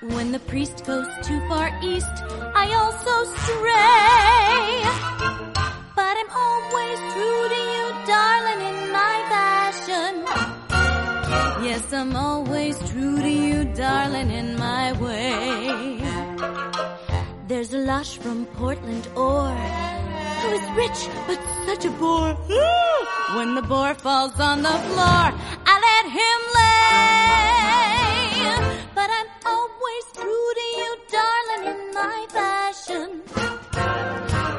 When 0.00 0.32
the 0.32 0.40
priest 0.40 0.84
goes 0.84 1.06
too 1.22 1.40
far 1.48 1.68
east, 1.80 2.16
I 2.62 2.66
also 2.80 3.14
stray. 3.36 4.66
But 5.98 6.14
I'm 6.20 6.32
always 6.46 6.98
true 7.14 7.42
to 7.54 7.60
you, 7.74 7.86
darling, 8.14 8.60
in 8.70 8.78
my 8.98 9.16
fashion. 9.34 10.12
Yes, 11.68 11.92
I'm 11.92 12.16
always 12.16 12.76
true 12.90 13.18
to 13.26 13.32
you, 13.46 13.58
darling, 13.66 14.32
in 14.32 14.58
my 14.58 14.86
way. 15.04 16.02
There's 17.46 17.72
a 17.72 17.82
lush 17.92 18.16
from 18.16 18.46
Portland, 18.46 19.06
or 19.14 19.46
who 20.42 20.48
is 20.58 20.66
rich 20.82 21.00
but 21.26 21.40
such 21.66 21.84
a 21.84 21.90
bore. 22.00 22.34
When 23.36 23.54
the 23.54 23.62
boar 23.62 23.94
falls 23.94 24.38
on 24.38 24.62
the 24.62 24.76
floor, 24.88 25.24
I 25.72 25.74
let 25.88 26.04
him 26.20 26.40
lay. 26.58 26.82
But 28.98 29.08
I'm 29.18 29.30
always 29.54 30.04
true 30.20 30.48
to 30.58 30.66
you, 30.80 30.90
darling, 31.16 31.64
in 31.72 31.80
my 32.00 32.20
fashion. 32.36 33.08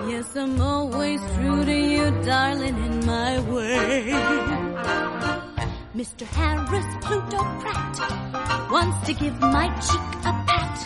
Yes, 0.09 0.35
I'm 0.35 0.59
always 0.61 1.21
true 1.35 1.63
to 1.65 1.77
you, 1.93 2.05
darling, 2.23 2.77
in 2.87 3.05
my 3.05 3.33
way. 3.53 3.93
Mr. 5.95 6.25
Harris 6.37 6.89
Plutocrat 7.05 7.93
wants 8.71 8.97
to 9.07 9.13
give 9.13 9.39
my 9.39 9.67
cheek 9.85 10.11
a 10.29 10.33
pat. 10.47 10.77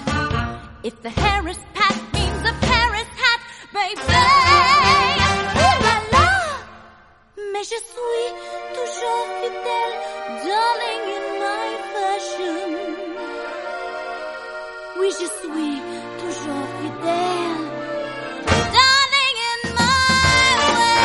If 0.84 1.02
the 1.02 1.10
Harris 1.10 1.60
pat 1.74 1.96
means 2.14 2.42
a 2.52 2.54
Paris 2.70 3.10
hat, 3.24 3.42
baby. 3.74 4.87
Mais 7.58 7.64
je 7.64 7.70
suis 7.70 8.28
toujours 8.78 9.28
fidèle, 9.42 9.96
darling, 10.46 11.06
in 11.18 11.26
my 11.42 11.70
fashion. 11.94 12.70
Oui, 15.00 15.10
je 15.20 15.28
suis 15.40 15.76
toujours 16.22 16.68
fidèle. 16.78 17.62
Darling, 18.76 19.38
in 19.50 19.62
my 19.74 19.82
way. 20.78 21.00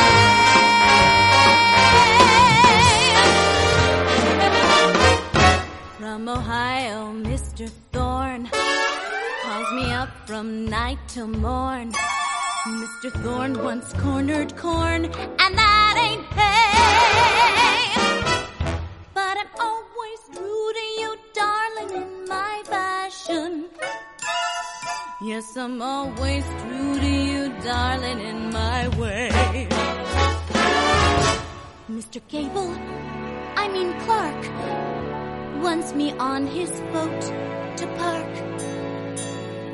From 5.97 6.21
Ohio, 6.29 6.99
Mr. 7.29 7.65
Thorne 7.91 8.45
calls 9.43 9.71
me 9.73 9.85
up 9.91 10.09
from 10.27 10.45
night 10.69 10.99
till 11.07 11.29
morn. 11.29 11.91
Mr. 12.65 13.09
Thorne 13.23 13.55
once 13.63 13.91
cornered 13.93 14.55
corn, 14.55 15.05
and 15.39 15.57
that 15.57 15.72
ain't 15.97 16.29
pay. 16.31 17.93
But 19.13 19.37
I'm 19.41 19.53
always 19.59 20.19
true 20.33 20.73
to 20.79 20.85
you, 21.01 21.15
darling, 21.33 21.91
in 22.01 22.27
my 22.27 22.61
fashion. 22.65 23.69
Yes, 25.21 25.55
I'm 25.57 25.81
always 25.81 26.45
true 26.61 26.99
to 26.99 27.09
you, 27.31 27.53
darling, 27.63 28.19
in 28.19 28.51
my 28.51 28.87
way. 28.99 29.29
Mr. 31.89 32.21
Gable, 32.27 32.73
I 33.55 33.67
mean 33.67 33.93
Clark, 34.01 34.43
wants 35.63 35.93
me 35.93 36.11
on 36.13 36.47
his 36.47 36.71
boat 36.91 37.21
to 37.77 37.87
park. 37.97 38.33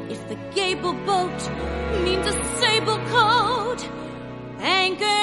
If 0.10 0.28
the 0.28 0.38
Gable 0.54 0.94
boat 1.06 1.42
means 2.04 2.28
a 2.28 2.34
sable 2.60 3.00
coat, 3.10 3.82
anchors 4.60 5.19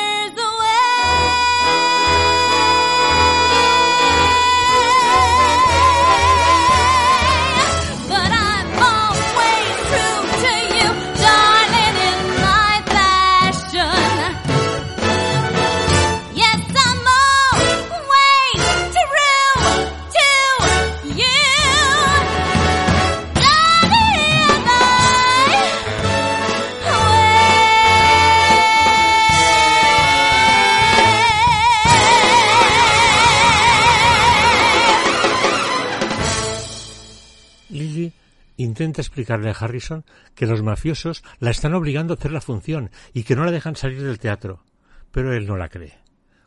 explicarle 39.00 39.50
a 39.50 39.52
Harrison 39.52 40.04
que 40.34 40.46
los 40.46 40.62
mafiosos 40.62 41.22
la 41.38 41.50
están 41.50 41.74
obligando 41.74 42.14
a 42.14 42.16
hacer 42.16 42.32
la 42.32 42.40
función 42.40 42.90
y 43.12 43.24
que 43.24 43.36
no 43.36 43.44
la 43.44 43.50
dejan 43.50 43.76
salir 43.76 44.02
del 44.02 44.18
teatro, 44.18 44.64
pero 45.10 45.32
él 45.32 45.46
no 45.46 45.56
la 45.56 45.68
cree. 45.68 45.98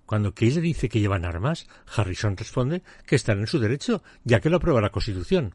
Cuando 0.06 0.34
Kay 0.34 0.52
le 0.52 0.62
dice 0.62 0.90
que 0.90 1.00
llevan 1.00 1.24
armas, 1.24 1.68
Harrison 1.96 2.36
responde 2.36 2.82
que 3.06 3.16
están 3.16 3.40
en 3.40 3.48
su 3.48 3.60
derecho, 3.60 4.04
ya 4.24 4.40
que 4.40 4.50
lo 4.50 4.58
aprueba 4.58 4.82
la 4.82 4.90
Constitución. 4.90 5.54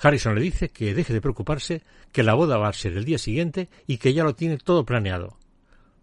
Harrison 0.00 0.34
le 0.34 0.40
dice 0.40 0.70
que 0.70 0.94
deje 0.94 1.12
de 1.12 1.20
preocuparse, 1.20 1.82
que 2.10 2.22
la 2.22 2.34
boda 2.34 2.58
va 2.58 2.68
a 2.68 2.72
ser 2.72 2.94
el 2.94 3.04
día 3.04 3.18
siguiente 3.18 3.68
y 3.86 3.98
que 3.98 4.14
ya 4.14 4.24
lo 4.24 4.34
tiene 4.34 4.58
todo 4.58 4.84
planeado. 4.84 5.38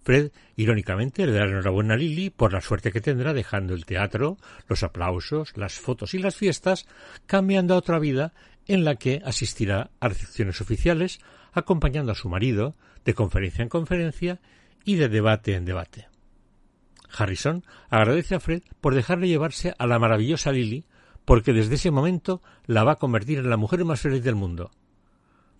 Fred, 0.03 0.31
irónicamente, 0.55 1.25
le 1.25 1.33
da 1.33 1.43
enhorabuena 1.45 1.95
a 1.95 1.97
Lily 1.97 2.29
por 2.29 2.53
la 2.53 2.61
suerte 2.61 2.91
que 2.91 3.01
tendrá 3.01 3.33
dejando 3.33 3.73
el 3.73 3.85
teatro, 3.85 4.37
los 4.67 4.83
aplausos, 4.83 5.55
las 5.57 5.73
fotos 5.73 6.13
y 6.13 6.19
las 6.19 6.35
fiestas, 6.35 6.87
cambiando 7.25 7.73
a 7.73 7.77
otra 7.77 7.99
vida 7.99 8.33
en 8.69 8.85
la 8.85 8.95
que 8.95 9.21
asistirá 9.25 9.89
a 9.99 10.07
recepciones 10.07 10.61
oficiales, 10.61 11.19
acompañando 11.51 12.11
a 12.11 12.15
su 12.15 12.29
marido, 12.29 12.75
de 13.03 13.15
conferencia 13.15 13.63
en 13.63 13.69
conferencia 13.69 14.39
y 14.85 14.95
de 14.95 15.09
debate 15.09 15.55
en 15.55 15.65
debate. 15.65 16.07
Harrison 17.11 17.65
agradece 17.89 18.35
a 18.35 18.39
Fred 18.39 18.61
por 18.79 18.93
dejarle 18.93 19.27
llevarse 19.27 19.73
a 19.79 19.87
la 19.87 19.97
maravillosa 19.97 20.51
Lily, 20.51 20.85
porque 21.25 21.51
desde 21.51 21.75
ese 21.75 21.89
momento 21.89 22.43
la 22.67 22.83
va 22.83 22.93
a 22.93 22.97
convertir 22.97 23.39
en 23.39 23.49
la 23.49 23.57
mujer 23.57 23.83
más 23.85 24.01
feliz 24.01 24.23
del 24.23 24.35
mundo. 24.35 24.69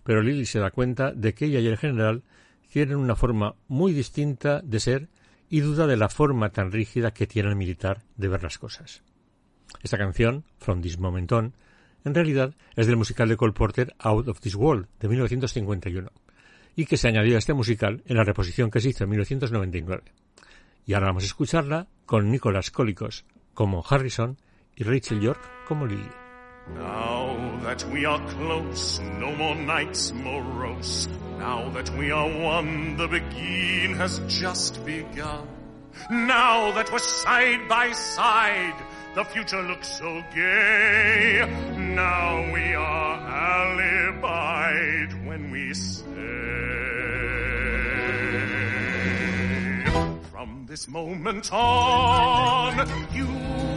Pero 0.04 0.22
Lily 0.22 0.46
se 0.46 0.60
da 0.60 0.70
cuenta 0.70 1.12
de 1.12 1.34
que 1.34 1.46
ella 1.46 1.58
y 1.58 1.66
el 1.66 1.78
general 1.78 2.22
tienen 2.70 2.96
una 2.96 3.16
forma 3.16 3.56
muy 3.66 3.92
distinta 3.92 4.60
de 4.62 4.78
ser 4.78 5.08
y 5.48 5.60
duda 5.60 5.88
de 5.88 5.96
la 5.96 6.08
forma 6.08 6.50
tan 6.50 6.70
rígida 6.70 7.12
que 7.12 7.26
tiene 7.26 7.48
el 7.48 7.56
militar 7.56 8.04
de 8.16 8.28
ver 8.28 8.44
las 8.44 8.58
cosas. 8.58 9.02
Esta 9.82 9.98
canción, 9.98 10.44
From 10.58 10.80
This 10.80 10.98
Moment 10.98 11.32
On, 11.32 11.54
en 12.04 12.14
realidad 12.14 12.54
es 12.76 12.86
del 12.86 12.96
musical 12.96 13.28
de 13.28 13.36
Cole 13.36 13.52
Porter 13.52 13.94
Out 13.98 14.28
of 14.28 14.40
This 14.40 14.54
World 14.54 14.86
de 15.00 15.08
1951 15.08 16.10
y 16.76 16.86
que 16.86 16.96
se 16.96 17.08
añadió 17.08 17.36
a 17.36 17.38
este 17.38 17.52
musical 17.52 18.02
en 18.06 18.16
la 18.16 18.24
reposición 18.24 18.70
que 18.70 18.80
se 18.80 18.90
hizo 18.90 19.04
en 19.04 19.10
1999. 19.10 20.02
Y 20.86 20.94
ahora 20.94 21.08
vamos 21.08 21.24
a 21.24 21.26
escucharla 21.26 21.88
con 22.06 22.30
Nicholas 22.30 22.70
Colicos 22.70 23.24
como 23.54 23.84
Harrison 23.88 24.38
y 24.76 24.84
Rachel 24.84 25.20
York 25.20 25.40
como 25.68 25.86
Lily. 25.86 26.10
Now 26.74 27.60
that 27.62 27.84
we 27.92 28.06
are 28.06 28.20
close, 28.36 29.00
no 29.18 29.32
more 29.32 29.54
nights 29.54 30.12
morose. 30.12 31.08
Now 31.38 31.70
that 31.72 31.90
we 31.98 32.12
are 32.12 32.28
one, 32.28 32.96
the 32.96 33.08
begin 33.08 33.94
has 33.96 34.20
just 34.28 34.84
begun. 34.84 35.46
Now 36.10 36.72
that 36.72 36.90
we're 36.92 36.98
side 36.98 37.68
by 37.68 37.92
side, 37.92 38.74
the 39.14 39.24
future 39.24 39.62
looks 39.62 39.88
so 39.88 40.22
gay. 40.34 41.44
Now 41.76 42.52
we 42.52 42.74
are 42.74 43.18
alibied 43.78 45.26
when 45.26 45.50
we 45.50 45.74
say, 45.74 46.04
from 50.30 50.66
this 50.68 50.86
moment 50.88 51.52
on, 51.52 52.76
you 53.12 53.26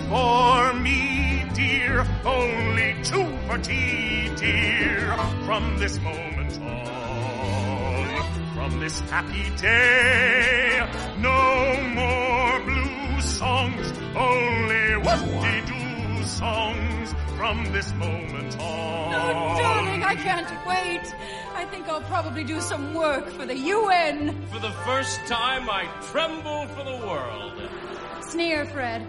for 0.10 0.74
me, 0.80 1.46
dear, 1.54 2.06
only 2.26 2.96
two 3.04 3.28
for 3.48 3.58
tea, 3.58 4.30
dear. 4.36 5.18
From 5.46 5.78
this 5.80 6.00
moment 6.00 6.60
on, 6.62 8.54
from 8.54 8.80
this 8.80 9.00
happy 9.10 9.50
day, 9.58 10.88
no 11.18 11.82
more 11.96 12.60
blue 12.66 13.22
songs, 13.22 13.94
only 14.16 14.83
whoop-de-doo 15.18 16.24
songs. 16.26 17.14
From 17.38 17.72
this 17.74 17.92
moment 17.96 18.58
on. 18.60 19.14
Oh, 19.14 19.62
darling, 19.62 20.04
I 20.04 20.16
can't 20.16 20.48
wait. 20.66 21.14
I 21.56 21.66
think 21.66 21.90
I'll 21.90 22.02
probably 22.02 22.44
do 22.46 22.62
some 22.62 22.94
work 22.94 23.28
for 23.32 23.46
the 23.46 23.58
UN. 23.58 24.48
For 24.48 24.60
the 24.60 24.72
first 24.86 25.20
time, 25.26 25.70
I 25.70 25.88
tremble 26.12 26.68
for 26.68 26.84
the 26.84 27.06
world. 27.06 27.54
Sneer, 28.22 28.66
Fred. 28.66 29.06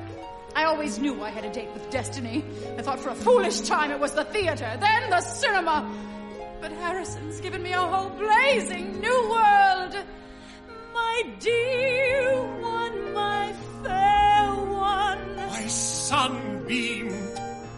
I 0.56 0.64
always 0.64 0.98
knew 0.98 1.22
I 1.22 1.30
had 1.30 1.44
a 1.44 1.52
date 1.52 1.72
with 1.74 1.88
destiny. 1.90 2.44
I 2.76 2.82
thought 2.82 2.98
for 2.98 3.10
a 3.10 3.14
foolish 3.14 3.60
time 3.60 3.90
it 3.92 4.00
was 4.00 4.12
the 4.12 4.24
theater, 4.24 4.76
then 4.80 5.10
the 5.10 5.20
cinema. 5.20 5.88
But 6.60 6.72
Harrison's 6.72 7.40
given 7.40 7.62
me 7.62 7.72
a 7.72 7.78
whole 7.78 8.10
blazing 8.10 9.00
new 9.00 9.30
world. 9.30 9.96
My 10.92 11.22
dear 11.38 12.42
My 16.04 16.08
sunbeam, 16.10 17.08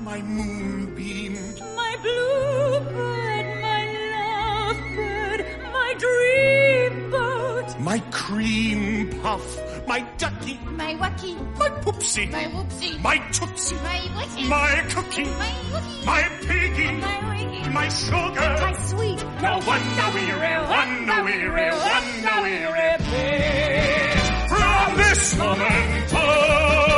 my 0.00 0.20
moonbeam, 0.20 1.34
My 1.76 1.96
bluebird, 2.02 3.46
my 3.62 3.82
lovebird, 4.16 5.40
my 5.72 5.94
dream 5.96 7.10
boat. 7.12 7.78
my 7.78 8.00
cream 8.10 9.10
puff, 9.22 9.46
my 9.86 10.00
ducky, 10.18 10.58
My 10.72 10.94
wacky. 10.96 11.36
my 11.56 11.68
poopsie, 11.84 12.28
My 12.32 12.44
whoopsie. 12.46 13.00
my 13.00 13.18
tootsie, 13.30 13.76
My 13.76 14.00
witty. 14.16 14.48
my 14.48 14.84
cookie, 14.92 15.24
My 15.24 15.52
wookie. 15.70 16.04
my 16.04 16.22
piggy, 16.48 16.90
My 16.98 17.16
wiggy. 17.30 17.70
my 17.70 17.88
sugar. 17.88 18.50
My 18.60 18.72
sweet. 18.90 19.22
No 19.40 19.52
wonder 19.70 20.06
we 20.16 20.24
real, 20.32 20.64
wonder 20.74 21.22
we 21.22 21.36
real, 21.46 21.78
wonder 21.78 22.36
we 22.42 22.54
repeat. 22.74 24.48
From 24.50 24.96
this 24.96 25.38
moment 25.38 26.14
on, 26.14 26.95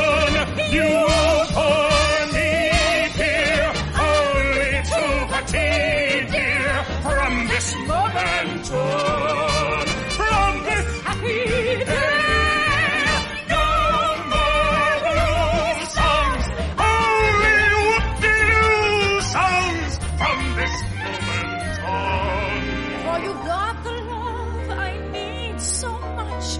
the 23.84 23.90
love 23.90 24.70
I 24.70 24.98
need 25.12 25.60
so 25.60 25.92
much. 26.16 26.58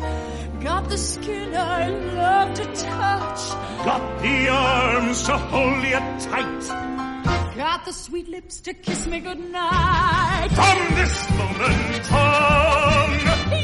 Got 0.64 0.88
the 0.88 0.98
skin 0.98 1.54
I 1.54 1.88
love 1.88 2.54
to 2.54 2.64
touch. 2.74 3.67
Got 3.84 4.22
the 4.22 4.48
arms 4.48 5.22
to 5.22 5.36
hold 5.38 5.84
you 5.84 5.98
tight. 6.20 7.54
got 7.56 7.84
the 7.84 7.92
sweet 7.92 8.28
lips 8.28 8.60
to 8.60 8.74
kiss 8.74 9.06
me 9.06 9.20
goodnight. 9.20 10.50
From 10.50 10.94
this 10.94 11.30
moment 11.38 12.12
on, 12.12 13.10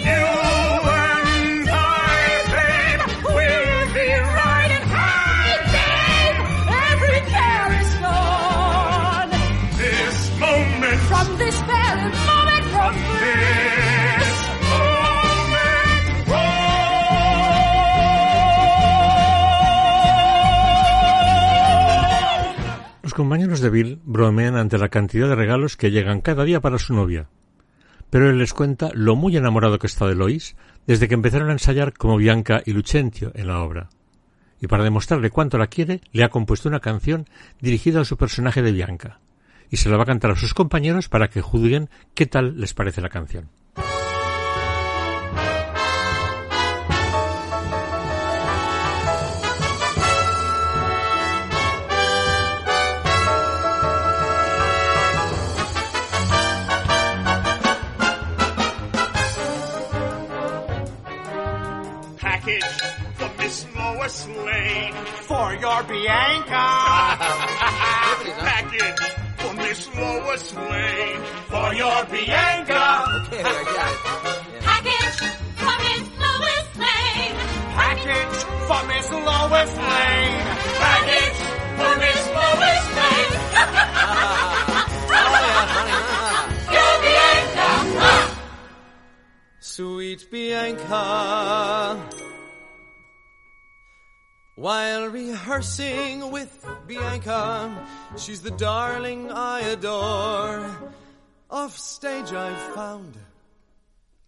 you 0.06 0.63
Compañeros 23.14 23.60
de 23.60 23.70
Bill 23.70 24.00
bromean 24.04 24.56
ante 24.56 24.76
la 24.76 24.88
cantidad 24.88 25.28
de 25.28 25.36
regalos 25.36 25.76
que 25.76 25.92
llegan 25.92 26.20
cada 26.20 26.42
día 26.42 26.60
para 26.60 26.80
su 26.80 26.94
novia. 26.94 27.28
Pero 28.10 28.28
él 28.28 28.38
les 28.38 28.52
cuenta 28.52 28.90
lo 28.92 29.14
muy 29.14 29.36
enamorado 29.36 29.78
que 29.78 29.86
está 29.86 30.08
de 30.08 30.16
Lois 30.16 30.56
desde 30.88 31.06
que 31.06 31.14
empezaron 31.14 31.48
a 31.48 31.52
ensayar 31.52 31.92
como 31.92 32.16
Bianca 32.16 32.60
y 32.66 32.72
Lucentio 32.72 33.30
en 33.36 33.46
la 33.46 33.60
obra. 33.60 33.88
Y 34.60 34.66
para 34.66 34.82
demostrarle 34.82 35.30
cuánto 35.30 35.58
la 35.58 35.68
quiere, 35.68 36.00
le 36.10 36.24
ha 36.24 36.28
compuesto 36.28 36.68
una 36.68 36.80
canción 36.80 37.28
dirigida 37.60 38.00
a 38.00 38.04
su 38.04 38.16
personaje 38.16 38.62
de 38.62 38.72
Bianca. 38.72 39.20
Y 39.70 39.76
se 39.76 39.90
la 39.90 39.96
va 39.96 40.02
a 40.02 40.06
cantar 40.06 40.32
a 40.32 40.36
sus 40.36 40.52
compañeros 40.52 41.08
para 41.08 41.28
que 41.30 41.40
juzguen 41.40 41.90
qué 42.14 42.26
tal 42.26 42.58
les 42.58 42.74
parece 42.74 43.00
la 43.00 43.10
canción. 43.10 43.48
For 65.26 65.54
your 65.54 65.82
Bianca. 65.84 66.54
package 68.44 69.00
for 69.38 69.54
Miss 69.54 69.88
Lois 69.96 70.54
Lane. 70.54 71.20
For 71.48 71.72
your 71.74 72.04
Bianca. 72.04 73.04
Package 74.60 75.20
from 75.56 75.78
Miss 75.84 76.08
Lois 76.20 76.68
Lane. 76.76 77.36
Package 77.72 78.44
for 78.68 78.82
Miss 78.86 79.10
Lois 79.10 79.76
Lane. 79.76 80.44
Package 80.84 81.40
for 81.78 81.96
Miss 82.04 82.22
Lois 82.38 82.86
Lane. 82.98 83.34
Your 86.74 86.94
Bianca. 87.02 88.12
Sweet 89.60 90.20
Bianca. 90.30 91.98
While 94.64 95.08
rehearsing 95.08 96.30
with 96.30 96.66
Bianca, 96.86 97.86
she's 98.16 98.40
the 98.40 98.50
darling 98.50 99.30
I 99.30 99.60
adore. 99.60 100.70
Off 101.50 101.76
stage 101.76 102.32
I've 102.32 102.74
found 102.74 103.14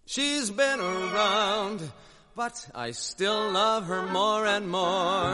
she's 0.05 0.51
been 0.51 0.79
around, 0.79 1.91
but 2.35 2.69
I 2.75 2.91
still 2.91 3.51
love 3.51 3.87
her 3.87 4.03
more 4.09 4.45
and 4.45 4.69
more. 4.69 5.33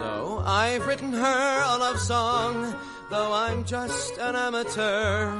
So 0.00 0.42
I've 0.44 0.86
written 0.86 1.14
her 1.14 1.62
a 1.64 1.78
love 1.78 1.98
song, 1.98 2.74
though 3.08 3.32
I'm 3.32 3.64
just 3.64 4.18
an 4.18 4.36
amateur. 4.36 5.32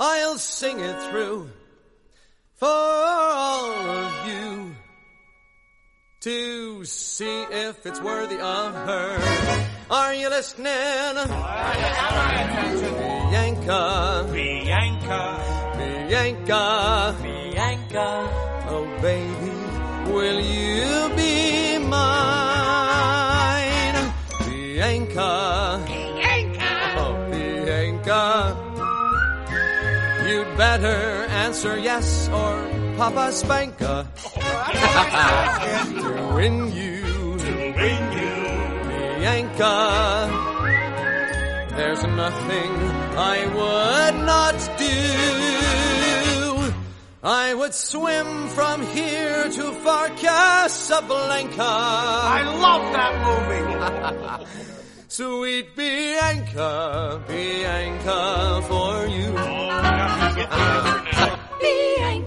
I'll 0.00 0.38
sing 0.38 0.80
it 0.80 1.00
through 1.10 1.48
for 2.54 2.66
all 2.66 3.70
of 3.70 4.26
you 4.26 4.63
to 6.24 6.84
see 6.86 7.42
if 7.50 7.84
it's 7.84 8.00
worthy 8.00 8.40
of 8.40 8.72
her. 8.72 9.18
Are 9.90 10.14
you 10.14 10.30
listening? 10.30 10.64
Bianca, 13.28 14.26
Bianca. 14.32 15.36
Bianca, 15.76 17.14
Bianca. 17.20 18.08
oh 18.72 18.86
baby, 19.02 19.52
will 20.14 20.40
you 20.40 21.10
be 21.14 21.76
mine? 21.76 23.04
Bianca, 24.48 25.84
Bianca. 25.86 26.72
oh 27.04 27.14
Bianca, 27.30 28.56
you'd 30.26 30.56
better 30.56 31.28
answer 31.44 31.76
yes 31.76 32.30
or 32.30 32.83
Papa 32.96 33.32
Spanker 33.32 34.06
to 36.00 36.32
win 36.34 36.72
you, 36.72 37.02
To 37.38 37.52
win 37.76 38.02
you. 38.18 38.34
Bianca. 39.18 39.74
There's 41.76 42.02
nothing 42.04 42.70
I 43.16 43.46
would 43.58 44.14
not 44.24 44.56
do. 44.78 44.94
I 47.26 47.54
would 47.54 47.74
swim 47.74 48.48
from 48.48 48.82
here 48.86 49.48
to 49.50 49.72
far 49.82 50.08
Casablanca. 50.10 51.62
I 51.62 52.42
love 52.66 52.92
that 52.92 53.14
movie. 53.26 53.64
Sweet 55.08 55.74
Bianca, 55.76 57.20
Bianca 57.26 58.62
for 58.68 59.06
you. 59.06 59.32
Oh, 59.36 59.68
Bianca. 59.82 61.38
Bianca. 61.60 62.23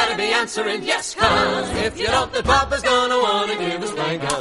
Better 0.00 0.16
be 0.16 0.32
answering 0.32 0.82
yes, 0.82 1.14
cause 1.14 1.70
if 1.86 1.98
you 2.00 2.06
don't, 2.06 2.32
the 2.32 2.42
papa's 2.42 2.80
gonna 2.82 3.18
wanna 3.26 3.54
give 3.56 3.82
us 3.82 3.90
Blanca. 3.92 4.36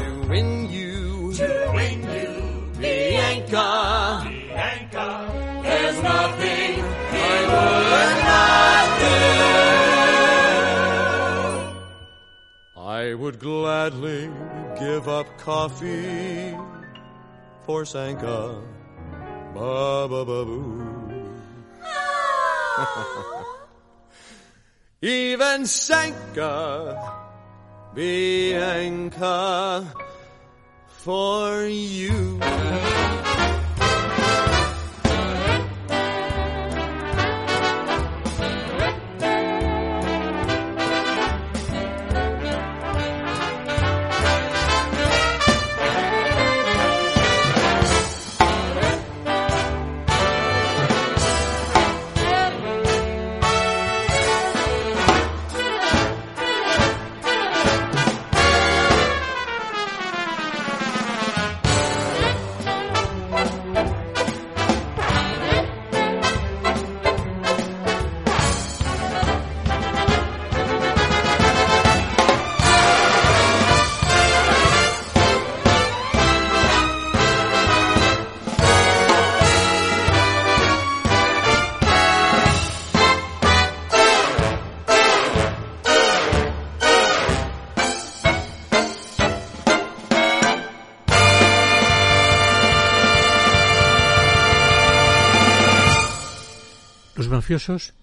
To 0.00 0.28
win 0.30 0.70
you, 0.70 1.32
To 1.34 1.72
win 1.74 1.98
you. 2.16 2.32
Bianca, 2.80 3.68
Bianca. 4.24 5.06
there's 5.62 5.98
nothing 6.02 6.74
I 7.34 7.36
would 7.52 8.16
not 8.30 8.88
do. 9.04 9.16
I 13.00 13.02
would 13.20 13.38
gladly 13.40 14.30
give 14.78 15.06
up 15.08 15.26
coffee 15.38 16.56
for 17.66 17.84
Sanka. 17.84 18.38
Ba 19.54 20.08
ba 20.12 20.20
ba 20.30 20.40
boo. 20.48 20.84
Oh. 22.80 23.37
Even 25.00 25.64
Sanka, 25.64 26.98
Bianca, 27.94 29.86
for 30.88 31.66
you. 31.66 32.40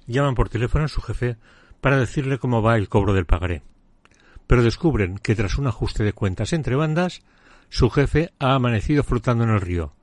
Llaman 0.08 0.36
por 0.36 0.50
teléfono 0.50 0.86
a 0.86 0.90
su 0.90 1.02
jefe 1.02 1.38
para 1.82 1.98
decirle 1.98 2.40
cómo 2.40 2.62
va 2.62 2.78
el 2.78 2.90
cobro 2.90 3.14
del 3.14 3.26
pagaré. 3.26 3.62
Pero 4.48 4.64
descubren 4.64 5.18
que 5.18 5.36
tras 5.36 5.58
un 5.58 5.68
ajuste 5.68 6.04
de 6.04 6.14
cuentas 6.14 6.54
entre 6.54 6.76
bandas, 6.76 7.22
su 7.70 7.90
jefe 7.90 8.32
ha 8.40 8.56
amanecido 8.56 9.04
flotando 9.04 9.44
en 9.44 9.52
el 9.52 9.62
río, 9.62 9.94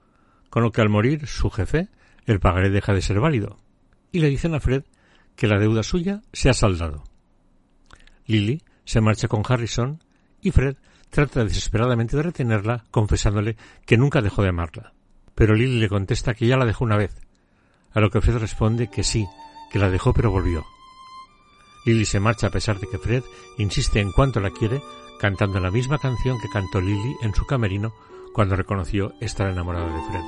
con 0.51 0.62
lo 0.62 0.73
que 0.73 0.81
al 0.81 0.89
morir 0.89 1.27
su 1.27 1.51
jefe, 1.51 1.89
el 2.27 2.40
pagaré 2.40 2.70
deja 2.70 2.93
de 2.93 3.02
ser 3.02 3.20
válido, 3.20 3.59
y 4.10 4.20
le 4.20 4.28
dicen 4.28 4.55
a 4.55 4.60
Fred 4.60 4.85
que 5.36 5.47
la 5.47 5.59
deuda 5.59 5.82
suya 5.82 6.23
se 6.32 6.51
ha 6.51 6.55
saldado. 6.55 7.05
Lily 8.27 8.62
se 8.85 9.01
marcha 9.01 9.28
con 9.28 9.43
Harrison 9.48 10.02
y 10.40 10.51
Fred 10.51 10.77
trata 11.10 11.44
desesperadamente 11.44 12.16
de 12.16 12.23
retenerla, 12.23 12.85
confesándole 12.90 13.56
que 13.86 13.97
nunca 13.97 14.20
dejó 14.20 14.43
de 14.43 14.48
amarla. 14.51 14.93
Pero 15.35 15.55
Lily 15.55 15.81
le 15.81 15.89
contesta 15.89 16.35
que 16.35 16.47
ya 16.47 16.56
la 16.56 16.66
dejó 16.66 16.85
una 16.85 16.97
vez, 16.97 17.21
a 17.94 18.01
lo 18.01 18.10
que 18.10 18.20
Fred 18.20 18.39
responde 18.39 18.89
que 18.89 19.05
sí, 19.05 19.27
que 19.70 19.78
la 19.78 19.90
dejó 19.90 20.12
pero 20.12 20.31
volvió. 20.31 20.64
Lily 21.85 22.05
se 22.05 22.20
marcha 22.20 22.47
a 22.47 22.51
pesar 22.51 22.78
de 22.78 22.89
que 22.89 22.98
Fred 22.98 23.24
insiste 23.59 24.01
en 24.01 24.12
cuanto 24.12 24.40
la 24.40 24.51
quiere, 24.51 24.82
cantando 25.19 25.60
la 25.60 25.70
misma 25.70 25.98
canción 25.98 26.40
que 26.40 26.48
cantó 26.48 26.81
Lily 26.81 27.16
en 27.23 27.35
su 27.35 27.44
camerino 27.47 27.93
cuando 28.32 28.56
reconoció 28.56 29.12
estar 29.20 29.48
enamorada 29.48 29.86
de 29.86 30.10
Fred. 30.10 30.23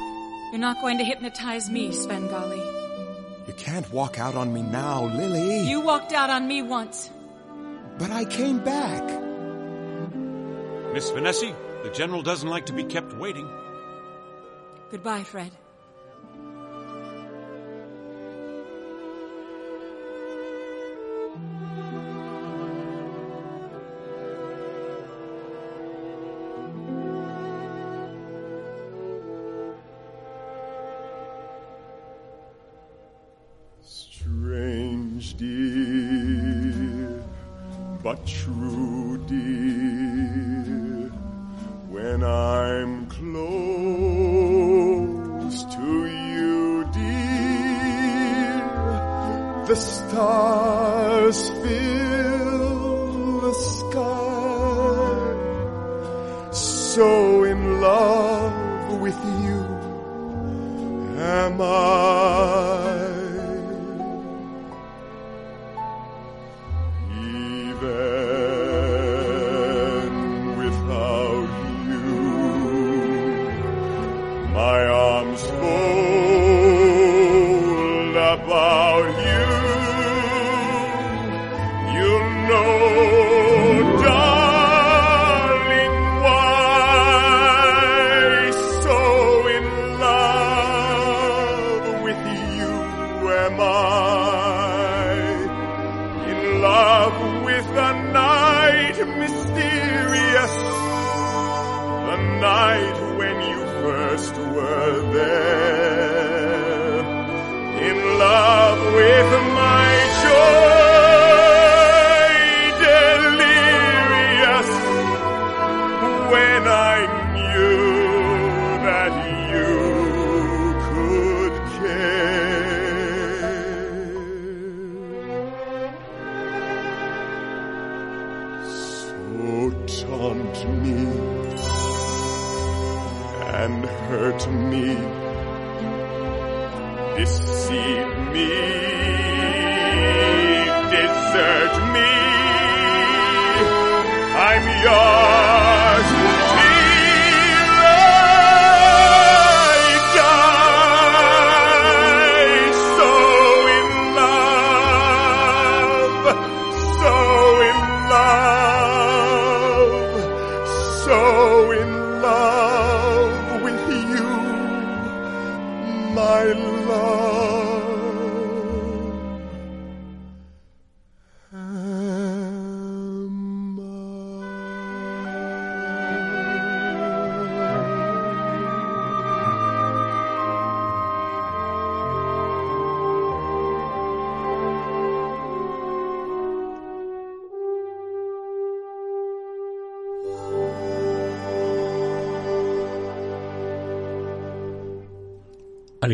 You're 0.52 0.60
not 0.60 0.80
going 0.80 0.98
to 0.98 1.04
hypnotize 1.04 1.70
me, 1.70 1.90
Svengali. 1.92 2.62
You 3.46 3.54
can't 3.54 3.90
walk 3.92 4.18
out 4.18 4.36
on 4.36 4.52
me 4.52 4.62
now, 4.62 5.04
Lily. 5.04 5.68
You 5.68 5.80
walked 5.80 6.12
out 6.12 6.30
on 6.30 6.46
me 6.46 6.62
once. 6.62 7.10
But 7.98 8.10
I 8.10 8.24
came 8.24 8.60
back. 8.60 9.02
Miss 10.92 11.10
Vanessa, 11.10 11.52
the 11.82 11.90
General 11.90 12.22
doesn't 12.22 12.48
like 12.48 12.66
to 12.66 12.72
be 12.72 12.84
kept 12.84 13.12
waiting. 13.14 13.48
Goodbye, 14.90 15.24
Fred. 15.24 15.50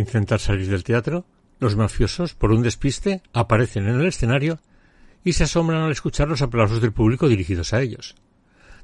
Intentar 0.00 0.40
salir 0.40 0.68
del 0.68 0.84
teatro, 0.84 1.24
los 1.58 1.76
mafiosos, 1.76 2.34
por 2.34 2.52
un 2.52 2.62
despiste, 2.62 3.22
aparecen 3.32 3.86
en 3.86 4.00
el 4.00 4.06
escenario 4.06 4.58
y 5.22 5.34
se 5.34 5.44
asombran 5.44 5.82
al 5.82 5.92
escuchar 5.92 6.28
los 6.28 6.42
aplausos 6.42 6.80
del 6.80 6.92
público 6.92 7.28
dirigidos 7.28 7.72
a 7.72 7.80
ellos. 7.80 8.16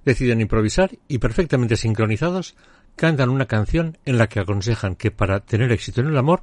Deciden 0.05 0.41
improvisar 0.41 0.91
y, 1.09 1.19
perfectamente 1.19 1.77
sincronizados, 1.77 2.55
cantan 2.95 3.31
una 3.31 3.47
canción 3.47 3.99
en 4.05 4.19
la 4.19 4.29
que 4.29 4.41
aconsejan 4.41 4.95
que 4.95 5.11
para 5.11 5.41
tener 5.41 5.73
éxito 5.73 6.01
en 6.01 6.09
el 6.09 6.17
amor, 6.17 6.43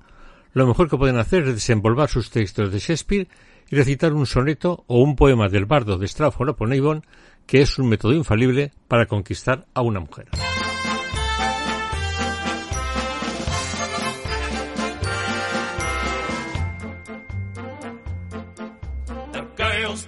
lo 0.53 0.67
mejor 0.67 0.89
que 0.89 0.97
pueden 0.97 1.17
hacer 1.17 1.43
es 1.43 1.55
desenvolver 1.55 2.09
sus 2.09 2.29
textos 2.29 2.71
de 2.71 2.79
Shakespeare 2.79 3.27
y 3.69 3.75
recitar 3.75 4.13
un 4.13 4.25
soneto 4.25 4.83
o 4.87 5.01
un 5.01 5.15
poema 5.15 5.49
del 5.49 5.65
bardo 5.65 5.97
de 5.97 6.07
Stratford 6.07 6.49
upon 6.49 6.73
Avon, 6.73 7.05
que 7.47 7.61
es 7.61 7.79
un 7.79 7.89
método 7.89 8.13
infalible 8.13 8.71
para 8.87 9.07
conquistar 9.07 9.65
a 9.73 9.81
una 9.81 9.99
mujer. 9.99 10.27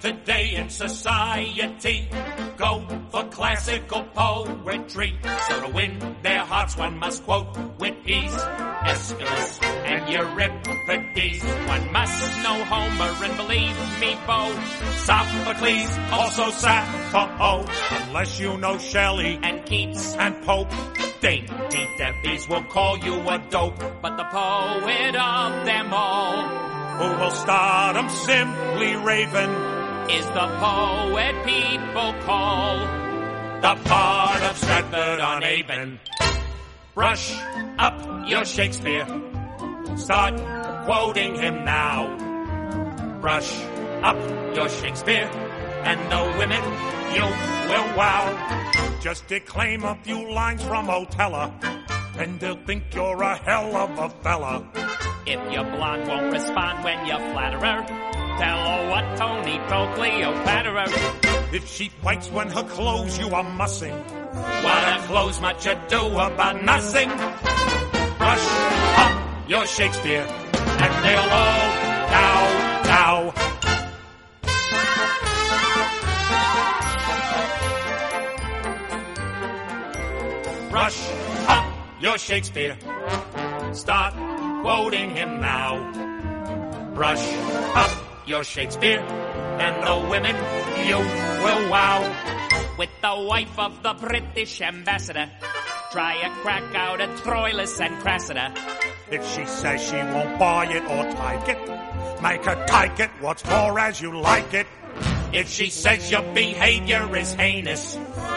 Today 0.06 0.54
in 0.54 0.70
society 0.70 2.08
go 2.56 2.86
for 3.10 3.24
classical 3.24 4.04
poetry. 4.14 5.18
So 5.48 5.66
to 5.66 5.72
win 5.72 6.16
their 6.22 6.44
hearts, 6.44 6.76
one 6.76 6.96
must 6.98 7.24
quote 7.24 7.48
with 7.80 7.96
ease 8.06 8.38
Aeschylus 8.86 9.58
and 9.62 10.08
Euripides. 10.08 11.42
One 11.66 11.92
must 11.92 12.36
know 12.44 12.64
Homer 12.70 13.24
and 13.26 13.36
believe 13.36 13.76
me, 14.00 14.16
Bo. 14.28 14.54
Sophocles, 15.08 15.98
also 16.12 16.50
Sappho. 16.50 17.66
Unless 18.06 18.38
you 18.38 18.56
know 18.58 18.78
Shelley 18.78 19.40
and 19.42 19.66
Keats 19.66 20.14
and 20.14 20.40
Pope. 20.44 20.70
Dainty 21.20 21.88
Debbie's 21.98 22.48
will 22.48 22.62
call 22.64 22.96
you 22.98 23.14
a 23.28 23.38
dope, 23.50 23.78
but 24.02 24.16
the 24.16 24.24
poet 24.24 25.16
of 25.16 25.66
them 25.66 25.92
all 25.92 26.42
who 26.98 27.08
will 27.20 27.30
start 27.30 27.96
'em 27.96 28.08
simply 28.08 28.94
raving. 28.96 29.75
Is 30.08 30.24
the 30.26 30.46
poet 30.60 31.34
people 31.44 32.14
call 32.22 32.78
The 33.60 33.74
part 33.88 34.40
of 34.42 34.56
Stratford 34.56 35.18
on 35.18 35.42
Avon. 35.42 35.98
Brush 36.94 37.36
up 37.76 38.28
your 38.28 38.44
Shakespeare. 38.44 39.04
Start 39.96 40.36
quoting 40.84 41.34
him 41.34 41.64
now. 41.64 43.18
Brush 43.20 43.52
up 44.04 44.16
your 44.54 44.68
Shakespeare. 44.68 45.28
And 45.82 46.00
the 46.12 46.38
women 46.38 46.62
you 47.12 47.22
will 47.68 47.96
wow. 47.96 48.98
Just 49.02 49.26
declaim 49.26 49.82
a 49.82 49.96
few 50.04 50.30
lines 50.32 50.62
from 50.62 50.86
Othella. 50.86 51.52
And 52.16 52.38
they'll 52.38 52.64
think 52.64 52.94
you're 52.94 53.20
a 53.20 53.36
hell 53.36 53.74
of 53.74 53.98
a 53.98 54.08
fella. 54.22 55.05
If 55.28 55.52
your 55.52 55.64
blonde 55.64 56.06
won't 56.06 56.32
respond 56.32 56.84
when 56.84 57.04
you 57.04 57.16
flatter 57.16 57.58
her, 57.58 57.84
tell 58.38 58.58
her 58.58 58.88
what 58.90 59.16
Tony 59.18 59.58
told 59.68 59.92
Cleopatra. 59.96 60.84
If 61.52 61.66
she 61.68 61.88
fights 61.88 62.30
when 62.30 62.48
her 62.50 62.62
clothes 62.62 63.18
you 63.18 63.30
are 63.30 63.42
mussing. 63.42 63.92
What 63.92 64.84
are 64.84 65.00
clothes 65.08 65.40
much 65.40 65.66
ado 65.66 66.06
about 66.06 66.62
nothing? 66.62 67.08
Brush 68.18 68.46
up 68.98 69.48
your 69.48 69.66
Shakespeare. 69.66 70.28
And 70.28 71.04
they'll 71.04 71.18
all 71.18 71.72
cow, 72.14 72.40
cow. 72.84 73.34
Brush 80.70 81.10
up 81.48 81.66
your 82.00 82.16
Shakespeare. 82.16 82.78
Start 83.72 84.14
quoting 84.66 85.10
him 85.10 85.40
now. 85.40 85.78
Brush 86.92 87.24
up 87.76 87.90
your 88.26 88.42
Shakespeare. 88.42 88.98
And 88.98 89.76
the 89.86 90.10
women 90.10 90.34
you 90.88 90.96
will 90.96 91.70
wow. 91.70 92.02
With 92.76 92.90
the 93.00 93.14
wife 93.28 93.56
of 93.60 93.80
the 93.84 93.94
British 93.94 94.60
ambassador, 94.60 95.30
try 95.92 96.14
a 96.14 96.30
crack 96.42 96.74
out 96.74 97.00
at 97.00 97.10
Troilus 97.18 97.78
and 97.80 97.94
Cressida. 98.02 98.52
If 99.08 99.24
she 99.34 99.46
says 99.46 99.80
she 99.88 99.98
won't 99.98 100.36
buy 100.36 100.66
it 100.66 100.82
or 100.82 101.04
take 101.14 101.48
it, 101.54 102.20
make 102.20 102.44
her 102.44 102.66
take 102.66 102.98
it 102.98 103.10
what's 103.20 103.44
more 103.48 103.78
as 103.78 104.00
you 104.00 104.18
like 104.18 104.52
it. 104.52 104.66
If 105.32 105.48
she 105.48 105.70
says 105.70 106.10
your 106.10 106.22
behavior 106.34 107.16
is 107.16 107.34
heinous, 107.34 107.94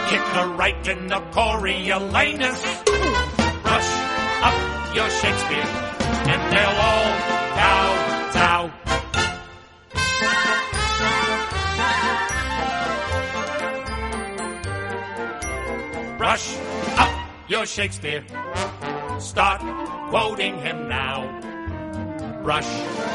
kick 0.10 0.22
her 0.38 0.48
right 0.56 0.88
in 0.88 1.08
the 1.08 1.22
Coriolanus. 1.32 2.62
Brush 3.64 3.92
up 4.44 4.96
your 4.96 5.10
Shakespeare, 5.10 5.89
they'll 6.60 6.82
all 6.90 7.10
cow. 7.56 8.00
Brush 16.18 16.58
up 16.98 17.14
your 17.48 17.66
Shakespeare. 17.66 18.24
Start 19.20 19.62
quoting 20.10 20.60
him 20.60 20.90
now. 20.90 21.18
Brush 22.44 22.70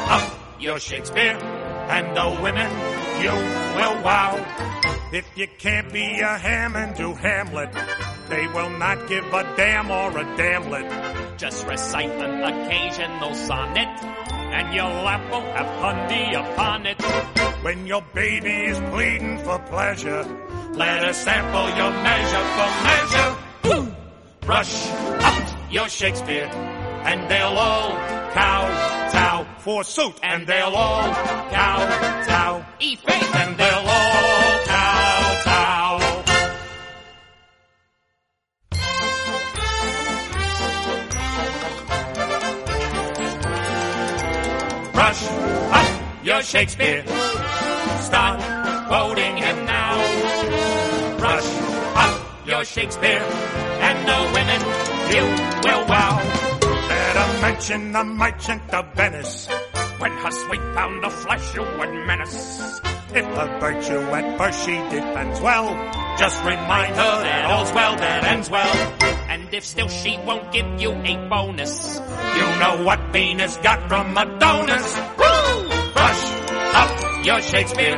up 0.09 0.25
your 0.59 0.79
Shakespeare, 0.79 1.37
and 1.95 2.17
the 2.17 2.41
women 2.41 2.71
you 3.23 3.31
will 3.77 4.01
wow. 4.03 4.33
If 5.13 5.25
you 5.35 5.47
can't 5.59 5.93
be 5.93 6.19
a 6.19 6.37
ham 6.37 6.75
and 6.75 6.95
do 6.95 7.13
Hamlet, 7.13 7.71
they 8.27 8.47
will 8.47 8.71
not 8.71 9.07
give 9.07 9.25
a 9.25 9.43
damn 9.55 9.91
or 9.91 10.09
a 10.17 10.23
damlet. 10.35 11.14
Just 11.37 11.67
recite 11.67 12.09
an 12.11 12.43
occasional 12.43 13.35
sonnet, 13.35 13.89
and 14.55 14.73
your 14.73 14.85
lap 14.85 15.21
will 15.29 15.41
have 15.41 15.67
honey 15.81 16.33
upon 16.33 16.85
it. 16.85 17.01
When 17.61 17.85
your 17.85 18.01
baby 18.13 18.71
is 18.71 18.79
pleading 18.91 19.39
for 19.39 19.59
pleasure, 19.59 20.23
let 20.71 21.03
her 21.03 21.11
sample 21.11 21.67
your 21.75 21.91
measure 21.91 22.45
for 22.55 22.69
measure. 22.87 23.95
Brush 24.41 24.89
up 24.89 25.71
your 25.71 25.89
Shakespeare, 25.89 26.49
and 27.03 27.29
they'll 27.29 27.57
all 27.57 27.91
cow 28.31 29.09
tow 29.11 29.45
for 29.59 29.83
suit, 29.83 30.17
and 30.23 30.47
they'll 30.47 30.73
all 30.73 31.13
cow 31.51 32.23
tow. 32.27 32.65
Eat 32.79 32.99
faith, 32.99 33.35
and 33.35 33.57
they'll 33.57 33.84
Shakespeare. 46.45 47.03
Start 48.01 48.39
quoting 48.87 49.37
him 49.37 49.65
now. 49.65 51.17
Brush 51.17 51.49
up 51.95 52.47
your 52.47 52.63
Shakespeare, 52.63 53.25
and 53.81 53.97
the 54.07 54.19
women 54.31 54.61
you 55.09 55.25
will 55.65 55.85
wow. 55.87 56.21
Better 56.61 57.41
mention 57.41 57.91
the 57.91 58.03
merchant 58.03 58.61
of 58.73 58.93
Venice. 58.93 59.47
When 59.97 60.11
her 60.11 60.31
sweet 60.31 60.61
pound 60.75 61.03
of 61.03 61.13
flesh 61.13 61.55
you 61.55 61.61
would 61.61 61.93
menace. 62.05 62.79
If 63.15 63.25
her 63.25 63.59
virtue 63.59 63.99
at 64.13 64.37
first 64.37 64.65
she 64.65 64.73
defends 64.93 65.41
well, 65.41 65.73
just 66.19 66.37
remind 66.43 66.95
her 66.95 67.23
that 67.23 67.45
all's 67.49 67.71
well 67.73 67.95
that 67.95 68.23
ends 68.23 68.49
well. 68.51 68.75
And 69.29 69.51
if 69.51 69.65
still 69.65 69.87
she 69.87 70.17
won't 70.25 70.51
give 70.51 70.79
you 70.79 70.91
a 70.91 71.27
bonus, 71.27 71.99
You 72.37 72.45
know 72.59 72.83
what 72.83 72.99
Venus 73.11 73.57
got 73.57 73.87
from 73.87 74.15
Adonis. 74.17 75.34
Woo! 77.25 77.31
Brush 77.31 77.33
up 77.33 77.35
your 77.41 77.41
Shakespeare, 77.41 77.97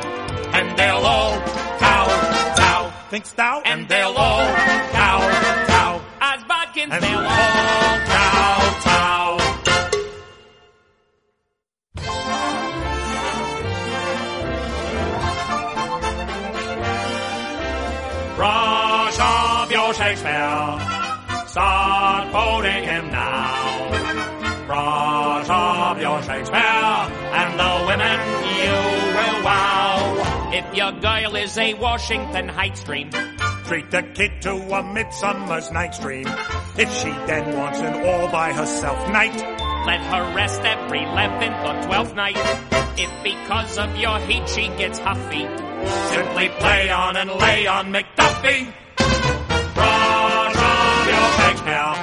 and 0.53 0.77
they'll 0.77 1.05
all 1.05 1.39
cow, 1.79 2.07
cow. 2.55 2.93
Thinks 3.09 3.33
thou? 3.33 3.61
And 3.65 3.87
they'll 3.89 4.13
all 4.15 4.45
cow, 4.91 5.19
cow. 5.67 6.01
as 6.21 6.43
Bodkins, 6.43 6.93
And 6.93 7.03
they'll 7.03 7.19
all 7.19 7.25
cow. 7.27 8.77
Brush 18.35 19.17
up 19.19 19.71
your 19.71 19.93
Shakespeare. 19.93 20.79
Start 21.47 22.29
quoting 22.31 22.83
him 22.83 23.09
now. 23.11 23.89
Brush 24.67 25.49
up 25.49 25.99
your 25.99 26.21
Shakespeare, 26.23 26.59
If 30.57 30.73
your 30.73 30.91
girl 30.91 31.35
is 31.35 31.55
a 31.59 31.75
Washington 31.75 32.49
Heights 32.49 32.83
dream, 32.83 33.11
Treat 33.11 33.91
the 33.91 34.01
kid 34.01 34.41
to 34.41 34.55
a 34.55 34.81
midsummer's 34.81 35.69
night's 35.71 35.99
dream. 35.99 36.25
If 36.79 36.91
she 36.97 37.11
then 37.27 37.55
wants 37.55 37.79
an 37.79 38.03
all 38.07 38.31
by 38.31 38.53
herself 38.53 38.97
night, 39.11 39.35
let 39.85 40.01
her 40.01 40.35
rest 40.35 40.61
every 40.61 41.01
11th 41.01 41.63
or 41.63 41.87
12th 41.87 42.15
night. 42.15 42.37
If 42.97 43.11
because 43.23 43.77
of 43.77 43.95
your 43.97 44.17
heat 44.21 44.49
she 44.49 44.67
gets 44.79 44.97
huffy, 44.97 45.45
simply 46.09 46.49
play 46.57 46.89
on 46.89 47.17
and 47.17 47.29
lay 47.29 47.67
on 47.67 47.93
McDuffie. 47.93 48.73
Brush 49.75 50.55
your 51.05 51.27
Shakespeare, 51.37 51.93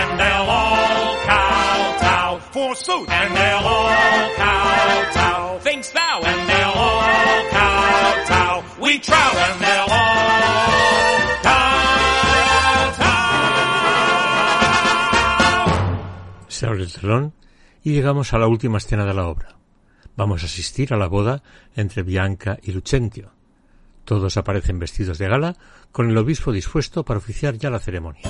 and 0.00 0.18
they'll 0.18 0.50
all 0.50 1.16
cow 1.22 1.96
tow. 2.00 2.40
Forsooth, 2.50 3.08
and 3.08 3.36
they'll 3.36 3.68
all 3.68 4.34
cow 4.34 4.91
El 16.70 16.92
telón 16.92 17.32
y 17.82 17.92
llegamos 17.92 18.32
a 18.32 18.38
la 18.38 18.46
última 18.46 18.78
escena 18.78 19.04
de 19.04 19.14
la 19.14 19.26
obra. 19.26 19.56
Vamos 20.16 20.42
a 20.42 20.46
asistir 20.46 20.94
a 20.94 20.96
la 20.96 21.08
boda 21.08 21.42
entre 21.74 22.04
Bianca 22.04 22.58
y 22.62 22.70
Lucentio. 22.70 23.32
Todos 24.04 24.36
aparecen 24.36 24.78
vestidos 24.78 25.18
de 25.18 25.28
gala, 25.28 25.56
con 25.90 26.08
el 26.08 26.16
obispo 26.16 26.52
dispuesto 26.52 27.04
para 27.04 27.18
oficiar 27.18 27.58
ya 27.58 27.68
la 27.68 27.80
ceremonia. 27.80 28.22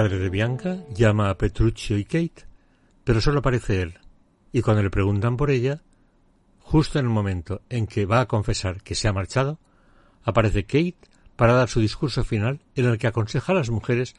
Padre 0.00 0.18
de 0.18 0.30
Bianca 0.30 0.78
llama 0.94 1.28
a 1.28 1.36
Petruccio 1.36 1.98
y 1.98 2.04
Kate, 2.04 2.46
pero 3.04 3.20
solo 3.20 3.40
aparece 3.40 3.82
él, 3.82 3.98
y 4.50 4.62
cuando 4.62 4.82
le 4.82 4.88
preguntan 4.88 5.36
por 5.36 5.50
ella, 5.50 5.82
justo 6.58 6.98
en 6.98 7.04
el 7.04 7.10
momento 7.10 7.60
en 7.68 7.86
que 7.86 8.06
va 8.06 8.22
a 8.22 8.26
confesar 8.26 8.82
que 8.82 8.94
se 8.94 9.08
ha 9.08 9.12
marchado, 9.12 9.58
aparece 10.24 10.64
Kate 10.64 10.96
para 11.36 11.52
dar 11.52 11.68
su 11.68 11.80
discurso 11.80 12.24
final 12.24 12.60
en 12.76 12.86
el 12.86 12.96
que 12.96 13.08
aconseja 13.08 13.52
a 13.52 13.56
las 13.56 13.68
mujeres 13.68 14.14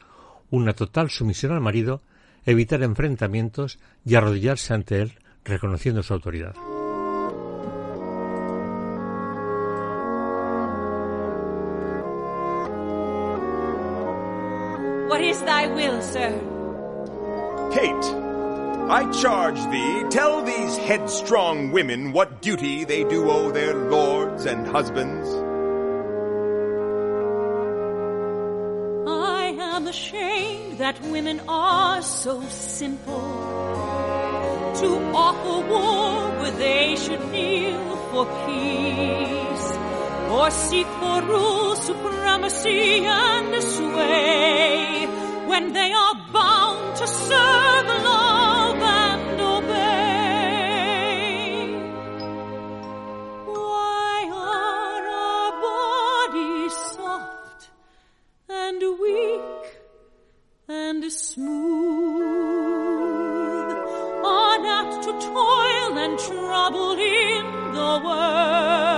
una 0.50 0.72
total 0.72 1.10
sumisión 1.10 1.50
al 1.50 1.60
marido, 1.60 2.00
evitar 2.44 2.80
enfrentamientos 2.84 3.80
y 4.04 4.14
arrodillarse 4.14 4.74
ante 4.74 5.02
él 5.02 5.18
reconociendo 5.44 6.04
su 6.04 6.14
autoridad. 6.14 6.54
Is 15.22 15.40
thy 15.42 15.66
will, 15.66 16.02
sir? 16.02 16.30
Kate, 17.72 18.06
I 18.90 19.10
charge 19.12 19.60
thee, 19.70 20.04
tell 20.10 20.42
these 20.44 20.76
headstrong 20.76 21.72
women 21.72 22.12
what 22.12 22.42
duty 22.42 22.84
they 22.84 23.04
do 23.04 23.30
owe 23.30 23.50
their 23.50 23.74
lords 23.74 24.44
and 24.44 24.66
husbands. 24.66 25.28
I 29.08 29.56
am 29.58 29.86
ashamed 29.86 30.78
that 30.78 31.00
women 31.02 31.40
are 31.48 32.02
so 32.02 32.42
simple 32.48 33.20
to 34.80 34.88
offer 35.14 35.68
war 35.68 36.40
where 36.40 36.50
they 36.50 36.96
should 36.96 37.30
kneel 37.30 37.96
for 38.10 38.26
peace 38.46 39.51
or 40.32 40.50
seek 40.50 40.86
for 41.00 41.20
rule, 41.22 41.76
supremacy, 41.76 43.04
and 43.04 43.62
sway. 43.62 45.06
When 45.46 45.72
they 45.74 45.92
are 45.92 46.14
bound 46.32 46.96
to 46.96 47.06
serve, 47.06 47.86
love, 48.10 48.82
and 49.04 49.40
obey. 49.40 50.22
Why 53.46 54.16
are 54.50 55.04
our 55.28 55.50
bodies 55.68 56.76
soft 56.96 57.62
and 58.48 58.80
weak 59.02 59.64
and 60.68 61.02
smooth, 61.12 62.32
unapt 64.24 64.94
to 65.06 65.12
toil 65.32 65.92
and 66.04 66.18
trouble 66.18 66.92
in 66.92 67.44
the 67.76 67.92
world, 68.06 68.91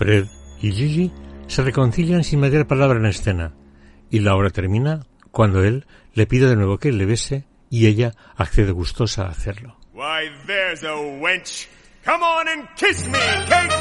Fred 0.00 0.28
y 0.62 0.72
Lily 0.72 1.12
se 1.46 1.60
reconcilian 1.60 2.24
sin 2.24 2.40
meter 2.40 2.66
palabra 2.66 2.98
en 2.98 3.04
escena, 3.04 3.52
y 4.10 4.20
la 4.20 4.34
obra 4.34 4.48
termina 4.48 5.04
cuando 5.30 5.62
él 5.62 5.84
le 6.14 6.26
pide 6.26 6.48
de 6.48 6.56
nuevo 6.56 6.78
que 6.78 6.90
le 6.90 7.04
bese 7.04 7.44
y 7.68 7.86
ella 7.86 8.14
accede 8.34 8.72
gustosa 8.72 9.26
a 9.26 9.28
hacerlo. 9.28 9.76
Why, 9.92 10.30
there's 10.46 10.84
a 10.84 10.94
wench. 10.94 11.68
Come 12.02 12.22
on 12.22 12.48
and 12.48 12.66
kiss 12.76 13.06
me, 13.08 13.18
Kate. 13.46 13.72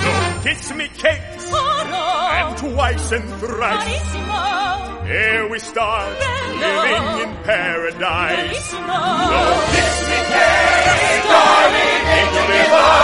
So 0.00 0.48
kiss 0.48 0.74
me, 0.76 0.88
Kate. 0.96 1.20
And 1.52 2.56
twice 2.56 3.12
and 3.12 3.28
thrice. 3.38 4.14
Here 5.04 5.46
we 5.50 5.58
start 5.58 6.08
living 6.58 7.28
in 7.28 7.36
paradise. 7.44 8.64
So 8.64 8.80
kiss 9.76 10.08
me, 10.08 10.18
Kate, 10.32 11.22
darling, 11.28 12.02
angel 12.16 12.46
divine. 12.46 13.01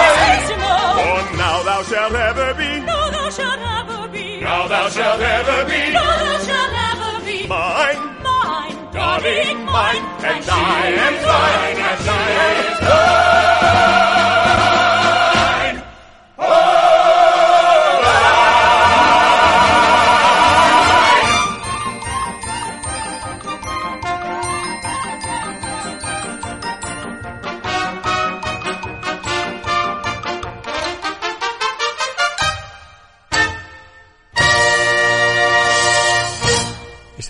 Thou 1.68 1.82
shalt 1.82 2.14
ever 2.14 2.54
be. 2.54 2.80
No, 2.80 3.10
thou 3.10 3.28
shalt 3.28 3.60
ever 3.60 4.08
be. 4.08 4.40
Now 4.40 4.66
thou 4.68 4.88
shalt 4.88 5.20
ever 5.20 5.68
be. 5.68 5.92
No, 5.92 6.00
thou 6.00 6.38
shalt 6.48 6.74
ever 6.88 7.26
be. 7.26 7.46
Mine, 7.46 8.22
Mine, 8.24 8.90
darling, 8.90 9.64
mine, 9.66 10.04
and 10.24 10.48
I 10.48 10.86
am 11.06 11.14
thine, 11.28 11.76
and 11.90 12.08
I 12.08 12.30
am 12.56 12.84
thine. 12.88 14.47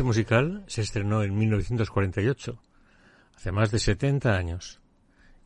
Musical 0.09 0.64
se 0.68 0.80
estrenó 0.80 1.22
en 1.22 1.36
1948, 1.36 2.62
hace 3.36 3.52
más 3.52 3.70
de 3.70 3.78
70 3.78 4.35
años. 4.35 4.80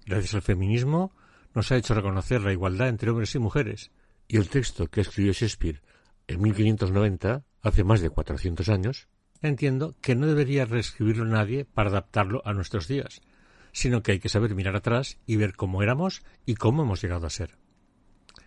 Gracias 0.07 0.35
al 0.35 0.43
feminismo 0.43 1.13
nos 1.53 1.73
ha 1.73 1.77
hecho 1.77 1.95
reconocer 1.95 2.43
la 2.43 2.53
igualdad 2.53 2.89
entre 2.89 3.11
hombres 3.11 3.35
y 3.35 3.41
mujeres, 3.41 3.91
y 4.29 4.37
el 4.37 4.49
texto 4.49 4.87
que 4.87 5.01
escribió 5.01 5.33
Shakespeare 5.33 5.83
en 6.29 6.41
1590, 6.43 7.45
hace 7.61 7.83
más 7.83 8.01
de 8.01 8.11
400 8.11 8.69
años, 8.69 9.09
entiendo 9.41 9.97
que 10.01 10.15
no 10.15 10.29
debería 10.29 10.65
reescribirlo 10.65 11.25
nadie 11.25 11.65
para 11.65 11.91
adaptarlo 11.91 12.41
a 12.45 12.53
nuestros 12.53 12.87
días, 12.87 13.21
sino 13.73 14.05
que 14.05 14.13
hay 14.13 14.21
que 14.21 14.29
saber 14.29 14.55
mirar 14.55 14.77
atrás 14.77 15.19
y 15.27 15.35
ver 15.35 15.57
cómo 15.57 15.83
éramos 15.83 16.23
y 16.47 16.55
cómo 16.55 16.85
hemos 16.85 17.03
llegado 17.03 17.27
a 17.27 17.31
ser. 17.31 17.59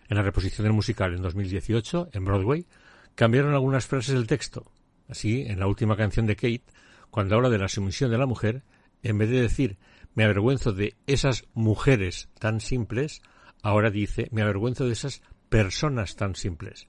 En 0.08 0.16
la 0.16 0.22
reposición 0.22 0.64
del 0.64 0.72
musical 0.72 1.12
en 1.12 1.20
2018, 1.20 2.08
en 2.14 2.24
Broadway, 2.24 2.66
cambiaron 3.14 3.52
algunas 3.52 3.86
frases 3.86 4.14
del 4.14 4.26
texto. 4.26 4.72
Así, 5.08 5.42
en 5.42 5.60
la 5.60 5.66
última 5.66 5.96
canción 5.96 6.26
de 6.26 6.36
Kate, 6.36 6.64
cuando 7.10 7.36
habla 7.36 7.48
de 7.48 7.58
la 7.58 7.68
sumisión 7.68 8.10
de 8.10 8.18
la 8.18 8.26
mujer, 8.26 8.62
en 9.02 9.18
vez 9.18 9.30
de 9.30 9.40
decir 9.40 9.78
me 10.14 10.24
avergüenzo 10.24 10.72
de 10.72 10.96
esas 11.06 11.44
mujeres 11.54 12.28
tan 12.38 12.60
simples, 12.60 13.22
ahora 13.62 13.90
dice 13.90 14.28
me 14.32 14.42
avergüenzo 14.42 14.86
de 14.86 14.92
esas 14.92 15.22
personas 15.48 16.16
tan 16.16 16.34
simples. 16.34 16.88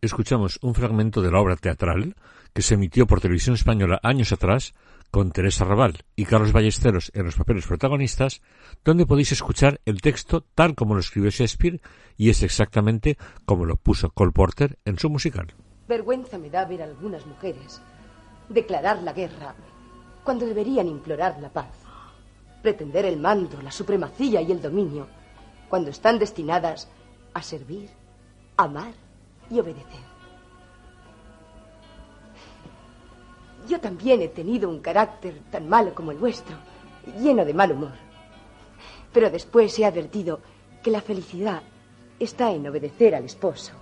Escuchamos 0.00 0.58
un 0.62 0.74
fragmento 0.74 1.22
de 1.22 1.30
la 1.30 1.40
obra 1.40 1.56
teatral 1.56 2.16
que 2.52 2.62
se 2.62 2.74
emitió 2.74 3.06
por 3.06 3.20
televisión 3.20 3.54
española 3.54 4.00
años 4.02 4.32
atrás 4.32 4.74
con 5.12 5.30
Teresa 5.30 5.64
Raval 5.64 6.04
y 6.16 6.24
Carlos 6.24 6.52
Ballesteros 6.52 7.12
en 7.14 7.26
los 7.26 7.36
papeles 7.36 7.66
protagonistas, 7.66 8.40
donde 8.84 9.06
podéis 9.06 9.32
escuchar 9.32 9.80
el 9.84 10.00
texto 10.00 10.44
tal 10.54 10.74
como 10.74 10.94
lo 10.94 11.00
escribió 11.00 11.30
Shakespeare 11.30 11.80
y 12.16 12.30
es 12.30 12.42
exactamente 12.42 13.18
como 13.44 13.66
lo 13.66 13.76
puso 13.76 14.10
Cole 14.10 14.32
Porter 14.32 14.78
en 14.84 14.98
su 14.98 15.10
musical. 15.10 15.54
Vergüenza 15.88 16.38
me 16.38 16.50
da 16.50 16.64
ver 16.64 16.82
a 16.82 16.84
algunas 16.84 17.26
mujeres 17.26 17.80
declarar 18.48 19.02
la 19.02 19.12
guerra 19.12 19.54
cuando 20.24 20.46
deberían 20.46 20.86
implorar 20.86 21.40
la 21.40 21.48
paz, 21.48 21.74
pretender 22.62 23.04
el 23.04 23.18
mando, 23.18 23.60
la 23.60 23.72
supremacía 23.72 24.40
y 24.40 24.52
el 24.52 24.62
dominio 24.62 25.08
cuando 25.68 25.90
están 25.90 26.18
destinadas 26.18 26.88
a 27.34 27.42
servir, 27.42 27.90
amar 28.56 28.92
y 29.50 29.58
obedecer. 29.58 30.12
Yo 33.68 33.80
también 33.80 34.20
he 34.22 34.28
tenido 34.28 34.68
un 34.68 34.80
carácter 34.80 35.40
tan 35.50 35.68
malo 35.68 35.94
como 35.94 36.10
el 36.12 36.18
vuestro, 36.18 36.56
lleno 37.18 37.44
de 37.44 37.54
mal 37.54 37.72
humor. 37.72 37.94
Pero 39.12 39.30
después 39.30 39.78
he 39.78 39.84
advertido 39.84 40.40
que 40.82 40.90
la 40.90 41.00
felicidad 41.00 41.62
está 42.18 42.52
en 42.52 42.66
obedecer 42.66 43.14
al 43.14 43.24
esposo. 43.24 43.72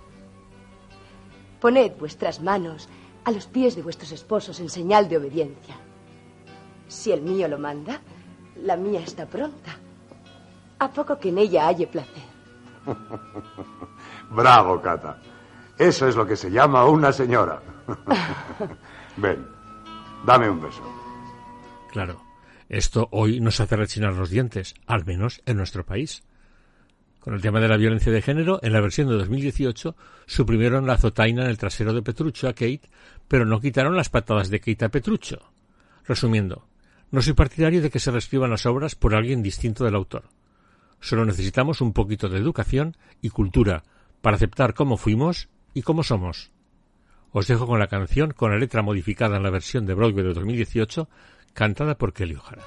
Poned 1.61 1.91
vuestras 1.99 2.41
manos 2.41 2.89
a 3.23 3.31
los 3.31 3.45
pies 3.45 3.75
de 3.75 3.83
vuestros 3.83 4.11
esposos 4.11 4.59
en 4.59 4.69
señal 4.69 5.07
de 5.07 5.17
obediencia. 5.17 5.75
Si 6.87 7.11
el 7.11 7.21
mío 7.21 7.47
lo 7.47 7.59
manda, 7.59 8.01
la 8.57 8.75
mía 8.75 9.01
está 9.01 9.27
pronta. 9.27 9.77
A 10.79 10.89
poco 10.89 11.19
que 11.19 11.29
en 11.29 11.37
ella 11.37 11.67
halle 11.67 11.85
placer. 11.85 12.23
Bravo, 14.31 14.81
Cata. 14.81 15.21
Eso 15.77 16.07
es 16.07 16.15
lo 16.15 16.25
que 16.25 16.35
se 16.35 16.49
llama 16.49 16.85
una 16.85 17.11
señora. 17.11 17.61
Ven, 19.17 19.47
dame 20.25 20.49
un 20.49 20.61
beso. 20.61 20.81
Claro, 21.91 22.21
esto 22.69 23.07
hoy 23.11 23.39
nos 23.39 23.59
hace 23.59 23.75
rechinar 23.75 24.13
los 24.13 24.29
dientes, 24.29 24.73
al 24.87 25.05
menos 25.05 25.41
en 25.45 25.57
nuestro 25.57 25.85
país. 25.85 26.23
Con 27.21 27.35
el 27.35 27.41
tema 27.41 27.59
de 27.59 27.67
la 27.67 27.77
violencia 27.77 28.11
de 28.11 28.23
género, 28.23 28.59
en 28.63 28.73
la 28.73 28.81
versión 28.81 29.07
de 29.07 29.13
2018 29.13 29.95
suprimieron 30.25 30.87
la 30.87 30.93
azotaina 30.93 31.43
en 31.43 31.51
el 31.51 31.59
trasero 31.59 31.93
de 31.93 32.01
Petrucho 32.01 32.47
a 32.47 32.53
Kate, 32.53 32.89
pero 33.27 33.45
no 33.45 33.61
quitaron 33.61 33.95
las 33.95 34.09
patadas 34.09 34.49
de 34.49 34.59
Kate 34.59 34.85
a 34.85 34.89
Petrucho. 34.89 35.37
Resumiendo, 36.07 36.67
no 37.11 37.21
soy 37.21 37.33
partidario 37.33 37.79
de 37.79 37.91
que 37.91 37.99
se 37.99 38.09
reescriban 38.09 38.49
las 38.49 38.65
obras 38.65 38.95
por 38.95 39.13
alguien 39.13 39.43
distinto 39.43 39.85
del 39.85 39.93
autor. 39.93 40.23
Solo 40.99 41.23
necesitamos 41.23 41.79
un 41.79 41.93
poquito 41.93 42.27
de 42.27 42.39
educación 42.39 42.97
y 43.21 43.29
cultura 43.29 43.83
para 44.21 44.37
aceptar 44.37 44.73
cómo 44.73 44.97
fuimos 44.97 45.47
y 45.75 45.83
cómo 45.83 46.01
somos. 46.01 46.51
Os 47.31 47.45
dejo 47.45 47.67
con 47.67 47.79
la 47.79 47.87
canción 47.87 48.31
con 48.31 48.49
la 48.49 48.57
letra 48.57 48.81
modificada 48.81 49.37
en 49.37 49.43
la 49.43 49.51
versión 49.51 49.85
de 49.85 49.93
Broadway 49.93 50.25
de 50.25 50.33
2018, 50.33 51.07
cantada 51.53 51.99
por 51.99 52.13
Kelly 52.13 52.33
O'Hara. 52.33 52.63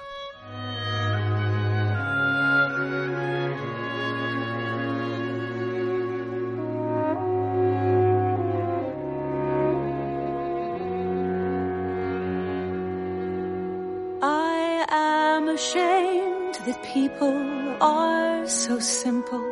People 16.83 17.77
are 17.81 18.47
so 18.47 18.79
simple 18.79 19.45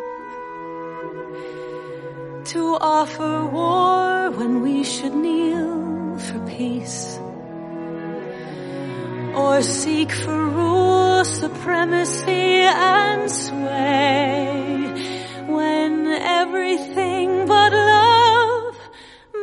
to 2.45 2.77
offer 2.81 3.47
war 3.47 4.31
when 4.31 4.63
we 4.63 4.85
should 4.85 5.15
kneel 5.15 6.19
for 6.19 6.39
peace 6.47 7.19
or 9.35 9.63
seek 9.63 10.11
for 10.13 10.49
rule, 10.49 11.25
supremacy 11.25 12.61
and 12.63 13.31
sway 13.31 14.73
when 15.47 16.07
everything 16.07 17.47
but 17.47 17.73
love 17.73 18.77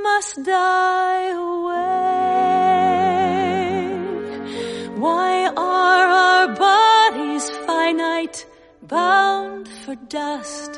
must 0.04 0.44
die 0.44 1.30
away. 1.32 1.99
For 9.90 9.96
dust? 10.08 10.74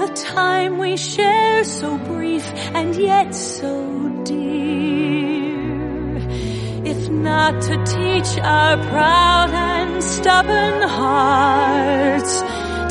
The 0.00 0.10
time 0.32 0.78
we 0.78 0.96
share 0.96 1.64
so 1.64 1.98
brief 1.98 2.46
and 2.72 2.96
yet 2.96 3.34
so 3.34 3.74
dear. 4.24 6.16
If 6.92 7.10
not 7.10 7.60
to 7.68 7.74
teach 7.84 8.38
our 8.38 8.76
proud 8.88 9.50
and 9.50 10.02
stubborn 10.02 10.88
hearts 10.88 12.40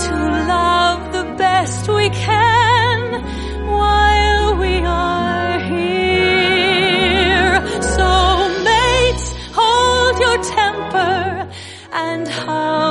to 0.05 0.13
love 0.55 0.99
the 1.17 1.25
best 1.39 1.89
we 1.89 2.09
can 2.09 2.99
while 3.79 4.57
we 4.57 4.75
are 4.85 5.59
here. 5.73 7.53
So 7.97 8.09
mates, 8.69 9.33
hold 9.57 10.15
your 10.25 10.37
temper 10.55 11.49
and 11.91 12.27
humbly 12.27 12.90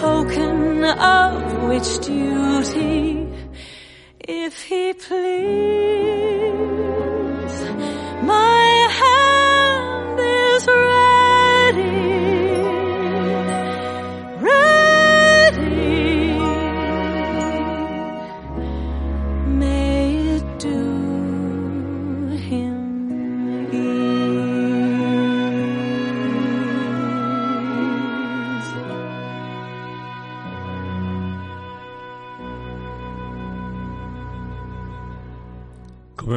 token 0.00 0.84
of 0.84 1.62
which 1.68 1.98
duty, 2.00 3.26
if 4.20 4.62
he 4.62 4.92
please, 4.92 6.75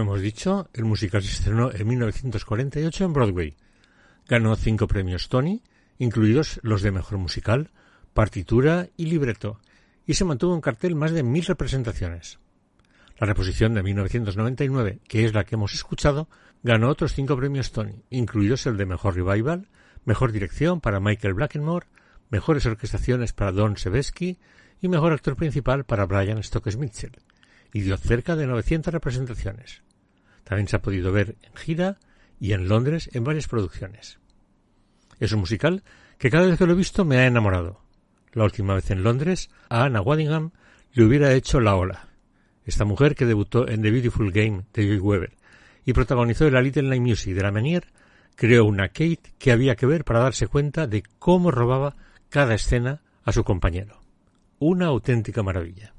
Hemos 0.01 0.21
dicho, 0.21 0.69
el 0.73 0.85
musical 0.85 1.21
se 1.21 1.31
estrenó 1.31 1.71
en 1.71 1.87
1948 1.87 3.05
en 3.05 3.13
Broadway. 3.13 3.55
Ganó 4.27 4.55
cinco 4.55 4.87
premios 4.87 5.29
Tony, 5.29 5.61
incluidos 5.97 6.59
los 6.63 6.81
de 6.81 6.91
Mejor 6.91 7.17
Musical, 7.17 7.71
Partitura 8.13 8.89
y 8.97 9.05
Libreto, 9.05 9.59
y 10.05 10.13
se 10.13 10.25
mantuvo 10.25 10.55
en 10.55 10.61
cartel 10.61 10.95
más 10.95 11.11
de 11.11 11.23
mil 11.23 11.45
representaciones. 11.45 12.39
La 13.17 13.27
reposición 13.27 13.73
de 13.73 13.83
1999, 13.83 14.99
que 15.07 15.25
es 15.25 15.33
la 15.33 15.43
que 15.43 15.55
hemos 15.55 15.73
escuchado, 15.73 16.29
ganó 16.63 16.89
otros 16.89 17.13
cinco 17.13 17.35
premios 17.35 17.71
Tony, 17.71 18.03
incluidos 18.09 18.65
el 18.65 18.77
de 18.77 18.85
Mejor 18.85 19.15
Revival, 19.15 19.67
Mejor 20.05 20.31
Dirección 20.31 20.79
para 20.79 20.99
Michael 20.99 21.33
Blackenmore, 21.33 21.87
Mejores 22.29 22.65
Orquestaciones 22.65 23.33
para 23.33 23.51
Don 23.51 23.75
Sebesky 23.75 24.39
y 24.81 24.87
Mejor 24.87 25.11
Actor 25.13 25.35
Principal 25.35 25.83
para 25.83 26.05
Brian 26.05 26.41
Stokes 26.41 26.77
Mitchell, 26.77 27.17
y 27.73 27.81
dio 27.81 27.97
cerca 27.97 28.35
de 28.35 28.47
900 28.47 28.93
representaciones. 28.93 29.81
También 30.49 30.67
se 30.67 30.77
ha 30.77 30.81
podido 30.81 31.11
ver 31.11 31.35
en 31.43 31.55
gira 31.55 31.99
y 32.39 32.53
en 32.53 32.67
Londres 32.67 33.07
en 33.13 33.23
varias 33.23 33.47
producciones. 33.47 34.17
Es 35.19 35.31
un 35.31 35.41
musical 35.41 35.83
que 36.17 36.31
cada 36.31 36.47
vez 36.47 36.57
que 36.57 36.65
lo 36.65 36.73
he 36.73 36.75
visto 36.75 37.05
me 37.05 37.17
ha 37.17 37.27
enamorado. 37.27 37.81
La 38.33 38.45
última 38.45 38.73
vez 38.73 38.89
en 38.89 39.03
Londres, 39.03 39.51
a 39.69 39.83
Anna 39.83 40.01
Waddingham 40.01 40.49
le 40.93 41.05
hubiera 41.05 41.33
hecho 41.33 41.59
La 41.59 41.75
Ola. 41.75 42.07
Esta 42.65 42.83
mujer 42.83 43.13
que 43.13 43.27
debutó 43.27 43.67
en 43.67 43.83
The 43.83 43.91
Beautiful 43.91 44.31
Game 44.31 44.63
de 44.73 44.87
Joy 44.87 44.97
Weber 44.97 45.37
y 45.85 45.93
protagonizó 45.93 46.49
la 46.49 46.63
Little 46.63 46.89
Night 46.89 47.03
Music 47.03 47.35
de 47.35 47.43
la 47.43 47.51
Menier, 47.51 47.85
creó 48.35 48.65
una 48.65 48.87
Kate 48.87 49.35
que 49.37 49.51
había 49.51 49.75
que 49.75 49.85
ver 49.85 50.03
para 50.03 50.21
darse 50.21 50.47
cuenta 50.47 50.87
de 50.87 51.03
cómo 51.19 51.51
robaba 51.51 51.95
cada 52.29 52.55
escena 52.55 53.03
a 53.23 53.31
su 53.33 53.43
compañero. 53.43 54.01
Una 54.57 54.87
auténtica 54.87 55.43
maravilla. 55.43 55.93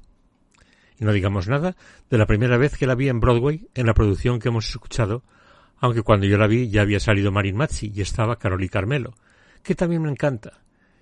Y 1.01 1.05
no 1.05 1.13
digamos 1.13 1.47
nada 1.47 1.75
de 2.11 2.17
la 2.19 2.27
primera 2.27 2.57
vez 2.57 2.77
que 2.77 2.85
la 2.85 2.93
vi 2.93 3.09
en 3.09 3.19
Broadway 3.19 3.67
en 3.73 3.87
la 3.87 3.95
producción 3.95 4.39
que 4.39 4.49
hemos 4.49 4.69
escuchado, 4.69 5.23
aunque 5.79 6.03
cuando 6.03 6.27
yo 6.27 6.37
la 6.37 6.45
vi 6.45 6.69
ya 6.69 6.83
había 6.83 6.99
salido 6.99 7.31
Marin 7.31 7.57
Mazzi 7.57 7.91
y 7.93 8.01
estaba 8.01 8.37
Caroli 8.37 8.69
Carmelo, 8.69 9.15
que 9.63 9.73
también 9.73 10.03
me 10.03 10.11
encanta, 10.11 10.61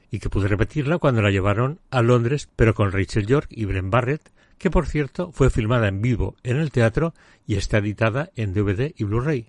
y 0.09 0.19
que 0.19 0.29
pude 0.29 0.47
repetirla 0.47 0.99
cuando 0.99 1.21
la 1.21 1.31
llevaron 1.31 1.81
a 1.91 2.01
Londres, 2.01 2.47
pero 2.55 2.73
con 2.73 2.93
Rachel 2.93 3.27
York 3.27 3.47
y 3.49 3.65
Bren 3.65 3.89
Barrett, 3.89 4.31
que 4.57 4.71
por 4.71 4.87
cierto 4.87 5.33
fue 5.33 5.49
filmada 5.49 5.89
en 5.89 6.01
vivo 6.01 6.37
en 6.43 6.55
el 6.55 6.71
teatro 6.71 7.13
y 7.45 7.55
está 7.55 7.79
editada 7.79 8.31
en 8.37 8.53
DVD 8.53 8.93
y 8.95 9.03
Blu-ray. 9.03 9.47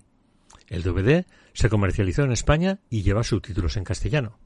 El 0.67 0.83
DVD 0.83 1.25
se 1.53 1.69
comercializó 1.69 2.23
en 2.23 2.33
España 2.33 2.79
y 2.89 3.03
lleva 3.03 3.23
subtítulos 3.23 3.77
en 3.77 3.85
castellano. 3.85 4.37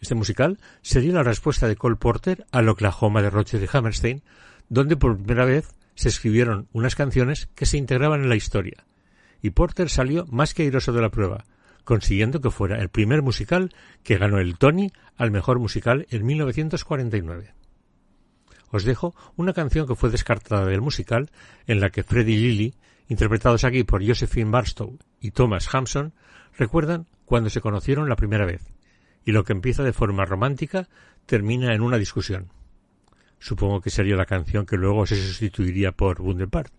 Este 0.00 0.16
musical 0.16 0.58
sería 0.82 1.12
la 1.12 1.22
respuesta 1.22 1.68
de 1.68 1.76
Cole 1.76 1.96
Porter 1.96 2.46
al 2.50 2.68
Oklahoma 2.68 3.22
de 3.22 3.30
Roche 3.30 3.60
de 3.60 3.68
Hammerstein, 3.72 4.22
donde 4.68 4.96
por 4.96 5.16
primera 5.16 5.44
vez 5.44 5.74
se 5.94 6.08
escribieron 6.08 6.68
unas 6.72 6.94
canciones 6.94 7.48
que 7.54 7.66
se 7.66 7.78
integraban 7.78 8.22
en 8.22 8.28
la 8.28 8.36
historia. 8.36 8.84
Y 9.42 9.50
Porter 9.50 9.88
salió 9.88 10.26
más 10.26 10.54
que 10.54 10.62
airoso 10.62 10.92
de 10.92 11.00
la 11.00 11.10
prueba, 11.10 11.44
consiguiendo 11.84 12.40
que 12.40 12.50
fuera 12.50 12.80
el 12.80 12.88
primer 12.88 13.22
musical 13.22 13.74
que 14.02 14.18
ganó 14.18 14.38
el 14.38 14.58
Tony 14.58 14.92
al 15.16 15.30
mejor 15.30 15.58
musical 15.58 16.06
en 16.10 16.26
1949. 16.26 17.54
Os 18.70 18.84
dejo 18.84 19.14
una 19.36 19.52
canción 19.52 19.86
que 19.86 19.94
fue 19.94 20.10
descartada 20.10 20.66
del 20.66 20.80
musical, 20.80 21.30
en 21.66 21.80
la 21.80 21.90
que 21.90 22.02
Freddie 22.02 22.34
y 22.34 22.40
Lily, 22.40 22.74
interpretados 23.08 23.64
aquí 23.64 23.84
por 23.84 24.06
Josephine 24.06 24.50
Barstow 24.50 24.98
y 25.20 25.30
Thomas 25.30 25.72
Hampson, 25.72 26.12
recuerdan 26.58 27.06
cuando 27.24 27.50
se 27.50 27.60
conocieron 27.60 28.08
la 28.08 28.16
primera 28.16 28.44
vez, 28.44 28.62
y 29.24 29.32
lo 29.32 29.44
que 29.44 29.52
empieza 29.52 29.82
de 29.82 29.92
forma 29.92 30.24
romántica 30.24 30.88
termina 31.24 31.74
en 31.74 31.82
una 31.82 31.98
discusión. 31.98 32.50
Supongo 33.38 33.80
que 33.80 33.90
sería 33.90 34.16
la 34.16 34.26
canción 34.26 34.66
que 34.66 34.76
luego 34.76 35.06
se 35.06 35.16
sustituiría 35.16 35.92
por 35.92 36.20
Wunderpart. 36.20 36.72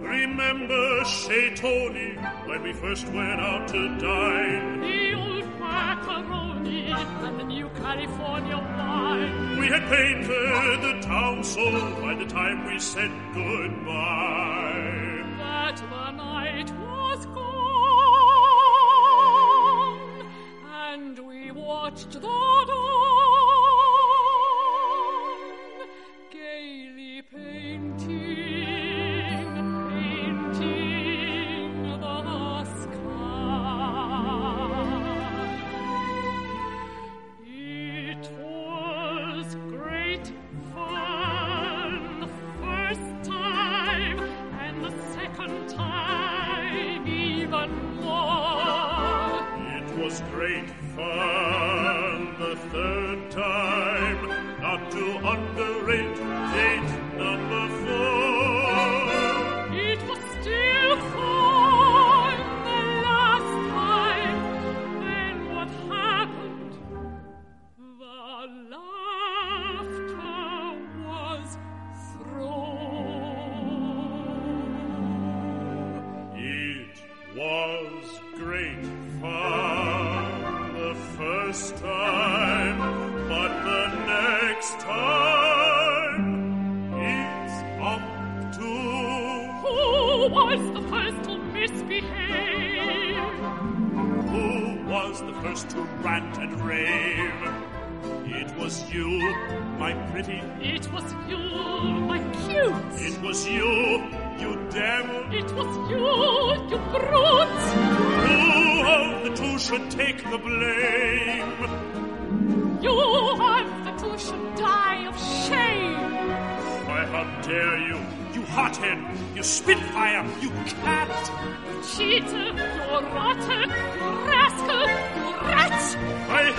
Remember 0.00 1.04
chez 1.04 1.60
Tony 1.60 2.16
when 2.46 2.62
we 2.62 2.72
first 2.74 3.06
went 3.08 3.40
out 3.40 3.66
to 3.68 3.88
dine. 3.98 4.80
The 4.80 5.14
old 5.14 5.44
macaroni 5.58 6.92
and 6.92 7.40
the 7.40 7.44
new 7.44 7.68
California 7.80 8.56
wine. 8.56 9.58
We 9.58 9.66
had 9.68 9.82
painted 9.88 10.82
the 10.82 11.00
town 11.02 11.42
so 11.42 11.70
by 12.00 12.14
the 12.14 12.26
time 12.26 12.66
we 12.66 12.78
said 12.78 13.10
goodbye. 13.34 15.24
That 15.38 15.76
the 15.76 16.10
night 16.12 16.70
we 21.26 21.50
watched 21.50 22.12
the 22.12 22.20
dawn 22.20 23.11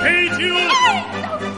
hate 0.03 0.39
you! 0.39 1.52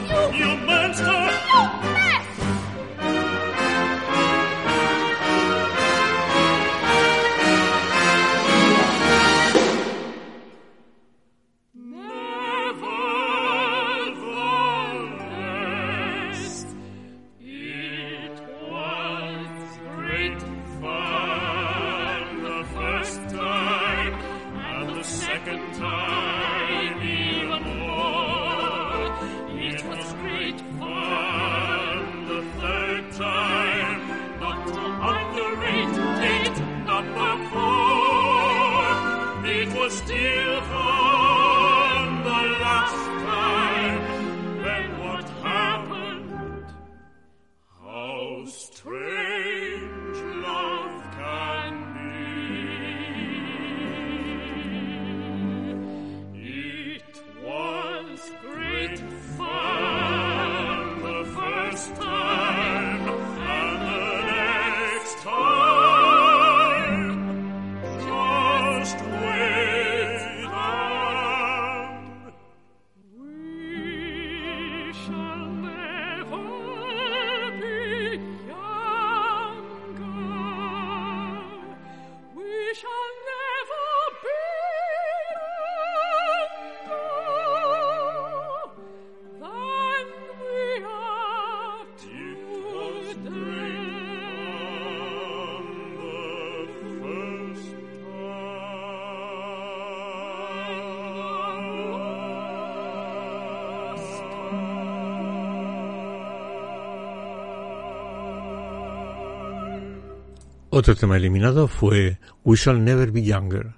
Otro 110.78 110.94
tema 110.94 111.16
eliminado 111.16 111.68
fue 111.68 112.18
We 112.44 112.54
Shall 112.54 112.84
Never 112.84 113.10
Be 113.10 113.22
Younger, 113.22 113.68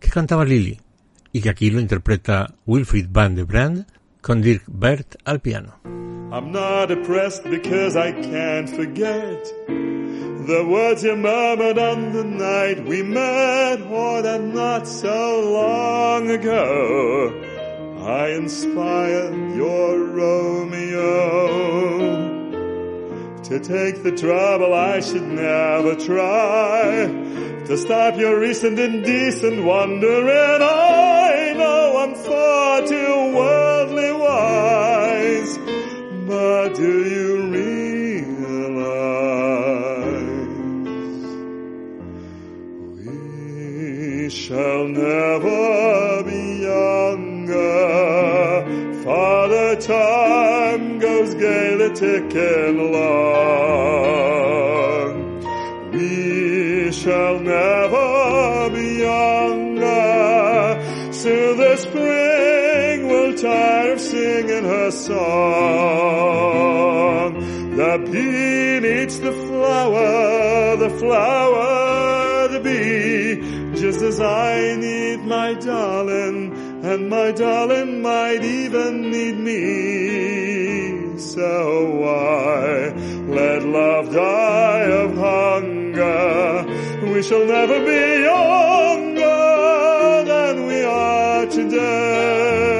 que 0.00 0.10
cantaba 0.10 0.44
Lily, 0.44 0.80
y 1.30 1.42
que 1.42 1.48
aquí 1.48 1.70
lo 1.70 1.78
interpreta 1.78 2.56
Wilfried 2.66 3.06
van 3.08 3.36
de 3.36 3.44
Brand 3.44 3.86
con 4.20 4.42
Dirk 4.42 4.64
Bert 4.66 5.14
al 5.24 5.38
piano. 5.38 5.78
I'm 6.32 6.50
not 6.50 6.88
depressed 6.88 7.48
because 7.48 7.94
I 7.96 8.10
can't 8.10 8.68
forget 8.68 9.44
the 9.68 10.64
words 10.68 11.04
you 11.04 11.14
murmured 11.14 11.78
on 11.78 12.12
the 12.12 12.24
night 12.24 12.84
we 12.84 13.04
met, 13.04 13.82
or 13.88 14.20
that 14.20 14.40
not 14.40 14.88
so 14.88 15.52
long 15.52 16.30
ago. 16.30 17.32
I 18.00 18.30
inspired 18.30 19.54
your 19.54 20.04
Romeo 20.04 21.30
to 23.50 23.58
take 23.58 24.02
the 24.04 24.12
trouble 24.12 24.72
I 24.72 25.00
should 25.00 25.26
never 25.26 25.96
try 25.96 27.08
to 27.66 27.76
stop 27.76 28.16
your 28.16 28.38
recent 28.38 28.78
indecent 28.78 29.64
wandering. 29.64 30.62
I 30.62 31.54
know 31.56 31.96
I'm 31.98 32.14
far 32.14 32.82
too 32.86 33.34
worldly 33.34 34.12
wise, 34.12 35.58
but 36.28 36.74
do 36.76 37.04
you 37.10 37.50
realize 37.50 37.90
we 43.04 44.30
shall 44.30 44.86
never 44.86 46.22
be 46.22 46.62
younger? 46.62 47.90
Father 49.02 49.74
time 49.74 51.00
goes 51.00 51.34
the 51.80 51.88
ticking 51.94 52.78
along. 52.78 53.10
We 55.92 56.92
shall 56.92 57.38
never 57.40 58.70
be 58.76 58.86
younger, 58.98 60.78
so 61.10 61.54
the 61.54 61.76
spring 61.76 63.08
will 63.08 63.34
tire 63.34 63.92
of 63.92 64.00
singing 64.00 64.64
her 64.64 64.90
song. 64.90 65.20
The 67.76 67.92
bee 68.10 68.80
needs 68.86 69.16
the 69.20 69.32
flower, 69.32 70.76
the 70.76 70.90
flower, 71.00 72.48
the 72.48 72.60
bee, 72.60 73.40
just 73.80 74.02
as 74.02 74.20
I 74.20 74.76
need 74.76 75.24
my 75.24 75.54
darling, 75.54 76.52
and 76.84 77.08
my 77.08 77.32
darling 77.32 78.02
might 78.02 78.44
even 78.44 79.10
need 79.10 79.38
me. 79.38 80.29
So 81.34 81.86
why 82.02 82.92
let 83.36 83.62
love 83.62 84.12
die 84.12 84.90
of 85.02 85.16
hunger? 85.16 86.66
We 87.12 87.22
shall 87.22 87.46
never 87.46 87.78
be 87.78 88.22
younger 88.32 90.24
than 90.26 90.66
we 90.66 90.82
are 90.82 91.46
today. 91.46 92.72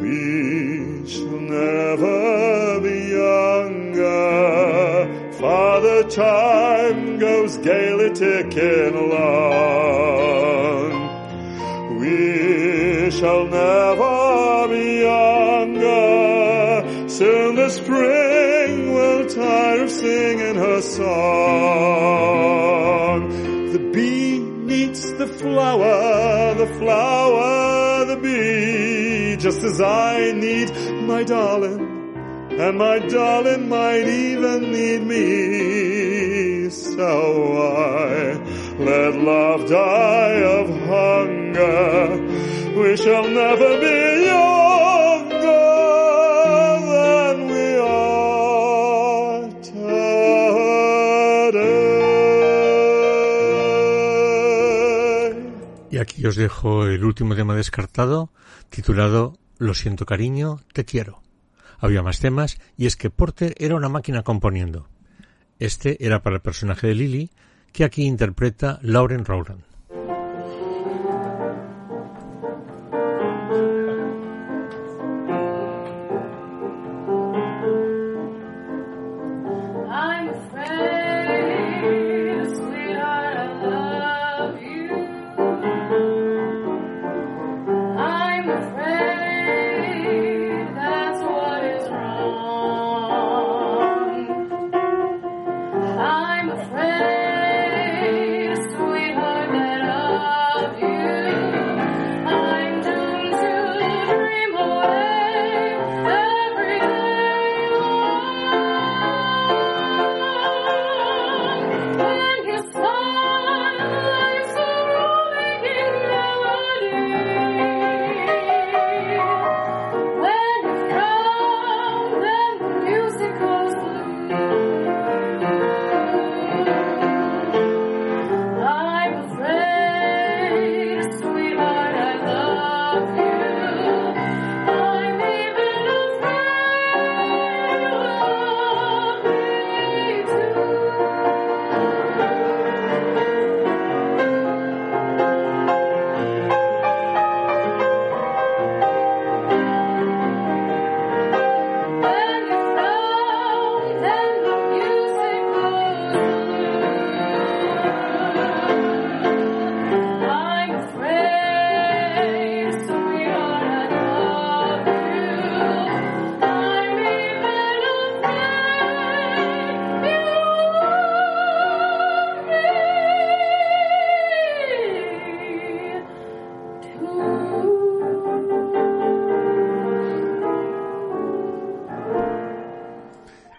We 0.00 1.06
shall 1.06 1.40
never 1.60 2.80
be 2.80 2.98
younger. 3.20 4.24
Father 5.38 6.04
time 6.08 7.18
goes 7.18 7.58
gaily 7.58 8.14
ticking 8.14 8.94
along. 8.94 10.90
We 12.00 13.10
shall 13.10 13.44
never 13.44 14.13
will 19.44 19.50
tire 19.50 19.82
of 19.84 19.90
singing 19.90 20.56
her 20.56 20.80
song. 20.80 21.10
The 23.72 23.78
bee 23.92 24.38
needs 24.38 25.12
the 25.12 25.26
flower, 25.26 26.54
the 26.54 26.66
flower, 26.78 28.04
the 28.06 28.16
bee, 28.16 29.36
just 29.36 29.62
as 29.62 29.80
I 29.80 30.32
need 30.32 30.70
my 31.06 31.22
darling, 31.24 31.80
and 32.58 32.78
my 32.78 32.98
darling 33.00 33.68
might 33.68 34.06
even 34.06 34.72
need 34.72 35.02
me. 35.02 36.70
So 36.70 37.10
I 37.62 38.36
let 38.78 39.14
love 39.16 39.68
die 39.68 40.42
of 40.58 40.68
hunger. 40.92 42.20
We 42.80 42.96
shall 42.96 43.28
never 43.28 43.80
be 43.80 44.24
younger 44.26 44.53
Os 56.26 56.36
dejo 56.36 56.86
el 56.86 57.04
último 57.04 57.36
tema 57.36 57.54
descartado, 57.54 58.30
titulado 58.70 59.38
Lo 59.58 59.74
siento 59.74 60.06
cariño, 60.06 60.60
te 60.72 60.86
quiero. 60.86 61.22
Había 61.78 62.02
más 62.02 62.18
temas, 62.18 62.58
y 62.78 62.86
es 62.86 62.96
que 62.96 63.10
Porter 63.10 63.54
era 63.58 63.76
una 63.76 63.90
máquina 63.90 64.22
componiendo. 64.22 64.88
Este 65.58 66.04
era 66.04 66.22
para 66.22 66.36
el 66.36 66.42
personaje 66.42 66.86
de 66.86 66.94
Lily, 66.94 67.30
que 67.72 67.84
aquí 67.84 68.04
interpreta 68.04 68.78
Lauren 68.82 69.26
Rowland. 69.26 69.73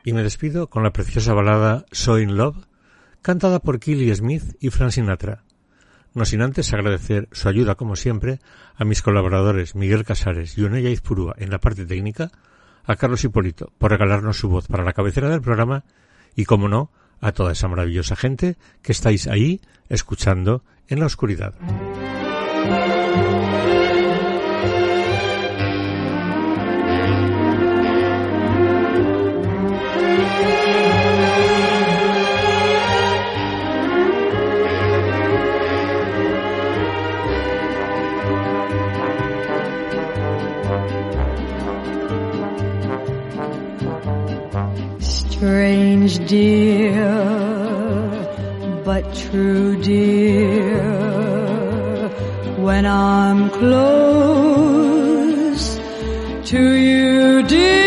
Y 0.06 0.14
me 0.14 0.24
despido 0.24 0.70
con 0.70 0.84
la 0.84 0.94
preciosa 0.94 1.34
balada 1.34 1.86
So 1.92 2.20
in 2.20 2.38
Love, 2.38 2.68
cantada 3.24 3.60
por 3.60 3.80
Killy 3.80 4.14
Smith 4.16 4.56
y 4.60 4.70
Frank 4.70 4.92
Sinatra. 4.92 5.44
No 6.14 6.26
sin 6.26 6.44
antes 6.44 6.72
agradecer 6.72 7.28
su 7.32 7.50
ayuda, 7.50 7.74
como 7.74 7.96
siempre, 7.96 8.40
a 8.76 8.86
mis 8.86 9.02
colaboradores 9.02 9.76
Miguel 9.76 10.06
Casares 10.06 10.58
y 10.60 10.64
Oneya 10.64 10.92
Izpurúa 10.92 11.34
en 11.40 11.50
la 11.50 11.60
parte 11.60 11.88
técnica, 11.88 12.32
a 12.86 12.96
Carlos 12.96 13.24
Hipólito 13.24 13.74
por 13.80 13.92
regalarnos 13.92 14.38
su 14.38 14.48
voz 14.48 14.68
para 14.68 14.84
la 14.84 14.94
cabecera 14.94 15.28
del 15.28 15.42
programa 15.42 15.84
y, 16.36 16.46
como 16.46 16.70
no, 16.70 16.92
a 17.20 17.32
toda 17.32 17.54
esa 17.54 17.68
maravillosa 17.68 18.16
gente 18.16 18.58
que 18.84 18.92
estáis 18.92 19.28
ahí 19.28 19.60
escuchando 19.90 20.64
en 20.88 21.00
la 21.00 21.08
oscuridad. 21.08 21.56
Strange 45.46 46.26
dear, 46.26 47.06
but 48.84 49.04
true 49.14 49.80
dear, 49.80 50.82
when 52.58 52.88
I'm 52.88 53.52
close 53.52 54.86
to 56.50 56.74
you, 56.74 57.44
dear, 57.44 57.85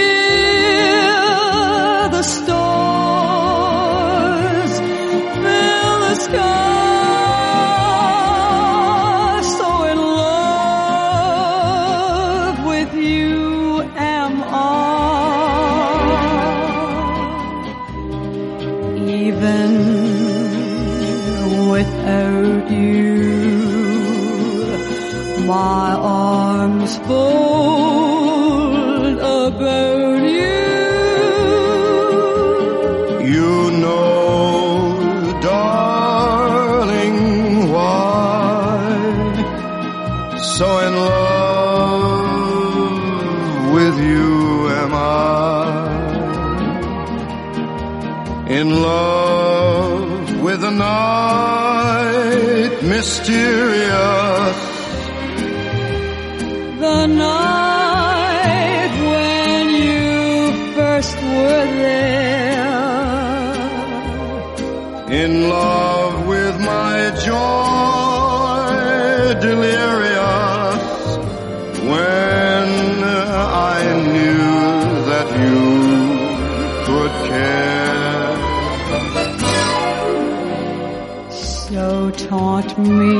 taunt 82.38 82.78
me 82.78 83.16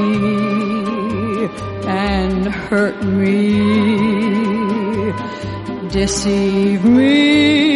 and 1.87 2.47
hurt 2.47 3.03
me, 3.03 3.51
deceive 5.91 6.85
me 6.85 7.68